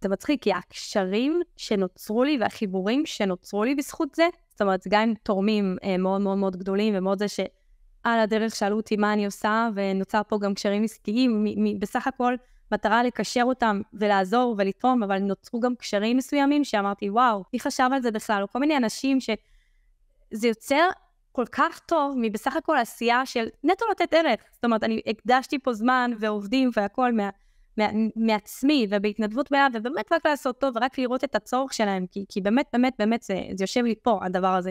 זה 0.00 0.08
מצחיק, 0.08 0.42
כי 0.42 0.52
הקשרים 0.52 1.40
שנוצרו 1.56 2.24
לי 2.24 2.38
והחיבורים 2.40 3.06
שנוצרו 3.06 3.64
לי 3.64 3.74
בזכות 3.74 4.14
זה, 4.14 4.28
זאת 4.50 4.60
אומרת, 4.60 4.84
גם 4.88 5.02
עם 5.02 5.14
תורמים 5.22 5.76
אה, 5.84 5.96
מאוד 5.98 6.20
מאוד 6.20 6.38
מאוד 6.38 6.56
גדולים 6.56 6.94
ומאוד 6.96 7.18
זה 7.18 7.28
שעל 7.28 8.18
הדרך 8.20 8.56
שאלו 8.56 8.76
אותי 8.76 8.96
מה 8.96 9.12
אני 9.12 9.26
עושה, 9.26 9.68
ונוצר 9.74 10.20
פה 10.28 10.38
גם 10.38 10.54
קשרים 10.54 10.84
עסקיים, 10.84 11.44
בסך 11.80 12.06
הכל 12.06 12.34
מטרה 12.72 13.02
לקשר 13.02 13.42
אותם 13.44 13.80
ולעזור 13.92 14.54
ולתרום, 14.58 15.02
אבל 15.02 15.18
נוצרו 15.18 15.60
גם 15.60 15.74
קשרים 15.76 16.16
מסוימים 16.16 16.64
שאמרתי, 16.64 17.10
וואו, 17.10 17.44
מי 17.52 17.60
חשב 17.60 17.88
על 17.92 18.02
זה 18.02 18.10
בכלל? 18.10 18.42
או 18.42 18.48
כל 18.48 18.58
מיני 18.58 18.76
אנשים 18.76 19.18
שזה 19.20 20.48
יוצר 20.48 20.88
כל 21.32 21.44
כך 21.52 21.78
טוב 21.78 22.14
מבסך 22.18 22.56
הכל 22.56 22.76
עשייה 22.76 23.26
של 23.26 23.46
נטו 23.64 23.84
לתת 23.90 24.14
ערך. 24.14 24.40
זאת 24.52 24.64
אומרת, 24.64 24.84
אני 24.84 25.00
הקדשתי 25.06 25.58
פה 25.58 25.72
זמן 25.72 26.10
ועובדים 26.18 26.70
והכול 26.76 27.12
מה, 27.12 27.30
מה, 27.76 27.86
מעצמי 28.16 28.86
ובהתנדבות 28.90 29.50
מאה, 29.50 29.66
ובאמת 29.74 30.12
רק 30.12 30.26
לעשות 30.26 30.60
טוב 30.60 30.76
ורק 30.76 30.98
לראות 30.98 31.24
את 31.24 31.34
הצורך 31.34 31.72
שלהם, 31.72 32.06
כי, 32.06 32.24
כי 32.28 32.40
באמת, 32.40 32.66
באמת, 32.72 32.94
באמת 32.98 33.22
זה, 33.22 33.42
זה 33.54 33.64
יושב 33.64 33.84
לי 33.84 33.94
פה, 34.02 34.18
הדבר 34.22 34.54
הזה. 34.54 34.70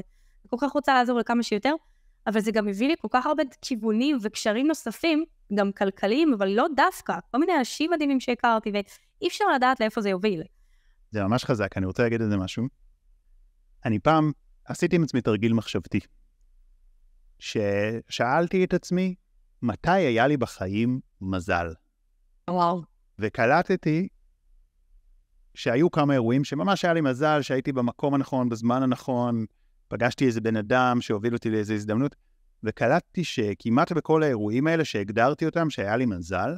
כל 0.49 0.57
כך 0.59 0.71
רוצה 0.71 0.93
לעזור 0.93 1.19
לכמה 1.19 1.43
שיותר, 1.43 1.73
אבל 2.27 2.39
זה 2.39 2.51
גם 2.51 2.65
מביא 2.65 2.87
לי 2.87 2.95
כל 3.01 3.07
כך 3.11 3.25
הרבה 3.25 3.43
כיוונים 3.61 4.17
וקשרים 4.21 4.67
נוספים, 4.67 5.25
גם 5.53 5.71
כלכליים, 5.71 6.33
אבל 6.33 6.47
לא 6.47 6.65
דווקא, 6.75 7.13
כל 7.31 7.37
מיני 7.37 7.57
אנשים 7.57 7.91
מדהימים 7.91 8.19
שהכרתי, 8.19 8.71
ואי 8.71 9.27
אפשר 9.27 9.45
לדעת 9.55 9.79
לאיפה 9.79 10.01
זה 10.01 10.09
יוביל. 10.09 10.43
זה 11.11 11.23
ממש 11.23 11.45
חזק, 11.45 11.77
אני 11.77 11.85
רוצה 11.85 12.03
להגיד 12.03 12.21
על 12.21 12.29
זה 12.29 12.37
משהו. 12.37 12.65
אני 13.85 13.99
פעם 13.99 14.31
עשיתי 14.65 14.95
עם 14.95 15.03
עצמי 15.03 15.21
תרגיל 15.21 15.53
מחשבתי, 15.53 15.99
ששאלתי 17.39 18.63
את 18.63 18.73
עצמי, 18.73 19.15
מתי 19.61 19.91
היה 19.91 20.27
לי 20.27 20.37
בחיים 20.37 20.99
מזל? 21.21 21.73
וואו. 22.49 22.81
וקלטתי 23.19 24.07
שהיו 25.53 25.91
כמה 25.91 26.13
אירועים 26.13 26.43
שממש 26.43 26.85
היה 26.85 26.93
לי 26.93 27.01
מזל 27.01 27.41
שהייתי 27.41 27.71
במקום 27.71 28.13
הנכון, 28.13 28.49
בזמן 28.49 28.83
הנכון, 28.83 29.45
פגשתי 29.89 30.25
איזה 30.25 30.41
בן 30.41 30.55
אדם 30.55 31.01
שהוביל 31.01 31.33
אותי 31.33 31.49
לאיזו 31.49 31.73
הזדמנות, 31.73 32.15
וקלטתי 32.63 33.23
שכמעט 33.23 33.91
בכל 33.91 34.23
האירועים 34.23 34.67
האלה 34.67 34.85
שהגדרתי 34.85 35.45
אותם, 35.45 35.69
שהיה 35.69 35.97
לי 35.97 36.05
מזל, 36.05 36.55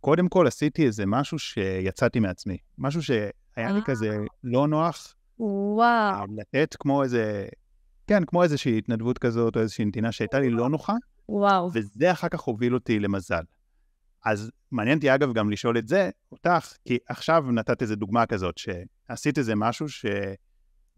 קודם 0.00 0.28
כל 0.28 0.46
עשיתי 0.46 0.86
איזה 0.86 1.06
משהו 1.06 1.38
שיצאתי 1.38 2.20
מעצמי. 2.20 2.56
משהו 2.78 3.02
שהיה 3.02 3.72
לי 3.72 3.80
כזה 3.84 4.18
לא 4.44 4.68
נוח. 4.68 5.14
וואו. 5.38 6.26
לתת 6.36 6.76
כמו 6.78 7.02
איזה, 7.02 7.46
כן, 8.06 8.24
כמו 8.24 8.42
איזושהי 8.42 8.78
התנדבות 8.78 9.18
כזאת, 9.18 9.56
או 9.56 9.60
איזושהי 9.60 9.84
נתינה 9.84 10.12
שהייתה 10.12 10.40
לי 10.40 10.50
לא 10.50 10.68
נוחה. 10.68 10.94
וואו. 11.28 11.70
וזה 11.74 12.12
אחר 12.12 12.28
כך 12.28 12.40
הוביל 12.40 12.74
אותי 12.74 12.98
למזל. 12.98 13.42
אז 14.24 14.50
מעניין 14.70 14.96
אותי 14.96 15.14
אגב 15.14 15.32
גם 15.32 15.50
לשאול 15.50 15.78
את 15.78 15.88
זה, 15.88 16.10
אותך, 16.32 16.72
כי 16.84 16.98
עכשיו 17.08 17.44
נתת 17.52 17.82
איזה 17.82 17.96
דוגמה 17.96 18.26
כזאת, 18.26 18.58
שעשית 18.58 19.38
איזה 19.38 19.54
משהו 19.54 19.88
ש... 19.88 20.06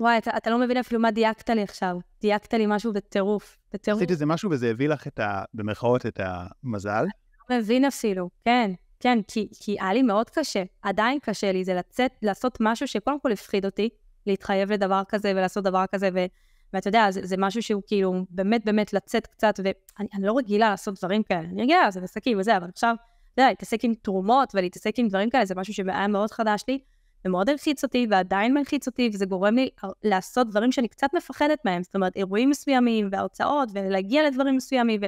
וואי, 0.03 0.19
אתה, 0.19 0.31
אתה 0.37 0.51
לא 0.51 0.59
מבין 0.59 0.77
אפילו 0.77 1.01
מה 1.01 1.11
דייקת 1.11 1.51
לי 1.51 1.63
עכשיו. 1.63 1.97
דייקת 2.21 2.55
לי 2.55 2.65
משהו 2.69 2.93
בטירוף, 2.93 3.59
בטירוף. 3.73 3.99
עשית 3.99 4.11
איזה 4.11 4.27
משהו 4.27 4.51
וזה 4.51 4.71
הביא 4.71 4.89
לך 4.89 5.07
את 5.07 5.21
ה... 5.21 5.43
במרכאות 5.55 6.07
את 6.07 6.21
המזל. 6.23 7.05
לא 7.51 7.57
מבין 7.57 7.85
אפילו, 7.85 8.31
כן. 8.45 8.71
כן, 9.01 9.19
כי, 9.29 9.49
כי 9.61 9.77
היה 9.81 9.93
לי 9.93 10.03
מאוד 10.03 10.31
קשה, 10.31 10.63
עדיין 10.83 11.19
קשה 11.23 11.53
לי, 11.53 11.65
זה 11.65 11.75
לצאת, 11.75 12.11
לעשות 12.23 12.59
משהו 12.61 12.89
שקודם 12.89 13.21
כל 13.21 13.33
הפחיד 13.33 13.65
אותי, 13.65 13.89
להתחייב 14.27 14.73
לדבר 14.73 15.03
כזה 15.09 15.33
ולעשות 15.37 15.65
דבר 15.65 15.85
כזה, 15.93 16.09
ו, 16.15 16.25
ואתה 16.73 16.89
יודע, 16.89 17.11
זה, 17.11 17.21
זה 17.27 17.37
משהו 17.39 17.63
שהוא 17.63 17.83
כאילו 17.87 18.15
באמת 18.31 18.65
באמת 18.65 18.93
לצאת 18.93 19.27
קצת, 19.27 19.61
ואני 19.65 20.27
לא 20.27 20.39
רגילה 20.39 20.71
לעשות 20.71 20.99
דברים 20.99 21.23
כאלה, 21.23 21.49
אני 21.49 21.63
רגילה, 21.63 21.91
זה 21.91 22.01
עסקים 22.03 22.39
וזה, 22.39 22.57
אבל 22.57 22.67
עכשיו, 22.69 22.95
אתה 23.35 23.43
יודע, 23.43 23.49
להתעסק 23.51 23.85
עם 23.85 23.95
תרומות 23.95 24.53
ולהתעסק 24.55 24.99
עם 24.99 25.09
דברים 25.09 25.31
כאלה, 25.31 25.45
זה 25.45 25.55
משהו 25.55 25.75
שהיה 25.75 26.07
מאוד 26.07 26.31
חדש 26.31 26.65
לי, 26.69 26.79
ומאוד 27.25 27.51
הלחיץ 27.51 27.85
אותי, 27.85 28.07
ועדיין 28.11 28.55
מלחיץ 28.55 28.87
אותי, 28.87 29.11
וזה 29.15 29.27
גורם 29.27 29.55
לי 29.55 29.69
לעשות 30.05 30.51
דברים 30.51 30.73
שאני 30.73 30.89
קצת 30.89 31.09
מפחדת 31.15 31.59
מהם, 31.65 31.83
זאת 31.83 31.95
אומרת, 31.95 32.17
אירועים 32.17 32.51
מסוימים, 32.51 33.09
והרצאות, 33.13 33.69
ולהגיע 33.75 34.27
לדברים 34.27 34.57
מסוימים, 34.57 35.01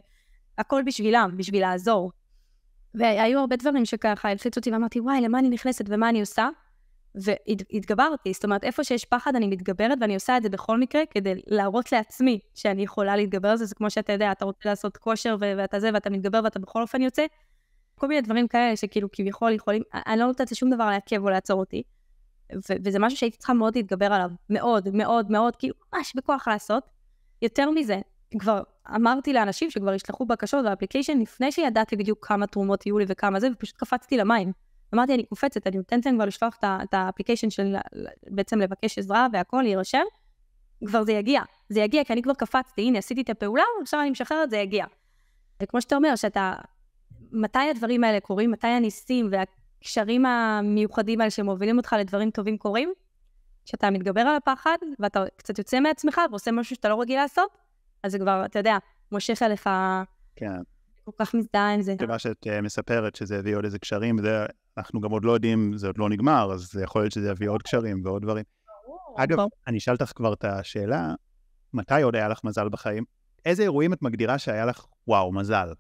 והכל 0.59 0.83
בשבילם, 0.87 1.31
בשביל 1.37 1.61
לעזור. 1.61 2.11
והיו 2.95 3.41
הרבה 3.41 3.57
דברים 3.57 3.85
שככה 3.85 4.31
הלחיצו 4.31 4.61
אותי, 4.61 4.71
ואמרתי, 4.71 5.01
וואי, 5.01 5.21
למה 5.21 5.39
אני 5.39 5.49
נכנסת 5.49 5.85
ומה 5.89 6.09
אני 6.09 6.21
עושה? 6.21 6.49
והתגברתי, 7.15 8.33
זאת 8.33 8.45
אומרת, 8.45 8.65
איפה 8.65 8.85
שיש 8.85 9.05
פחד 9.05 9.37
אני 9.37 9.47
מתגברת, 9.47 9.99
ואני 10.01 10.15
עושה 10.15 10.37
את 10.37 10.43
זה 10.43 10.49
בכל 10.49 10.81
מקרה 10.81 11.03
כדי 11.11 11.35
להראות 11.47 11.93
לעצמי 11.93 12.39
שאני 12.55 12.83
יכולה 12.83 13.17
להתגבר 13.17 13.49
על 13.49 13.57
זה, 13.57 13.65
זה 13.65 13.75
כמו 13.75 13.91
שאתה 13.91 14.13
יודע, 14.13 14.33
אתה 14.33 14.45
רוצה 14.45 14.69
לעשות 14.69 14.97
כושר 14.97 15.37
ואתה 15.41 15.81
זה, 15.81 15.91
ואתה 15.95 16.11
מתגבר 16.11 16.41
ואתה 16.45 16.59
בכל 16.59 16.83
אופן 16.83 17.03
יוצא. 17.03 17.27
כל 17.95 18.09
מיני 18.09 18.21
דברים 18.21 18.49
כאלה 18.49 18.77
שכאילו 18.77 19.09
כביכול 19.13 19.53
יכולים, 19.53 19.83
אני 19.95 20.21
לא 20.21 20.27
נותנת 20.27 20.53
לשום 20.53 20.71
דבר 20.71 20.91
לעכב 20.91 21.23
או 21.23 21.31
לעצור 21.31 21.61
אותי. 21.61 21.83
ו- 22.53 22.77
וזה 22.85 22.99
משהו 22.99 23.19
שהייתי 23.19 23.37
צריכה 23.37 23.53
מאוד 23.53 23.77
להתגבר 23.77 24.13
עליו, 24.13 24.31
מאוד, 24.51 24.89
מאוד, 24.93 25.31
מאוד, 25.31 25.57
כאילו 25.57 25.75
ממש 25.95 26.13
בכוח 26.17 26.49
לעשות. 26.49 26.85
יותר 27.43 27.71
מזה, 27.71 28.01
כבר 28.39 28.63
אמרתי 28.95 29.33
לאנשים 29.33 29.71
שכבר 29.71 29.95
ישלחו 29.95 30.27
בקשות 30.27 30.65
ב 30.65 30.69
application 30.69 31.19
לפני 31.19 31.53
שידעתי 31.53 31.97
בדיוק 31.97 32.27
כמה 32.27 32.47
תרומות 32.47 32.87
יהיו 32.87 32.99
לי 32.99 33.05
וכמה 33.09 33.41
זה, 33.41 33.49
ופשוט 33.53 33.77
קפצתי 33.77 34.17
למים. 34.17 34.53
אמרתי, 34.95 35.15
אני 35.15 35.25
קופצת, 35.25 35.67
אני 35.67 35.77
נותנת 35.77 36.07
להם 36.07 36.15
כבר 36.15 36.25
לשלוח 36.25 36.59
את 36.65 36.95
ה 36.95 36.99
application 36.99 37.51
של 37.51 37.77
בעצם 38.27 38.59
לבקש 38.59 38.99
עזרה 38.99 39.27
והכל, 39.33 39.63
להירשם, 39.63 40.03
כבר 40.87 41.05
זה 41.05 41.13
יגיע. 41.13 41.43
זה 41.69 41.81
יגיע, 41.81 42.05
כי 42.05 42.13
אני 42.13 42.23
כבר 42.23 42.35
קפצתי, 42.35 42.83
הנה, 42.83 42.99
עשיתי 42.99 43.21
את 43.21 43.31
הפעולה, 43.31 43.63
עכשיו 43.83 44.01
אני 44.01 44.11
משחררת, 44.11 44.51
זה 44.51 44.57
יגיע. 44.57 44.87
וכמו 45.63 45.81
שאתה 45.81 45.97
אומר, 45.97 46.17
שאתה... 46.17 46.55
מתי 47.33 47.59
הדברים 47.71 48.05
האלה 48.05 48.21
קורים, 48.21 48.51
מתי 48.51 48.67
הניסים 48.67 49.29
והקשרים 49.85 50.27
המיוחדים 50.27 51.21
האלה 51.21 51.31
שמובילים 51.31 51.77
אותך 51.77 51.97
לדברים 51.99 52.31
טובים 52.31 52.59
קורים? 52.59 52.93
כשאתה 53.65 53.91
מתגבר 53.91 54.21
על 54.21 54.37
הפחד, 54.37 54.77
ואתה 54.99 55.25
קצת 55.37 55.59
יוצא 55.59 55.81
מעצמך 55.81 56.21
ועושה 56.31 56.53
משהו 56.53 56.77
שאתה 56.77 56.89
לא 56.89 57.01
רגיל 57.01 57.17
לעשות, 57.17 57.51
אז 58.03 58.13
זה 58.13 58.19
כבר, 58.19 58.43
אתה 58.45 58.59
יודע, 58.59 58.79
מושך 59.13 59.43
עליך... 59.43 59.71
כן. 60.37 60.57
כל 61.05 61.11
כך 61.19 61.35
מזדהה 61.35 61.75
עם 61.75 61.83
זה. 61.83 61.95
מה 62.09 62.19
שאת 62.19 62.47
uh, 62.47 62.63
מספרת, 62.63 63.17
שזה 63.17 63.39
הביא 63.39 63.57
עוד 63.57 63.65
איזה 63.65 63.79
קשרים, 63.79 64.19
זה, 64.19 64.47
אנחנו 64.79 65.01
גם 65.01 65.11
עוד 65.11 65.25
לא 65.25 65.33
יודעים, 65.33 65.77
זה 65.77 65.87
עוד 65.87 65.99
לא 65.99 66.09
נגמר, 66.09 66.53
אז 66.53 66.71
זה 66.73 66.83
יכול 66.83 67.03
להיות 67.03 67.13
שזה 67.13 67.29
יביא 67.31 67.49
עוד 67.49 67.63
קשרים 67.63 68.01
ועוד 68.05 68.23
דברים. 68.23 68.45
אגב, 69.17 69.39
אני 69.67 69.79
אשאל 69.79 69.95
אותך 69.95 70.13
כבר 70.15 70.33
את 70.33 70.45
השאלה, 70.45 71.15
מתי 71.75 72.03
עוד 72.03 72.17
היה 72.17 72.29
לך 72.29 72.45
מזל 72.45 72.69
בחיים? 72.69 73.05
איזה 73.45 73.63
אירועים 73.63 73.93
את 73.93 74.03
מגדירה 74.03 74.39
שהיה 74.39 74.67
לך, 74.67 74.87
וואו, 75.09 75.33
מזל? 75.33 75.73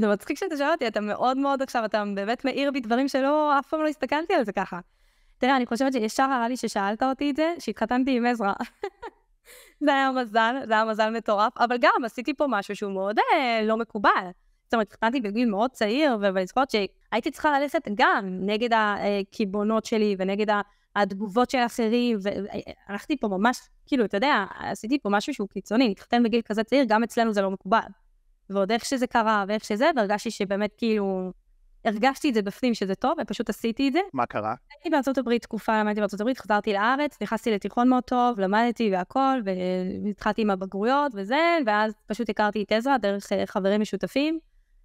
זה 0.00 0.08
מצחיק 0.08 0.38
שאתה 0.38 0.56
שואל 0.56 0.70
אותי, 0.70 0.88
אתה 0.88 1.00
מאוד 1.00 1.36
מאוד 1.36 1.62
עכשיו, 1.62 1.84
אתה 1.84 2.04
באמת 2.14 2.44
מאיר 2.44 2.70
בי 2.70 2.80
דברים 2.80 3.08
שלא, 3.08 3.58
אף 3.58 3.68
פעם 3.68 3.82
לא 3.82 3.88
הסתכלתי 3.88 4.34
על 4.34 4.44
זה 4.44 4.52
ככה. 4.52 4.80
תראה, 5.38 5.56
אני 5.56 5.66
חושבת 5.66 5.92
שישר 5.92 6.22
הראה 6.22 6.48
לי 6.48 6.56
ששאלת 6.56 7.02
אותי 7.02 7.30
את 7.30 7.36
זה, 7.36 7.54
שהתחתנתי 7.58 8.16
עם 8.16 8.26
עזרא. 8.26 8.52
זה 9.84 9.94
היה 9.94 10.12
מזל, 10.12 10.54
זה 10.66 10.72
היה 10.72 10.84
מזל 10.84 11.10
מטורף, 11.10 11.52
אבל 11.58 11.76
גם 11.80 12.04
עשיתי 12.04 12.34
פה 12.34 12.46
משהו 12.48 12.76
שהוא 12.76 12.92
מאוד 12.92 13.18
אה, 13.18 13.60
לא 13.64 13.76
מקובל. 13.76 14.30
זאת 14.64 14.74
אומרת, 14.74 14.86
התחתנתי 14.86 15.20
בגיל 15.20 15.50
מאוד 15.50 15.70
צעיר, 15.70 16.16
ואני 16.20 16.46
זוכרת 16.46 16.70
שהייתי 16.70 17.30
צריכה 17.30 17.60
ללכת 17.60 17.88
גם 17.94 18.24
נגד 18.40 18.68
הקיבעונות 18.72 19.84
שלי 19.84 20.16
ונגד 20.18 20.46
התגובות 20.96 21.50
של 21.50 21.58
אחרים, 21.58 22.18
והלכתי 22.22 23.16
פה 23.16 23.28
ממש, 23.28 23.58
כאילו, 23.86 24.04
אתה 24.04 24.16
יודע, 24.16 24.44
עשיתי 24.58 24.98
פה 24.98 25.08
משהו 25.10 25.34
שהוא 25.34 25.48
קיצוני, 25.48 25.88
להתחתן 25.88 26.22
בגיל 26.22 26.40
כזה 26.44 26.64
צעיר, 26.64 26.84
גם 26.88 27.02
אצלנו 27.02 27.32
זה 27.32 27.42
לא 27.42 27.50
מקובל. 27.50 27.78
ועוד 28.50 28.72
איך 28.72 28.84
שזה 28.84 29.06
קרה 29.06 29.44
ואיך 29.48 29.64
שזה, 29.64 29.90
והרגשתי 29.96 30.30
שבאמת 30.30 30.70
כאילו, 30.76 31.32
הרגשתי 31.84 32.28
את 32.28 32.34
זה 32.34 32.42
בפנים 32.42 32.74
שזה 32.74 32.94
טוב, 32.94 33.12
ופשוט 33.22 33.48
עשיתי 33.48 33.88
את 33.88 33.92
זה. 33.92 34.00
מה 34.12 34.26
קרה? 34.26 34.54
הייתי 34.70 34.90
בארצות 34.90 35.18
הברית 35.18 35.42
תקופה, 35.42 35.80
למדתי 35.80 36.00
בארצות 36.00 36.20
הברית, 36.20 36.38
חזרתי 36.38 36.72
לארץ, 36.72 37.18
נכנסתי 37.22 37.50
לתיכון 37.50 37.88
מאוד 37.88 38.04
טוב, 38.04 38.40
למדתי 38.40 38.90
והכל, 38.92 39.40
והתחלתי 40.04 40.42
עם 40.42 40.50
הבגרויות 40.50 41.12
וזה, 41.14 41.58
ואז 41.66 41.92
פשוט 42.06 42.30
הכרתי 42.30 42.62
את 42.62 42.72
עזרא 42.72 42.96
דרך 42.96 43.32
אה, 43.32 43.46
חברים 43.46 43.80
משותפים. 43.80 44.38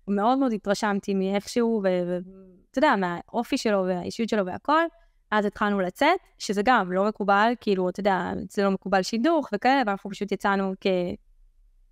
מאוד 0.07 0.37
מאוד 0.37 0.53
התרשמתי 0.53 1.13
מאיכשהו, 1.13 1.81
ואתה 1.83 2.77
יודע, 2.77 2.95
מהאופי 2.95 3.57
שלו 3.57 3.85
והאישיות 3.87 4.29
שלו 4.29 4.45
והכל. 4.45 4.83
אז 5.31 5.45
התחלנו 5.45 5.79
לצאת, 5.79 6.19
שזה 6.39 6.61
גם 6.65 6.91
לא 6.91 7.07
מקובל, 7.07 7.53
כאילו, 7.61 7.89
אתה 7.89 7.99
יודע, 7.99 8.31
זה 8.49 8.63
לא 8.63 8.71
מקובל 8.71 9.01
שידוך 9.01 9.49
וכאלה, 9.53 9.81
ואנחנו 9.85 10.09
פשוט 10.09 10.31
יצאנו 10.31 10.73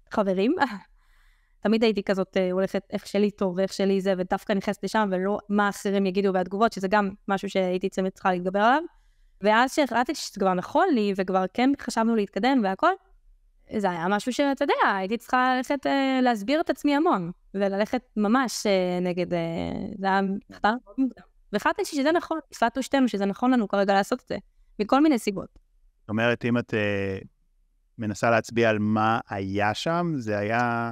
כחברים. 0.10 0.56
תמיד 1.62 1.84
הייתי 1.84 2.04
כזאת 2.04 2.38
אה, 2.38 2.52
הולכת 2.52 2.84
איך 2.90 3.08
שלי 3.08 3.32
טוב 3.32 3.58
ואיך 3.58 3.74
שלי 3.74 4.02
זה, 4.02 4.14
ודווקא 4.18 4.54
נכנסת 4.54 4.84
לשם, 4.84 5.10
ולא 5.12 5.40
מה 5.50 5.70
אחרים 5.70 6.06
יגידו 6.06 6.34
והתגובות, 6.34 6.74
שזה 6.74 6.88
גם 6.88 7.10
משהו 7.28 7.50
שהייתי 7.50 7.90
צריכה 7.90 8.32
להתגבר 8.32 8.60
עליו. 8.60 8.84
ואז 9.42 9.74
שהחלטתי 9.74 10.16
שזה 10.16 10.40
כבר 10.40 10.54
נכון 10.54 10.88
לי, 10.94 11.14
וכבר 11.16 11.46
כן 11.54 11.70
חשבנו 11.82 12.16
להתקדם 12.16 12.62
והכל, 12.64 12.92
זה 13.78 13.90
היה 13.90 14.08
משהו 14.08 14.34
שאתה 14.34 14.64
יודע, 14.64 14.96
הייתי 14.96 15.18
צריכה 15.18 15.56
ללכת 15.58 15.88
אה, 15.88 16.20
להסביר 16.22 16.62
את 16.62 16.70
עצמי 16.70 16.96
המון, 16.96 17.32
וללכת 17.54 18.02
ממש 18.18 18.66
אה, 18.66 19.00
נגד, 19.02 19.34
אה, 19.34 19.40
זה 20.00 20.08
היה 20.08 20.22
מחקר 20.50 20.70
מאוד 20.70 20.96
מוקדם. 20.98 21.24
והחלטתי 21.54 21.86
שזה 21.86 22.12
נכון, 22.12 22.40
החלטנו 22.56 22.84
שתינו 22.84 23.08
שזה 23.08 23.26
נכון 23.26 23.52
לנו 23.52 23.68
כרגע 23.68 23.94
לעשות 23.94 24.22
את 24.22 24.28
זה, 24.28 24.38
מכל 24.80 25.04
מיני 25.04 25.20
סיבות. 25.20 25.48
זאת 26.02 26.10
אומרת, 26.10 26.46
אם 26.46 26.58
את 26.58 26.74
אה, 26.74 27.18
מנסה 27.98 28.30
להצביע 28.30 28.70
על 28.70 28.80
מה 28.80 29.20
היה 29.30 29.74
שם, 29.74 30.14
זה 30.18 30.38
היה 30.38 30.92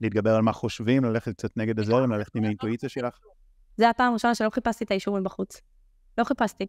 להתגבר 0.00 0.34
על 0.34 0.42
מה 0.42 0.52
חושבים, 0.52 1.04
ללכת 1.04 1.32
קצת 1.32 1.56
נגד 1.56 1.78
הזרם, 1.78 2.12
ללכת 2.12 2.36
עם 2.36 2.44
האינטואיציה 2.44 2.88
שלך? 2.88 3.18
זה 3.76 3.90
הפעם 3.90 4.10
הראשונה 4.10 4.34
שלא 4.34 4.50
חיפשתי 4.50 4.84
את 4.84 4.90
האישורים 4.90 5.24
בחוץ. 5.24 5.60
לא 6.18 6.24
חיפשתי. 6.24 6.66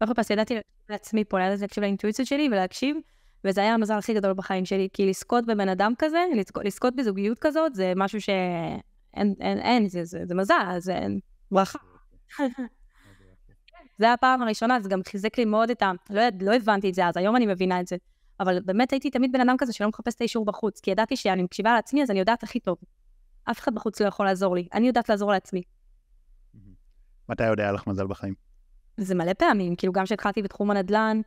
לא 0.00 0.06
חיפשתי, 0.06 0.32
ידעתי 0.32 0.54
לעצמי 0.88 1.24
פה, 1.24 1.40
ידעתי 1.40 1.60
להקשיב 1.60 1.84
לאינטואיציה 1.84 2.24
שלי 2.24 2.48
ולהקשיב, 2.52 2.96
וזה 3.44 3.60
היה 3.60 3.74
המזל 3.74 3.98
הכי 3.98 4.14
גדול 4.14 4.32
בחיים 4.32 4.64
שלי, 4.64 4.88
כי 4.92 5.06
לזכות 5.06 5.46
בבן 5.46 5.68
אדם 5.68 5.92
כזה, 5.98 6.24
לזכות 6.64 6.96
בזוגיות 6.96 7.38
כזאת, 7.38 7.74
זה 7.74 7.92
משהו 7.96 8.20
שאין, 8.20 9.34
אין, 9.40 9.58
אין, 9.58 9.88
זה, 9.88 10.04
זה, 10.04 10.20
זה 10.24 10.34
מזל, 10.34 10.76
זה 10.78 11.00
ברכה. 11.50 11.78
זה 13.98 14.12
הפעם 14.12 14.42
הראשונה, 14.42 14.80
זה 14.80 14.88
גם 14.88 15.00
חיזק 15.08 15.38
לי 15.38 15.44
מאוד 15.44 15.70
את 15.70 15.82
ה... 15.82 15.92
לא, 16.10 16.22
לא 16.40 16.54
הבנתי 16.54 16.90
את 16.90 16.94
זה 16.94 17.06
אז, 17.06 17.16
היום 17.16 17.36
אני 17.36 17.46
מבינה 17.46 17.80
את 17.80 17.86
זה. 17.86 17.96
אבל 18.40 18.60
באמת 18.60 18.92
הייתי 18.92 19.10
תמיד 19.10 19.32
בן 19.32 19.40
אדם 19.40 19.56
כזה 19.58 19.72
שלא 19.72 19.88
מחפש 19.88 20.14
את 20.14 20.20
האישור 20.20 20.44
בחוץ, 20.44 20.80
כי 20.80 20.90
ידעתי 20.90 21.16
שאני 21.16 21.42
מקשיבה 21.42 21.74
לעצמי, 21.74 22.02
אז 22.02 22.10
אני 22.10 22.18
יודעת 22.18 22.42
הכי 22.42 22.60
טוב. 22.60 22.76
אף 23.44 23.58
אחד 23.58 23.74
בחוץ 23.74 24.00
לא 24.00 24.06
יכול 24.06 24.26
לעזור 24.26 24.54
לי, 24.54 24.68
אני 24.74 24.86
יודעת 24.86 25.08
לעזור 25.08 25.32
לעצמי. 25.32 25.62
מתי 27.28 27.46
עוד 27.46 27.60
היה 27.60 27.72
לך 27.72 27.86
מזל 27.86 28.06
בחיים? 28.06 28.34
זה 28.96 29.14
מלא 29.14 29.32
פעמים, 29.32 29.76
כאילו 29.76 29.92
גם 29.92 30.04
כשהתחלתי 30.04 30.42
בתחום 30.42 30.70
הנדל"ן, 30.70 31.20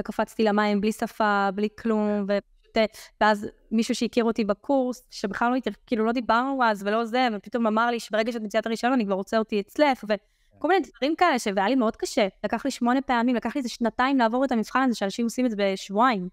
וקפצתי 0.00 0.44
למים 0.44 0.80
בלי 0.80 0.92
שפה, 0.92 1.48
בלי 1.54 1.68
כלום, 1.78 2.26
ופשוט, 2.28 2.96
ואז 3.20 3.46
מישהו 3.70 3.94
שהכיר 3.94 4.24
אותי 4.24 4.44
בקורס, 4.44 5.06
שבכלל 5.10 5.52
לא, 5.52 5.72
כאילו 5.86 6.04
לא 6.04 6.12
דיברנו 6.12 6.64
אז 6.64 6.82
ולא 6.86 7.04
זה, 7.04 7.28
ופתאום 7.36 7.66
אמר 7.66 7.90
לי 7.90 8.00
שברגע 8.00 8.32
שאת 8.32 8.42
מציעה 8.42 8.60
את 8.60 8.66
הרישיון 8.66 8.92
אני 8.92 9.04
כבר 9.04 9.14
רוצה 9.14 9.38
אותי 9.38 9.60
אצלך, 9.60 10.04
וכל 10.08 10.68
מיני 10.68 10.86
דברים 10.96 11.16
כאלה, 11.16 11.36
והיה 11.56 11.68
לי 11.68 11.74
מאוד 11.74 11.96
קשה. 11.96 12.28
לקח 12.44 12.64
לי 12.64 12.70
שמונה 12.70 13.02
פעמים, 13.02 13.36
לקח 13.36 13.56
לי 13.56 13.58
איזה 13.58 13.68
שנתיים 13.68 14.18
לעבור 14.18 14.44
את 14.44 14.52
המבחן 14.52 14.80
הזה, 14.80 14.94
שאנשים 14.94 15.24
עושים 15.24 15.46
את 15.46 15.50
זה 15.50 15.56
בשבועיים. 15.58 16.28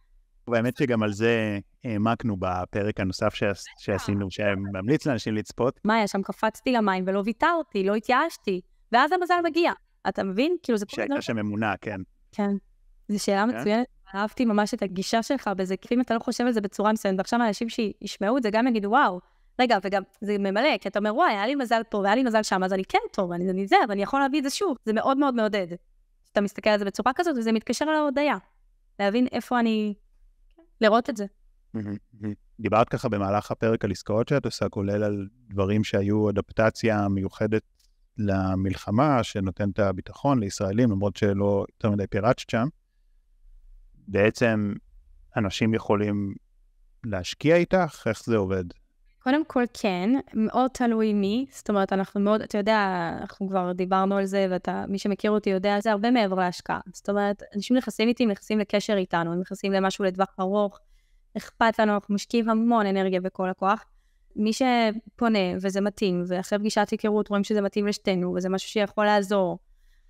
והאמת 0.48 0.78
שגם 0.78 1.04
על 1.04 1.12
זה 1.12 1.60
העמקנו 1.84 2.36
בפרק 2.40 3.00
הנוסף 3.00 3.34
שעשינו, 3.80 4.32
שממליץ 4.32 5.08
לאנשים 5.08 5.36
לצפות. 5.36 5.80
מה 5.86 5.96
היה 5.96 6.08
שם? 6.08 6.22
קפצתי 6.22 6.72
למים 6.72 7.04
ולא 7.08 7.22
ויתרתי, 7.26 7.84
לא 7.84 7.96
התייאשתי, 7.96 8.62
ואז 8.92 9.12
המזל 9.12 9.40
מגיע. 9.44 9.72
אתה 10.10 10.24
מבין? 10.24 10.58
כאילו 10.64 10.78
זה... 10.78 10.86
שהייתה 10.90 11.22
שם 11.22 11.38
אמונה, 11.38 11.74
כן. 11.82 12.02
כן. 12.32 12.52
זו 13.10 13.24
שאלה 13.24 13.46
כן? 13.52 13.60
מצוינת. 13.60 13.88
אהבתי 14.16 14.46
ממש 14.46 14.74
את 14.74 14.82
הגישה 14.82 15.24
שלך 15.24 15.50
בזה, 15.58 15.78
כי 15.78 15.96
אם 15.96 16.02
אתה 16.02 16.14
לא 16.14 16.20
חושב 16.20 16.46
על 16.46 16.52
זה 16.52 16.62
בצורה 16.62 16.94
מסוימת, 16.94 17.18
ועכשיו 17.18 17.40
אנשים 17.42 17.70
שישמעו 17.70 18.38
את 18.38 18.44
זה 18.44 18.50
גם 18.50 18.68
יגידו, 18.68 18.90
וואו, 18.90 19.20
רגע, 19.62 19.78
וגם 19.84 20.04
זה 20.22 20.38
ממלא, 20.40 20.78
כי 20.78 20.90
אתה 20.90 21.00
אומר, 21.00 21.16
וואי, 21.16 21.32
היה 21.32 21.48
לי 21.48 21.56
מזל 21.56 21.82
פה 21.90 21.98
והיה 21.98 22.16
לי 22.16 22.24
מזל 22.24 22.44
שם, 22.44 22.64
אז 22.64 22.74
אני 22.74 22.84
כן 22.86 23.00
טוב, 23.12 23.32
אני, 23.32 23.50
אני 23.50 23.68
זה, 23.68 23.76
ואני 23.90 24.02
יכול 24.02 24.20
להביא 24.20 24.40
את 24.40 24.44
זה 24.44 24.50
שוב. 24.50 24.78
זה 24.86 24.94
מאוד 24.94 25.18
מאוד 25.18 25.36
מעודד. 25.36 25.68
אתה 26.32 26.42
מסתכל 26.42 26.70
על 26.70 26.80
זה 26.80 26.86
בצורה 26.86 27.12
כזאת, 27.16 27.38
וזה 27.38 27.52
מתקשר 27.52 27.86
להודיה. 27.86 28.38
להבין 29.00 29.28
איפה 29.32 29.60
אני... 29.60 29.94
לראות 30.82 31.10
את 31.10 31.18
זה. 31.18 31.26
דיברת 32.60 32.90
ככה 32.90 33.10
במהלך 33.10 33.52
הפרק 33.52 33.86
על 33.86 33.92
עסקאות 33.92 34.28
שאת 34.28 34.46
עושה, 34.46 34.70
כולל 34.70 35.04
על 35.04 35.28
דברים 35.50 35.84
שהיו 35.84 36.30
אדפטציה 36.30 37.08
מיוחדת 37.08 37.64
למלחמה, 38.18 39.24
שנותן 39.24 39.70
את 39.70 39.80
הביטחון 39.80 40.40
לישראלים, 40.40 40.92
למרות 40.92 41.16
שלא 41.16 41.66
יותר 41.70 41.90
מדי 41.92 42.08
פירטת 42.08 42.50
שם. 42.50 42.68
בעצם 44.08 44.74
אנשים 45.38 45.74
יכולים 45.74 46.34
להשקיע 47.04 47.56
איתך? 47.56 48.04
איך 48.06 48.24
זה 48.26 48.38
עובד? 48.38 48.64
קודם 49.24 49.46
כל 49.46 49.64
כן, 49.74 50.10
מאוד 50.34 50.72
תלוי 50.74 51.14
מי, 51.14 51.46
זאת 51.52 51.70
אומרת, 51.70 51.94
אנחנו 51.94 52.22
מאוד, 52.22 52.42
אתה 52.42 52.58
יודע, 52.58 53.10
אנחנו 53.22 53.50
כבר 53.50 53.72
דיברנו 53.72 54.18
על 54.18 54.26
זה, 54.26 54.48
ואתה, 54.50 54.86
מי 54.88 55.00
שמכיר 55.00 55.32
אותי 55.32 55.50
יודע, 55.50 55.80
זה 55.80 55.92
הרבה 55.92 56.12
מעבר 56.12 56.36
להשקעה. 56.36 56.80
זאת 56.94 57.10
אומרת, 57.10 57.44
אנשים 57.56 57.78
נכנסים 57.78 58.08
איתי, 58.08 58.26
נכנסים 58.26 58.60
לקשר 58.60 58.98
איתנו, 58.98 59.36
נכנסים 59.36 59.72
למשהו 59.72 60.06
לטווח 60.06 60.36
ארוך, 60.40 60.80
אכפת 61.38 61.80
לנו, 61.80 61.94
אנחנו 61.94 62.16
משקיעים 62.16 62.50
המון 62.50 62.86
אנרגיה 62.86 63.22
בכל 63.22 63.50
הכוח. 63.50 63.86
מי 64.36 64.52
שפונה 64.54 65.40
וזה 65.62 65.82
מתאים, 65.82 66.24
ואחרי 66.28 66.60
פגישת 66.60 66.88
היכרות 66.92 67.28
רואים 67.28 67.44
שזה 67.44 67.62
מתאים 67.62 67.88
לשתינו, 67.88 68.34
וזה 68.36 68.50
משהו 68.50 68.70
שיכול 68.70 69.06
לעזור, 69.06 69.60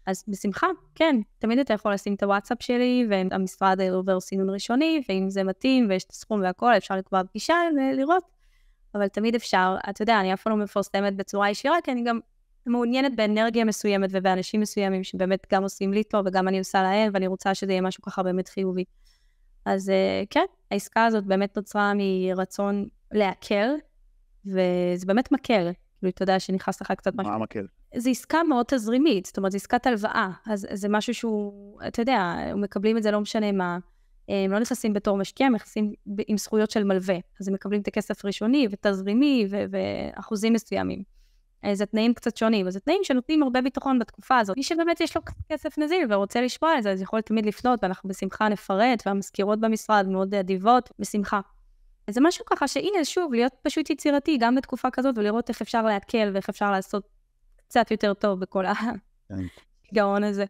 אז 0.05 0.23
בשמחה, 0.27 0.67
כן, 0.95 1.15
תמיד 1.39 1.59
אתה 1.59 1.73
יכול 1.73 1.93
לשים 1.93 2.13
את 2.13 2.23
הוואטסאפ 2.23 2.63
שלי, 2.63 3.07
והמשרד 3.09 3.81
עובר 3.81 4.19
סינון 4.19 4.49
ראשוני, 4.49 5.01
ואם 5.09 5.29
זה 5.29 5.43
מתאים 5.43 5.85
ויש 5.89 6.03
את 6.03 6.11
הסכום 6.11 6.41
והכל, 6.41 6.77
אפשר 6.77 6.95
לקבוע 6.95 7.23
פגישה 7.23 7.55
ולראות. 7.75 8.40
אבל 8.95 9.07
תמיד 9.07 9.35
אפשר, 9.35 9.75
אתה 9.89 10.01
יודע, 10.01 10.19
אני 10.19 10.33
אף 10.33 10.43
פעם 10.43 10.57
לא 10.57 10.63
מפרסמת 10.63 11.15
בצורה 11.15 11.49
ישירה, 11.49 11.77
כי 11.83 11.91
אני 11.91 12.03
גם 12.03 12.19
מעוניינת 12.65 13.15
באנרגיה 13.15 13.65
מסוימת 13.65 14.09
ובאנשים 14.13 14.61
מסוימים 14.61 15.03
שבאמת 15.03 15.47
גם 15.53 15.63
עושים 15.63 15.93
לי 15.93 16.03
טוב 16.03 16.25
וגם 16.27 16.47
אני 16.47 16.59
עושה 16.59 16.83
להם, 16.83 17.11
ואני 17.13 17.27
רוצה 17.27 17.55
שזה 17.55 17.71
יהיה 17.71 17.81
משהו 17.81 18.03
ככה 18.03 18.23
באמת 18.23 18.47
חיובי. 18.47 18.83
אז 19.65 19.89
אה, 19.89 20.23
כן, 20.29 20.45
העסקה 20.71 21.05
הזאת 21.05 21.25
באמת 21.25 21.57
נוצרה 21.57 21.93
מרצון 21.95 22.87
להקל, 23.11 23.69
וזה 24.45 25.05
באמת 25.05 25.31
מקל. 25.31 25.71
כאילו, 25.99 26.09
אתה 26.09 26.23
יודע, 26.23 26.39
שנכנס 26.39 26.81
לך 26.81 26.91
קצת 26.91 27.15
משהו. 27.15 27.29
מה 27.31 27.35
המקל? 27.35 27.65
זו 27.97 28.09
עסקה 28.09 28.43
מאוד 28.43 28.65
תזרימית, 28.65 29.25
זאת 29.25 29.37
אומרת, 29.37 29.51
זו 29.51 29.55
עסקת 29.55 29.87
הלוואה. 29.87 30.29
אז 30.45 30.67
זה 30.73 30.89
משהו 30.89 31.13
שהוא, 31.13 31.79
אתה 31.87 32.01
יודע, 32.01 32.35
מקבלים 32.55 32.97
את 32.97 33.03
זה 33.03 33.11
לא 33.11 33.21
משנה 33.21 33.51
מה. 33.51 33.77
הם 34.27 34.51
לא 34.51 34.59
נכנסים 34.59 34.93
בתור 34.93 35.17
משקיע, 35.17 35.47
הם 35.47 35.55
נכנסים 35.55 35.93
עם 36.27 36.37
זכויות 36.37 36.71
של 36.71 36.83
מלווה. 36.83 37.15
אז 37.41 37.47
הם 37.47 37.53
מקבלים 37.53 37.81
את 37.81 37.87
הכסף 37.87 38.25
ראשוני 38.25 38.67
ותזרימי 38.71 39.47
ו- 39.49 39.63
ואחוזים 39.71 40.53
מסוימים. 40.53 41.03
זה 41.73 41.85
תנאים 41.85 42.13
קצת 42.13 42.37
שונים, 42.37 42.67
אז 42.67 42.73
זה 42.73 42.79
תנאים 42.79 42.99
שנותנים 43.03 43.43
הרבה 43.43 43.61
ביטחון 43.61 43.99
בתקופה 43.99 44.37
הזאת. 44.37 44.57
מי 44.57 44.63
שבאמת 44.63 45.01
יש 45.01 45.15
לו 45.15 45.21
כסף 45.49 45.77
נזיל 45.77 46.13
ורוצה 46.13 46.41
לשמוע 46.41 46.77
את 46.77 46.83
זה, 46.83 46.91
אז 46.91 47.01
יכול 47.01 47.21
תמיד 47.21 47.45
לפנות, 47.45 47.79
ואנחנו 47.83 48.09
בשמחה 48.09 48.49
נפרט, 48.49 49.03
והמזכירות 49.05 49.59
במשרד 49.59 50.07
מאוד 50.07 50.35
אדיבות, 50.35 50.91
בשמחה. 50.99 51.39
זה 52.09 52.21
משהו 52.23 52.45
ככה 52.45 52.67
שהנה, 52.67 53.05
שוב, 53.05 53.33
להיות 53.33 53.53
פשוט 53.61 53.89
יצירתי 53.89 54.37
גם 54.37 54.55
בתקופה 54.55 54.91
כזאת, 54.91 55.17
ולראות 55.17 55.49
איך 55.49 55.61
אפשר 55.61 55.81
להקל 55.81 56.31
ואיך 56.33 56.49
אפשר 56.49 56.71
לעשות 56.71 57.03
קצת 57.57 57.91
יותר 57.91 58.13
טוב 58.13 58.39
בכל 58.39 58.65
הגאון 59.91 60.23
הזה. 60.23 60.45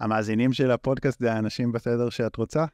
המאזינים 0.00 0.52
של 0.52 0.70
הפודקאסט 0.70 1.20
זה 1.20 1.32
האנשים 1.32 1.72
בסדר 1.72 2.10
שאת 2.10 2.36
רוצה? 2.36 2.64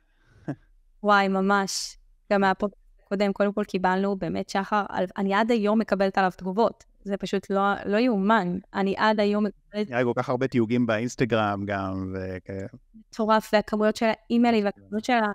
וואי, 1.03 1.29
ממש. 1.29 1.97
גם 2.33 2.41
מהפודקאסט 2.41 2.89
הקודם, 3.05 3.33
קודם 3.33 3.53
כל 3.53 3.65
קיבלנו 3.65 4.17
באמת 4.17 4.49
שחר, 4.49 4.85
אני 5.17 5.35
עד 5.35 5.51
היום 5.51 5.79
מקבלת 5.79 6.19
עליו 6.19 6.31
תגובות. 6.37 6.85
זה 7.05 7.17
פשוט 7.17 7.51
לא, 7.51 7.63
לא 7.87 7.97
יאומן. 7.97 8.59
אני 8.75 8.95
עד 8.99 9.21
היום 9.21 9.47
מקבלת... 9.47 9.91
היה 9.91 10.05
כל 10.05 10.13
כך 10.17 10.29
הרבה 10.29 10.49
תיוגים 10.49 10.87
באינסטגרם 10.87 11.65
גם, 11.67 12.15
וכאלה. 12.15 12.67
מטורף, 12.95 13.51
והכמויות 13.53 13.97
של 13.97 14.07
האימיילים, 14.07 14.65
והכמויות 14.65 15.05
של 15.05 15.13
ה... 15.13 15.33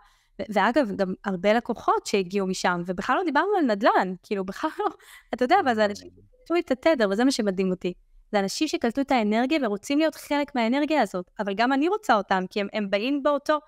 ואגב, 0.49 0.91
גם 0.95 1.13
הרבה 1.25 1.53
לקוחות 1.53 2.05
שהגיעו 2.05 2.47
משם, 2.47 2.81
ובכלל 2.85 3.15
לא 3.15 3.23
דיברנו 3.25 3.49
על 3.59 3.65
נדל"ן, 3.65 4.13
כאילו, 4.23 4.45
בכלל 4.49 4.69
לא, 4.79 4.85
אתה 5.33 5.45
יודע, 5.45 5.55
אבל 5.63 5.75
זה 5.75 5.85
אנשים 5.85 6.09
שקלטו 6.09 6.55
את 6.59 6.71
התדר, 6.71 7.09
וזה 7.09 7.23
מה 7.23 7.31
שמדהים 7.31 7.71
אותי. 7.71 7.93
זה 8.31 8.39
אנשים 8.39 8.67
שקלטו 8.67 9.01
את 9.01 9.11
האנרגיה 9.11 9.59
ורוצים 9.63 9.97
להיות 9.97 10.15
חלק 10.15 10.55
מהאנרגיה 10.55 11.01
הזאת, 11.01 11.31
אבל 11.39 11.53
גם 11.53 11.73
אני 11.73 11.87
רוצה 11.87 12.15
אותם, 12.15 12.43
כי 12.49 12.61
הם, 12.61 12.67
הם 12.73 12.89
באים 12.89 13.23
באותו... 13.23 13.59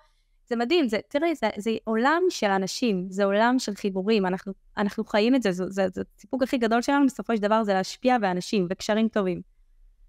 זה 0.48 0.56
מדהים, 0.56 0.88
זה, 0.88 0.98
תראי, 1.08 1.34
זה, 1.34 1.48
זה 1.56 1.70
עולם 1.84 2.22
של 2.30 2.46
אנשים, 2.46 3.06
זה 3.10 3.24
עולם 3.24 3.58
של 3.58 3.74
חיבורים, 3.74 4.26
אנחנו, 4.26 4.52
אנחנו 4.78 5.04
חיים 5.04 5.34
את 5.34 5.42
זה, 5.42 5.52
זה, 5.52 5.86
הסיפוק 6.16 6.42
הכי 6.42 6.58
גדול 6.58 6.82
שלנו 6.82 7.06
בסופו 7.06 7.36
של 7.36 7.42
דבר 7.42 7.64
זה 7.64 7.74
להשפיע 7.74 8.18
באנשים 8.18 8.66
וקשרים 8.70 9.08
טובים. 9.08 9.40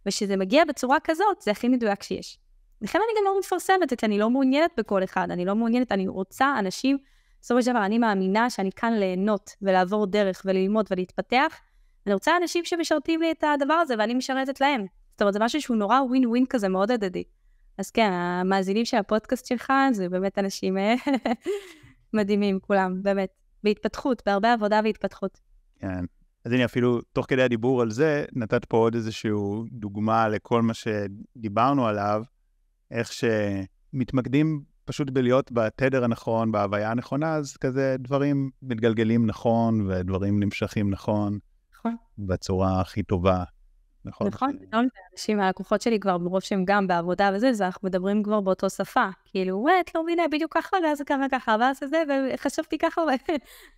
וכשזה 0.05 0.37
מגיע 0.37 0.65
בצורה 0.65 0.97
כזאת, 1.03 1.41
זה 1.41 1.51
הכי 1.51 1.67
מדויק 1.67 2.03
שיש. 2.03 2.39
לכן 2.81 2.99
אני 2.99 3.19
גם 3.19 3.25
לא 3.25 3.39
מפרסמת 3.39 3.93
את 3.93 3.99
זה, 3.99 4.07
אני 4.07 4.19
לא 4.19 4.29
מעוניינת 4.29 4.71
בכל 4.77 5.03
אחד, 5.03 5.31
אני 5.31 5.45
לא 5.45 5.55
מעוניינת, 5.55 5.91
אני 5.91 6.07
רוצה 6.07 6.55
אנשים, 6.59 6.97
בסופו 7.41 7.61
של 7.61 7.71
דבר 7.71 7.85
אני 7.85 7.97
מאמינה 7.97 8.49
שאני 8.49 8.71
כאן 8.71 8.93
ליהנות 8.93 9.51
ולעבור 9.61 10.05
דרך 10.07 10.41
וללמוד 10.45 10.87
ולהתפתח. 10.91 11.59
אני 12.05 12.13
רוצה 12.13 12.37
אנשים 12.37 12.65
שמשרתים 12.65 13.21
לי 13.21 13.31
את 13.31 13.43
הדבר 13.43 13.73
הזה 13.73 13.95
ואני 13.97 14.13
משרתת 14.13 14.61
להם. 14.61 14.85
זאת 15.11 15.21
אומרת, 15.21 15.33
זה 15.33 15.39
משהו 15.39 15.61
שהוא 15.61 15.77
נורא 15.77 16.01
ווין 16.01 16.27
ווין 16.27 16.45
כזה, 16.45 16.67
מאוד 16.67 16.91
הדדי. 16.91 17.23
אז 17.77 17.91
כן, 17.91 18.11
המאזינים 18.11 18.85
של 18.85 18.97
הפודקאסט 18.97 19.45
שלך 19.45 19.73
זה 19.91 20.09
באמת 20.09 20.39
אנשים 20.39 20.77
אה, 20.77 20.95
מדהימים, 22.13 22.59
כולם, 22.59 23.03
באמת. 23.03 23.29
בהתפתחות, 23.63 24.21
בהרבה 24.25 24.53
עבודה 24.53 24.81
והתפתחות. 24.83 25.39
כן. 25.79 26.05
אז 26.45 26.51
הנה, 26.51 26.65
אפילו 26.65 27.01
תוך 27.01 27.25
כדי 27.29 27.43
הדיבור 27.43 27.81
על 27.81 27.91
זה, 27.91 28.25
נתת 28.33 28.65
פה 28.65 28.77
עוד 28.77 28.95
איזושהי 28.95 29.31
דוגמה 29.71 30.27
לכל 30.27 30.61
מה 30.61 30.73
שדיברנו 30.73 31.87
עליו, 31.87 32.23
איך 32.91 33.11
שמתמקדים 33.13 34.63
פשוט 34.85 35.09
בלהיות 35.09 35.51
בתדר 35.51 36.03
הנכון, 36.03 36.51
בהוויה 36.51 36.91
הנכונה, 36.91 37.35
אז 37.35 37.57
כזה 37.57 37.95
דברים 37.99 38.49
מתגלגלים 38.61 39.25
נכון, 39.25 39.87
ודברים 39.87 40.39
נמשכים 40.39 40.89
נכון. 40.89 41.39
נכון. 41.73 41.95
בצורה 42.17 42.81
הכי 42.81 43.03
טובה. 43.03 43.43
נכון. 44.05 44.27
נכון, 44.27 44.57
נכון, 44.71 44.87
אנשים, 45.13 45.39
הלקוחות 45.39 45.81
שלי 45.81 45.99
כבר, 45.99 46.17
מרוב 46.17 46.39
שהם 46.39 46.65
גם 46.65 46.87
בעבודה 46.87 47.31
וזה, 47.33 47.49
אז 47.49 47.61
אנחנו 47.61 47.87
מדברים 47.87 48.23
כבר 48.23 48.41
באותו 48.41 48.69
שפה. 48.69 49.05
כאילו, 49.25 49.57
וואי, 49.57 49.73
את 49.79 49.95
לא 49.95 50.03
מבינה, 50.03 50.23
בדיוק 50.31 50.53
ככה, 50.53 50.77
ואז 50.83 51.01
ככה 51.01 51.29
ככה, 51.31 51.55
ואז 51.59 51.79
זה, 51.85 52.03
וחשבתי 52.33 52.77
ככה, 52.77 53.01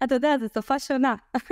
ואתה 0.01 0.15
יודע, 0.15 0.37
זו 0.37 0.45
שפה 0.55 0.79
שונה. 0.79 1.15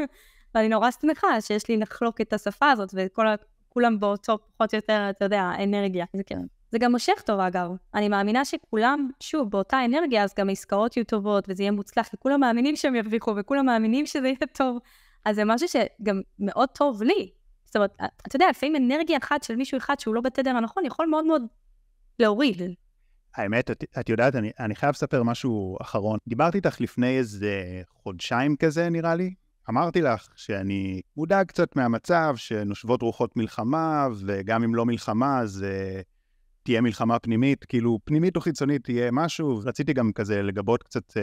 ואני 0.56 0.70
נורא 0.70 0.92
שמחה 0.92 1.42
שיש 1.42 1.70
לי 1.70 1.78
לחלוק 1.78 2.22
את 2.22 2.34
השפה 2.34 2.72
הזאת, 2.72 2.94
וכולם 2.94 4.00
באותו, 4.00 4.38
פחות 4.58 4.74
או 4.74 4.78
יותר, 4.78 5.08
אתה 5.10 5.26
יודע, 5.26 5.52
אנרגיה. 5.64 6.06
זה 6.14 6.24
כן. 6.26 6.42
זה 6.72 6.78
גם 6.80 6.92
מושך 6.92 7.22
טוב, 7.26 7.40
אגב. 7.40 7.72
אני 7.94 8.10
מאמינה 8.10 8.46
שכולם, 8.46 9.10
שוב, 9.20 9.52
באותה 9.52 9.86
אנרגיה, 9.86 10.24
אז 10.24 10.34
גם 10.40 10.50
העסקאות 10.50 10.98
יהיו 10.98 11.06
טובות, 11.06 11.46
וזה 11.48 11.64
יהיה 11.64 11.72
מוצלח, 11.72 12.10
וכולם 12.14 12.40
מאמינים 12.40 12.76
שהם 12.76 12.96
ירוויחו, 12.96 13.34
וכולם 13.38 13.66
מאמינים 13.66 14.06
שזה 14.06 14.28
יהיה 14.28 14.38
טוב. 14.54 14.80
אז 15.26 15.36
זה 15.36 15.46
משהו 15.46 15.68
שגם 15.68 16.22
מאוד 16.40 16.70
טוב 16.70 17.04
לי. 17.04 17.32
זאת 17.68 17.76
אומרת, 17.76 17.96
אתה 18.28 18.36
יודע, 18.36 18.46
לפעמים 18.50 18.76
אנרגיה 18.76 19.18
אחת 19.18 19.44
של 19.44 19.56
מישהו 19.56 19.78
אחד 19.78 20.00
שהוא 20.00 20.16
לא 20.16 20.22
בתדר 20.22 20.52
הנכון, 20.52 20.86
יכול 20.86 21.06
מאוד 21.06 21.26
מאוד 21.26 21.42
להוריד. 22.20 22.62
האמת, 23.36 23.72
את, 23.72 23.84
את 24.00 24.10
יודעת, 24.10 24.36
אני, 24.36 24.52
אני 24.60 24.76
חייב 24.76 24.92
לספר 24.92 25.24
משהו 25.24 25.78
אחרון. 25.82 26.18
דיברתי 26.28 26.58
איתך 26.58 26.82
לפני 26.82 27.18
איזה 27.18 27.82
חודשיים 27.90 28.56
כזה, 28.56 28.90
נראה 28.90 29.16
לי. 29.16 29.34
אמרתי 29.70 30.02
לך 30.02 30.28
שאני 30.36 31.02
מודאג 31.18 31.48
קצת 31.48 31.76
מהמצב, 31.76 32.34
שנושבות 32.36 33.02
רוחות 33.02 33.38
מלחמה, 33.38 34.08
וגם 34.26 34.64
אם 34.64 34.76
לא 34.76 34.86
מלחמה, 34.86 35.40
אז 35.40 35.66
uh, 35.66 36.04
תהיה 36.64 36.82
מלחמה 36.82 37.20
פנימית, 37.20 37.66
כאילו 37.66 38.00
פנימית 38.04 38.36
או 38.36 38.42
חיצונית 38.42 38.84
תהיה 38.84 39.12
משהו. 39.12 39.62
רציתי 39.66 39.94
גם 39.94 40.12
כזה 40.14 40.42
לגבות 40.42 40.84
קצת, 40.84 41.12
uh, 41.12 41.20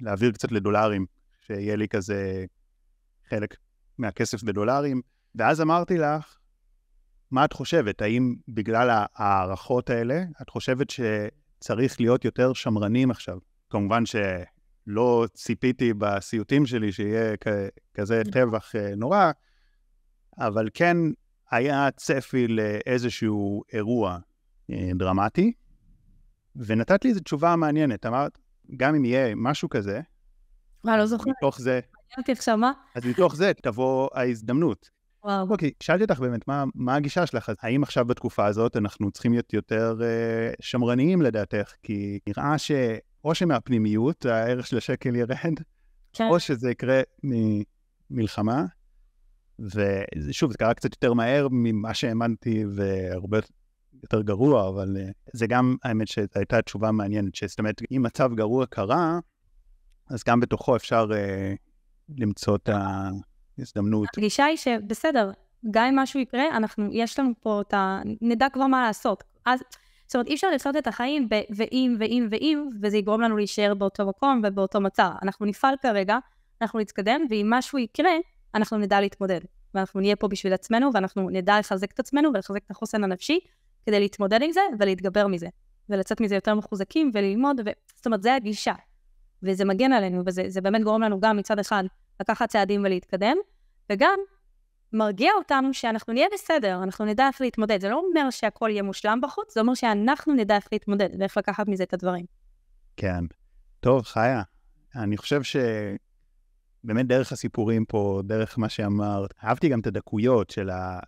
להעביר 0.00 0.32
קצת 0.32 0.52
לדולרים, 0.52 1.06
שיהיה 1.46 1.76
לי 1.76 1.88
כזה 1.88 2.44
חלק 3.28 3.56
מהכסף 3.98 4.42
בדולרים. 4.42 5.00
ואז 5.34 5.60
אמרתי 5.60 5.98
לך, 5.98 6.36
מה 7.30 7.44
את 7.44 7.52
חושבת? 7.52 8.02
האם 8.02 8.34
בגלל 8.48 9.06
ההערכות 9.14 9.90
האלה, 9.90 10.22
את 10.42 10.50
חושבת 10.50 10.86
שצריך 10.90 12.00
להיות 12.00 12.24
יותר 12.24 12.52
שמרנים 12.52 13.10
עכשיו? 13.10 13.38
כמובן 13.70 14.02
שלא 14.06 15.26
ציפיתי 15.34 15.94
בסיוטים 15.94 16.66
שלי 16.66 16.92
שיהיה 16.92 17.34
כזה 17.94 18.22
טבח 18.32 18.76
אה, 18.76 18.94
נורא, 18.96 19.30
אבל 20.38 20.68
כן 20.74 20.96
היה 21.50 21.90
צפי 21.90 22.48
לאיזשהו 22.48 23.62
אירוע 23.72 24.18
אה, 24.70 24.90
דרמטי, 24.94 25.52
ונתת 26.56 27.04
לי 27.04 27.10
איזו 27.10 27.20
תשובה 27.20 27.56
מעניינת. 27.56 28.06
אמרת, 28.06 28.38
גם 28.76 28.94
אם 28.94 29.04
יהיה 29.04 29.34
משהו 29.36 29.68
כזה, 29.68 30.00
מה, 30.84 30.96
לא 30.96 31.06
זוכרת? 31.06 31.34
מתוך 31.38 31.60
זה... 31.60 31.70
מעניין 31.72 32.18
אותי 32.18 32.32
עכשיו 32.32 32.56
מה? 32.56 32.72
אז 32.94 33.06
מתוך 33.06 33.36
זה 33.36 33.52
תבוא 33.62 34.08
ההזדמנות. 34.14 34.90
וואו. 35.24 35.50
אוקיי, 35.50 35.70
שאלתי 35.80 36.04
אותך 36.04 36.20
באמת, 36.20 36.48
מה, 36.48 36.64
מה 36.74 36.94
הגישה 36.94 37.26
שלך? 37.26 37.48
אז 37.48 37.56
האם 37.62 37.82
עכשיו 37.82 38.04
בתקופה 38.04 38.46
הזאת 38.46 38.76
אנחנו 38.76 39.10
צריכים 39.10 39.32
להיות 39.32 39.52
יותר 39.52 39.98
אה, 40.02 40.52
שמרניים 40.60 41.22
לדעתך? 41.22 41.72
כי 41.82 42.18
נראה 42.26 42.58
שאו 42.58 43.34
שמהפנימיות 43.34 44.26
הערך 44.26 44.66
של 44.66 44.76
השקל 44.76 45.16
ירד, 45.16 45.54
כן. 46.12 46.28
או 46.30 46.40
שזה 46.40 46.70
יקרה 46.70 47.00
ממלחמה, 48.10 48.64
ושוב, 49.58 50.52
זה 50.52 50.58
קרה 50.58 50.74
קצת 50.74 50.90
יותר 50.92 51.12
מהר 51.12 51.48
ממה 51.50 51.94
שהאמנתי, 51.94 52.64
והרבה 52.74 53.38
יותר 54.02 54.22
גרוע, 54.22 54.68
אבל 54.68 54.96
אה, 54.96 55.10
זה 55.32 55.46
גם, 55.46 55.76
האמת 55.84 56.08
שהייתה 56.08 56.62
תשובה 56.62 56.92
מעניינת, 56.92 57.32
זאת 57.46 57.58
אומרת, 57.58 57.82
אם 57.90 58.02
מצב 58.02 58.34
גרוע 58.34 58.66
קרה, 58.66 59.18
אז 60.10 60.22
גם 60.24 60.40
בתוכו 60.40 60.76
אפשר 60.76 61.06
אה, 61.14 61.54
למצוא 62.18 62.56
את 62.56 62.68
ההזדמנות. 63.58 64.08
הגישה 64.16 64.44
היא 64.44 64.56
שבסדר, 64.56 65.30
גם 65.70 65.84
אם 65.84 65.96
משהו 65.96 66.20
יקרה, 66.20 66.56
אנחנו, 66.56 66.88
יש 66.92 67.18
לנו 67.18 67.30
פה 67.40 67.60
את 67.60 67.74
ה... 67.74 68.00
נדע 68.20 68.46
כבר 68.52 68.66
מה 68.66 68.82
לעשות. 68.82 69.24
אז, 69.46 69.60
זאת 70.06 70.14
אומרת, 70.14 70.26
אי 70.26 70.34
אפשר 70.34 70.50
לחיות 70.50 70.76
את 70.76 70.86
החיים 70.86 71.28
ב- 71.28 71.42
ואם, 71.56 71.96
ואם, 71.98 72.28
ואם, 72.30 72.68
וזה 72.82 72.96
יגרום 72.96 73.20
לנו 73.20 73.36
להישאר 73.36 73.74
באותו 73.74 74.06
מקום 74.06 74.42
ובאותו 74.44 74.80
מצב. 74.80 75.10
אנחנו 75.22 75.46
נפעל 75.46 75.74
כרגע, 75.82 76.18
אנחנו 76.62 76.78
נתקדם, 76.78 77.20
ואם 77.30 77.46
משהו 77.50 77.78
יקרה, 77.78 78.12
אנחנו 78.54 78.78
נדע 78.78 79.00
להתמודד. 79.00 79.40
ואנחנו 79.74 80.00
נהיה 80.00 80.16
פה 80.16 80.28
בשביל 80.28 80.52
עצמנו, 80.52 80.90
ואנחנו 80.94 81.30
נדע 81.30 81.58
לחזק 81.58 81.92
את 81.92 82.00
עצמנו 82.00 82.30
ולחזק 82.34 82.64
את 82.66 82.70
החוסן 82.70 83.04
הנפשי, 83.04 83.38
כדי 83.86 84.00
להתמודד 84.00 84.42
עם 84.42 84.52
זה 84.52 84.60
ולהתגבר 84.78 85.26
מזה. 85.26 85.48
ולצאת 85.88 86.20
מזה 86.20 86.34
יותר 86.34 86.54
מחוזקים 86.54 87.10
וללמוד, 87.14 87.60
ו... 87.64 87.70
זאת 87.96 88.06
אומרת, 88.06 88.22
זה 88.22 88.34
הגישה. 88.34 88.74
וזה 89.42 89.64
מגן 89.64 89.92
עלינו, 89.92 90.22
וזה 90.26 90.60
באמת 90.60 90.82
גורם 90.82 91.02
לנו 91.02 91.20
גם 91.20 91.36
מצד 91.36 91.58
אחד 91.58 91.84
לקחת 92.20 92.48
צעדים 92.48 92.84
ולהתקדם, 92.84 93.36
וגם 93.92 94.18
מרגיע 94.92 95.32
אותנו 95.38 95.74
שאנחנו 95.74 96.12
נהיה 96.12 96.26
בסדר, 96.34 96.82
אנחנו 96.82 97.04
נדע 97.04 97.26
איך 97.26 97.40
להתמודד. 97.40 97.80
זה 97.80 97.88
לא 97.88 98.02
אומר 98.08 98.30
שהכל 98.30 98.68
יהיה 98.70 98.82
מושלם 98.82 99.20
בחוץ, 99.22 99.54
זה 99.54 99.60
אומר 99.60 99.74
שאנחנו 99.74 100.34
נדע 100.34 100.56
איך 100.56 100.68
להתמודד 100.72 101.08
ואיך 101.18 101.36
לקחת 101.36 101.68
מזה 101.68 101.82
את 101.82 101.94
הדברים. 101.94 102.24
כן. 102.96 103.24
טוב, 103.80 104.02
חיה, 104.02 104.42
אני 104.96 105.16
חושב 105.16 105.42
ש... 105.42 105.56
באמת 106.84 107.06
דרך 107.06 107.32
הסיפורים 107.32 107.84
פה, 107.84 108.22
דרך 108.24 108.58
מה 108.58 108.68
שאמרת, 108.68 109.34
אהבתי 109.44 109.68
גם 109.68 109.80
את 109.80 109.86
הדקויות 109.86 110.50
של 110.50 110.70
ה... 110.70 110.98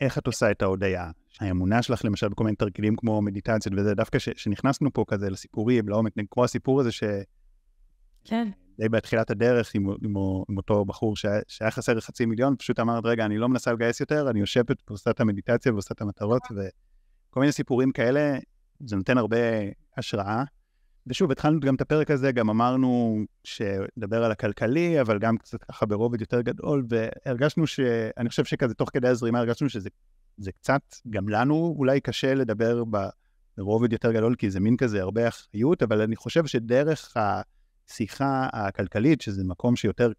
איך 0.00 0.18
את 0.18 0.26
עושה 0.26 0.50
את 0.50 0.62
ההודיה. 0.62 1.10
האמונה 1.40 1.82
שלך 1.82 2.04
למשל 2.04 2.28
בכל 2.28 2.44
מיני 2.44 2.56
תרגילים 2.56 2.96
כמו 2.96 3.22
מדיטציות 3.22 3.74
וזה, 3.78 3.94
דווקא 3.94 4.18
שנכנסנו 4.18 4.92
פה 4.92 5.04
כזה 5.08 5.30
לסיפורים, 5.30 5.88
לעומק, 5.88 6.12
כמו 6.30 6.44
הסיפור 6.44 6.80
הזה 6.80 6.92
ש... 6.92 7.02
כן. 8.24 8.48
די 8.78 8.88
בתחילת 8.88 9.30
הדרך 9.30 9.74
עם, 9.74 9.88
עם, 9.90 10.14
עם 10.48 10.56
אותו 10.56 10.84
בחור 10.84 11.16
שהיה, 11.16 11.40
שהיה 11.48 11.70
חסר 11.70 12.00
חצי 12.00 12.26
מיליון, 12.26 12.56
פשוט 12.58 12.80
אמרת, 12.80 13.06
רגע, 13.06 13.24
אני 13.24 13.38
לא 13.38 13.48
מנסה 13.48 13.72
לגייס 13.72 14.00
יותר, 14.00 14.30
אני 14.30 14.40
יושבת 14.40 14.76
ועושה 14.88 15.10
את 15.10 15.20
המדיטציה 15.20 15.72
ועושה 15.72 15.94
את 15.94 16.00
המטרות, 16.00 16.42
וכל 16.50 17.40
מיני 17.40 17.52
סיפורים 17.52 17.92
כאלה, 17.92 18.38
זה 18.80 18.96
נותן 18.96 19.18
הרבה 19.18 19.36
השראה. 19.96 20.44
ושוב, 21.06 21.30
התחלנו 21.30 21.60
גם 21.60 21.74
את 21.74 21.80
הפרק 21.80 22.10
הזה, 22.10 22.32
גם 22.32 22.50
אמרנו 22.50 23.18
שנדבר 23.44 24.24
על 24.24 24.32
הכלכלי, 24.32 25.00
אבל 25.00 25.18
גם 25.18 25.38
קצת 25.38 25.64
ככה 25.64 25.86
ברובד 25.86 26.20
יותר 26.20 26.40
גדול, 26.40 26.84
והרגשנו 26.88 27.66
ש... 27.66 27.80
אני 28.16 28.28
חושב 28.28 28.44
שכזה 28.44 28.74
תוך 28.74 28.90
כדי 28.92 29.08
הזרימה 29.08 29.38
הרגשנו 29.38 29.68
שזה 29.68 30.52
קצת, 30.52 30.82
גם 31.10 31.28
לנו 31.28 31.74
אולי 31.78 32.00
קשה 32.00 32.34
לדבר 32.34 32.82
ברובד 33.58 33.92
יותר 33.92 34.12
גדול, 34.12 34.34
כי 34.34 34.50
זה 34.50 34.60
מין 34.60 34.76
כזה 34.76 35.02
הרבה 35.02 35.28
אחריות, 35.28 35.82
אבל 35.82 36.00
אני 36.00 36.16
חושב 36.16 36.46
שדרך 36.46 37.16
השיחה 37.90 38.48
הכלכלית, 38.52 39.20
שזה 39.20 39.44
מקום 39.44 39.76
שיותר 39.76 40.12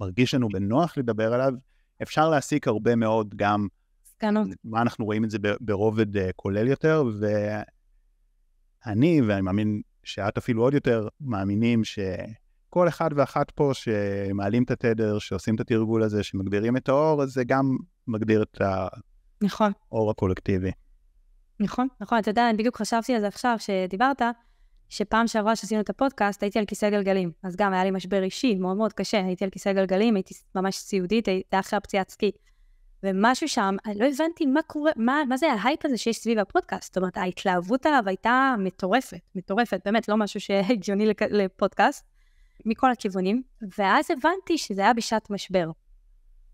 מרגיש 0.00 0.34
לנו 0.34 0.48
בנוח 0.48 0.98
לדבר 0.98 1.34
עליו, 1.34 1.52
אפשר 2.02 2.30
להסיק 2.30 2.68
הרבה 2.68 2.96
מאוד 2.96 3.34
גם... 3.36 3.66
סקנות. 4.04 4.48
מה 4.64 4.82
אנחנו 4.82 5.04
רואים 5.04 5.24
את 5.24 5.30
זה 5.30 5.38
ברובד 5.60 6.16
אה, 6.16 6.30
כולל 6.36 6.68
יותר, 6.68 7.04
ואני, 8.86 9.20
ואני 9.22 9.40
מאמין 9.40 9.80
שאת 10.04 10.38
אפילו 10.38 10.62
עוד 10.62 10.74
יותר 10.74 11.08
מאמינים 11.20 11.82
שכל 11.84 12.88
אחד 12.88 13.10
ואחת 13.16 13.50
פה 13.50 13.70
שמעלים 13.74 14.62
את 14.62 14.70
התדר, 14.70 15.18
שעושים 15.18 15.54
את 15.54 15.60
התרגול 15.60 16.02
הזה, 16.02 16.22
שמגבירים 16.22 16.76
את 16.76 16.88
האור, 16.88 17.22
אז 17.22 17.32
זה 17.32 17.44
גם 17.44 17.76
מגדיר 18.06 18.42
את 18.42 18.60
נכון. 19.42 19.72
האור 19.92 20.10
הקולקטיבי. 20.10 20.70
נכון, 21.60 21.88
נכון. 22.00 22.18
אתה 22.18 22.30
יודע, 22.30 22.50
אני 22.50 22.58
בדיוק 22.58 22.76
חשבתי 22.76 23.14
על 23.14 23.20
זה 23.20 23.26
עכשיו, 23.26 23.56
שדיברת, 23.58 24.22
שפעם 24.88 25.26
שעברה 25.26 25.56
שעשינו 25.56 25.80
את 25.80 25.90
הפודקאסט, 25.90 26.42
הייתי 26.42 26.58
על 26.58 26.64
כיסא 26.64 26.90
גלגלים. 26.90 27.32
אז 27.42 27.56
גם 27.56 27.72
היה 27.72 27.84
לי 27.84 27.90
משבר 27.90 28.22
אישי 28.22 28.54
מאוד 28.54 28.76
מאוד 28.76 28.92
קשה, 28.92 29.24
הייתי 29.24 29.44
על 29.44 29.50
כיסא 29.50 29.72
גלגלים, 29.72 30.14
הייתי 30.14 30.34
ממש 30.54 30.76
סיעודית, 30.76 31.28
הייתי 31.28 31.60
אחרי 31.60 31.76
הפציעת 31.76 32.08
סקי. 32.08 32.30
ומשהו 33.02 33.48
שם, 33.48 33.76
אני 33.86 33.98
לא 33.98 34.06
הבנתי 34.06 34.46
מה 34.46 34.62
קורה, 34.62 34.92
מה, 34.96 35.22
מה 35.28 35.36
זה 35.36 35.52
ההייפ 35.52 35.84
הזה 35.84 35.98
שיש 35.98 36.16
סביב 36.16 36.38
הפודקאסט. 36.38 36.84
זאת 36.84 36.96
אומרת, 36.96 37.16
ההתלהבות 37.16 37.86
עליו 37.86 38.02
הייתה 38.06 38.54
מטורפת, 38.58 39.20
מטורפת, 39.34 39.80
באמת, 39.84 40.08
לא 40.08 40.16
משהו 40.16 40.40
שהגיוני 40.40 41.06
לפודקאסט, 41.30 42.04
מכל 42.64 42.90
הכיוונים. 42.90 43.42
ואז 43.78 44.10
הבנתי 44.10 44.58
שזה 44.58 44.82
היה 44.82 44.94
בשעת 44.94 45.30
משבר. 45.30 45.70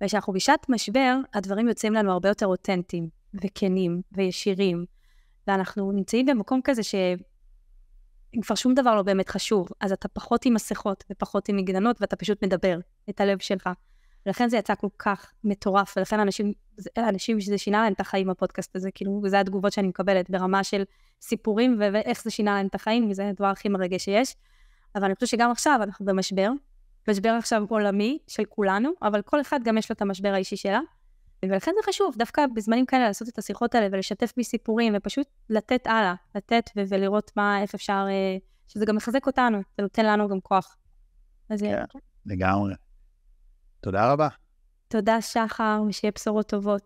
וכשאנחנו 0.03 0.33
בשעת 0.33 0.68
משבר, 0.68 1.16
הדברים 1.35 1.68
יוצאים 1.68 1.93
לנו 1.93 2.12
הרבה 2.12 2.28
יותר 2.28 2.47
אותנטיים, 2.47 3.09
וכנים, 3.45 4.03
וישירים. 4.12 4.85
ואנחנו 5.47 5.93
נמצאים 5.93 6.26
במקום 6.26 6.61
כזה 6.64 6.83
ש... 6.83 6.95
כבר 8.43 8.55
שום 8.55 8.74
דבר 8.74 8.95
לא 8.95 9.03
באמת 9.03 9.28
חשוב, 9.28 9.68
אז 9.81 9.93
אתה 9.93 10.09
פחות 10.09 10.45
עם 10.45 10.55
מסכות 10.55 11.05
ופחות 11.11 11.49
עם 11.49 11.57
מגננות, 11.57 12.01
ואתה 12.01 12.16
פשוט 12.16 12.45
מדבר 12.45 12.78
את 13.11 13.20
הלב 13.20 13.39
שלך. 13.39 13.68
ולכן 14.26 14.49
זה 14.49 14.57
יצא 14.57 14.74
כל 14.74 14.89
כך 14.99 15.33
מטורף, 15.45 15.95
ולכן 15.97 16.20
אנשים, 16.20 16.53
אנשים 16.99 17.41
שזה 17.41 17.59
שינה 17.59 17.83
להם 17.83 17.93
את 17.93 18.01
החיים, 18.01 18.31
הפודקאסט 18.31 18.76
הזה, 18.76 18.91
כאילו, 18.91 19.22
זה 19.26 19.41
התגובות 19.41 19.72
שאני 19.72 19.89
מקבלת 19.89 20.31
ברמה 20.31 20.64
של 20.64 20.83
סיפורים 21.22 21.76
ואיך 21.81 22.22
זה 22.22 22.31
שינה 22.31 22.55
להם 22.55 22.66
את 22.66 22.74
החיים, 22.74 23.11
וזה 23.11 23.28
הדבר 23.28 23.47
הכי 23.47 23.68
מרגש 23.68 24.05
שיש. 24.05 24.37
אבל 24.95 25.05
אני 25.05 25.14
חושבת 25.14 25.28
שגם 25.28 25.51
עכשיו 25.51 25.81
אנחנו 25.83 26.05
במשבר, 26.05 26.51
משבר 27.09 27.31
עכשיו 27.31 27.62
עולמי 27.68 28.18
של 28.28 28.45
כולנו, 28.45 28.91
אבל 29.03 29.22
כל 29.22 29.41
אחד 29.41 29.61
גם 29.64 29.78
יש 29.78 29.91
לו 29.91 29.95
את 29.95 30.03
המשבר 30.03 30.28
האישי 30.35 30.57
שלה. 30.57 30.81
ולכן 31.45 31.70
זה 31.76 31.93
חשוב, 31.93 32.14
דווקא 32.18 32.43
בזמנים 32.55 32.86
כאלה 32.86 33.07
לעשות 33.07 33.28
את 33.28 33.38
השיחות 33.38 33.74
האלה 33.74 33.86
ולשתף 33.93 34.32
מסיפורים, 34.36 34.93
ופשוט 34.97 35.26
לתת 35.51 35.86
הלאה, 35.86 36.14
לתת 36.34 36.70
ו- 36.76 36.82
ולראות 36.88 37.30
מה, 37.36 37.62
איפה 37.62 37.76
אפשר, 37.76 38.07
אה, 38.09 38.36
שזה 38.68 38.86
גם 38.86 38.97
מחזק 38.97 39.26
אותנו, 39.26 39.59
זה 39.59 39.82
נותן 39.82 40.07
לנו 40.07 40.28
גם 40.28 40.41
כוח. 40.41 40.76
אז 41.51 41.61
כן, 41.61 41.82
לגמרי. 42.26 42.74
תודה 43.80 44.12
רבה. 44.12 44.28
תודה, 44.88 45.20
שחר, 45.20 45.82
ושיהיה 45.88 46.12
בשורות 46.14 46.49
טובות. 46.49 46.82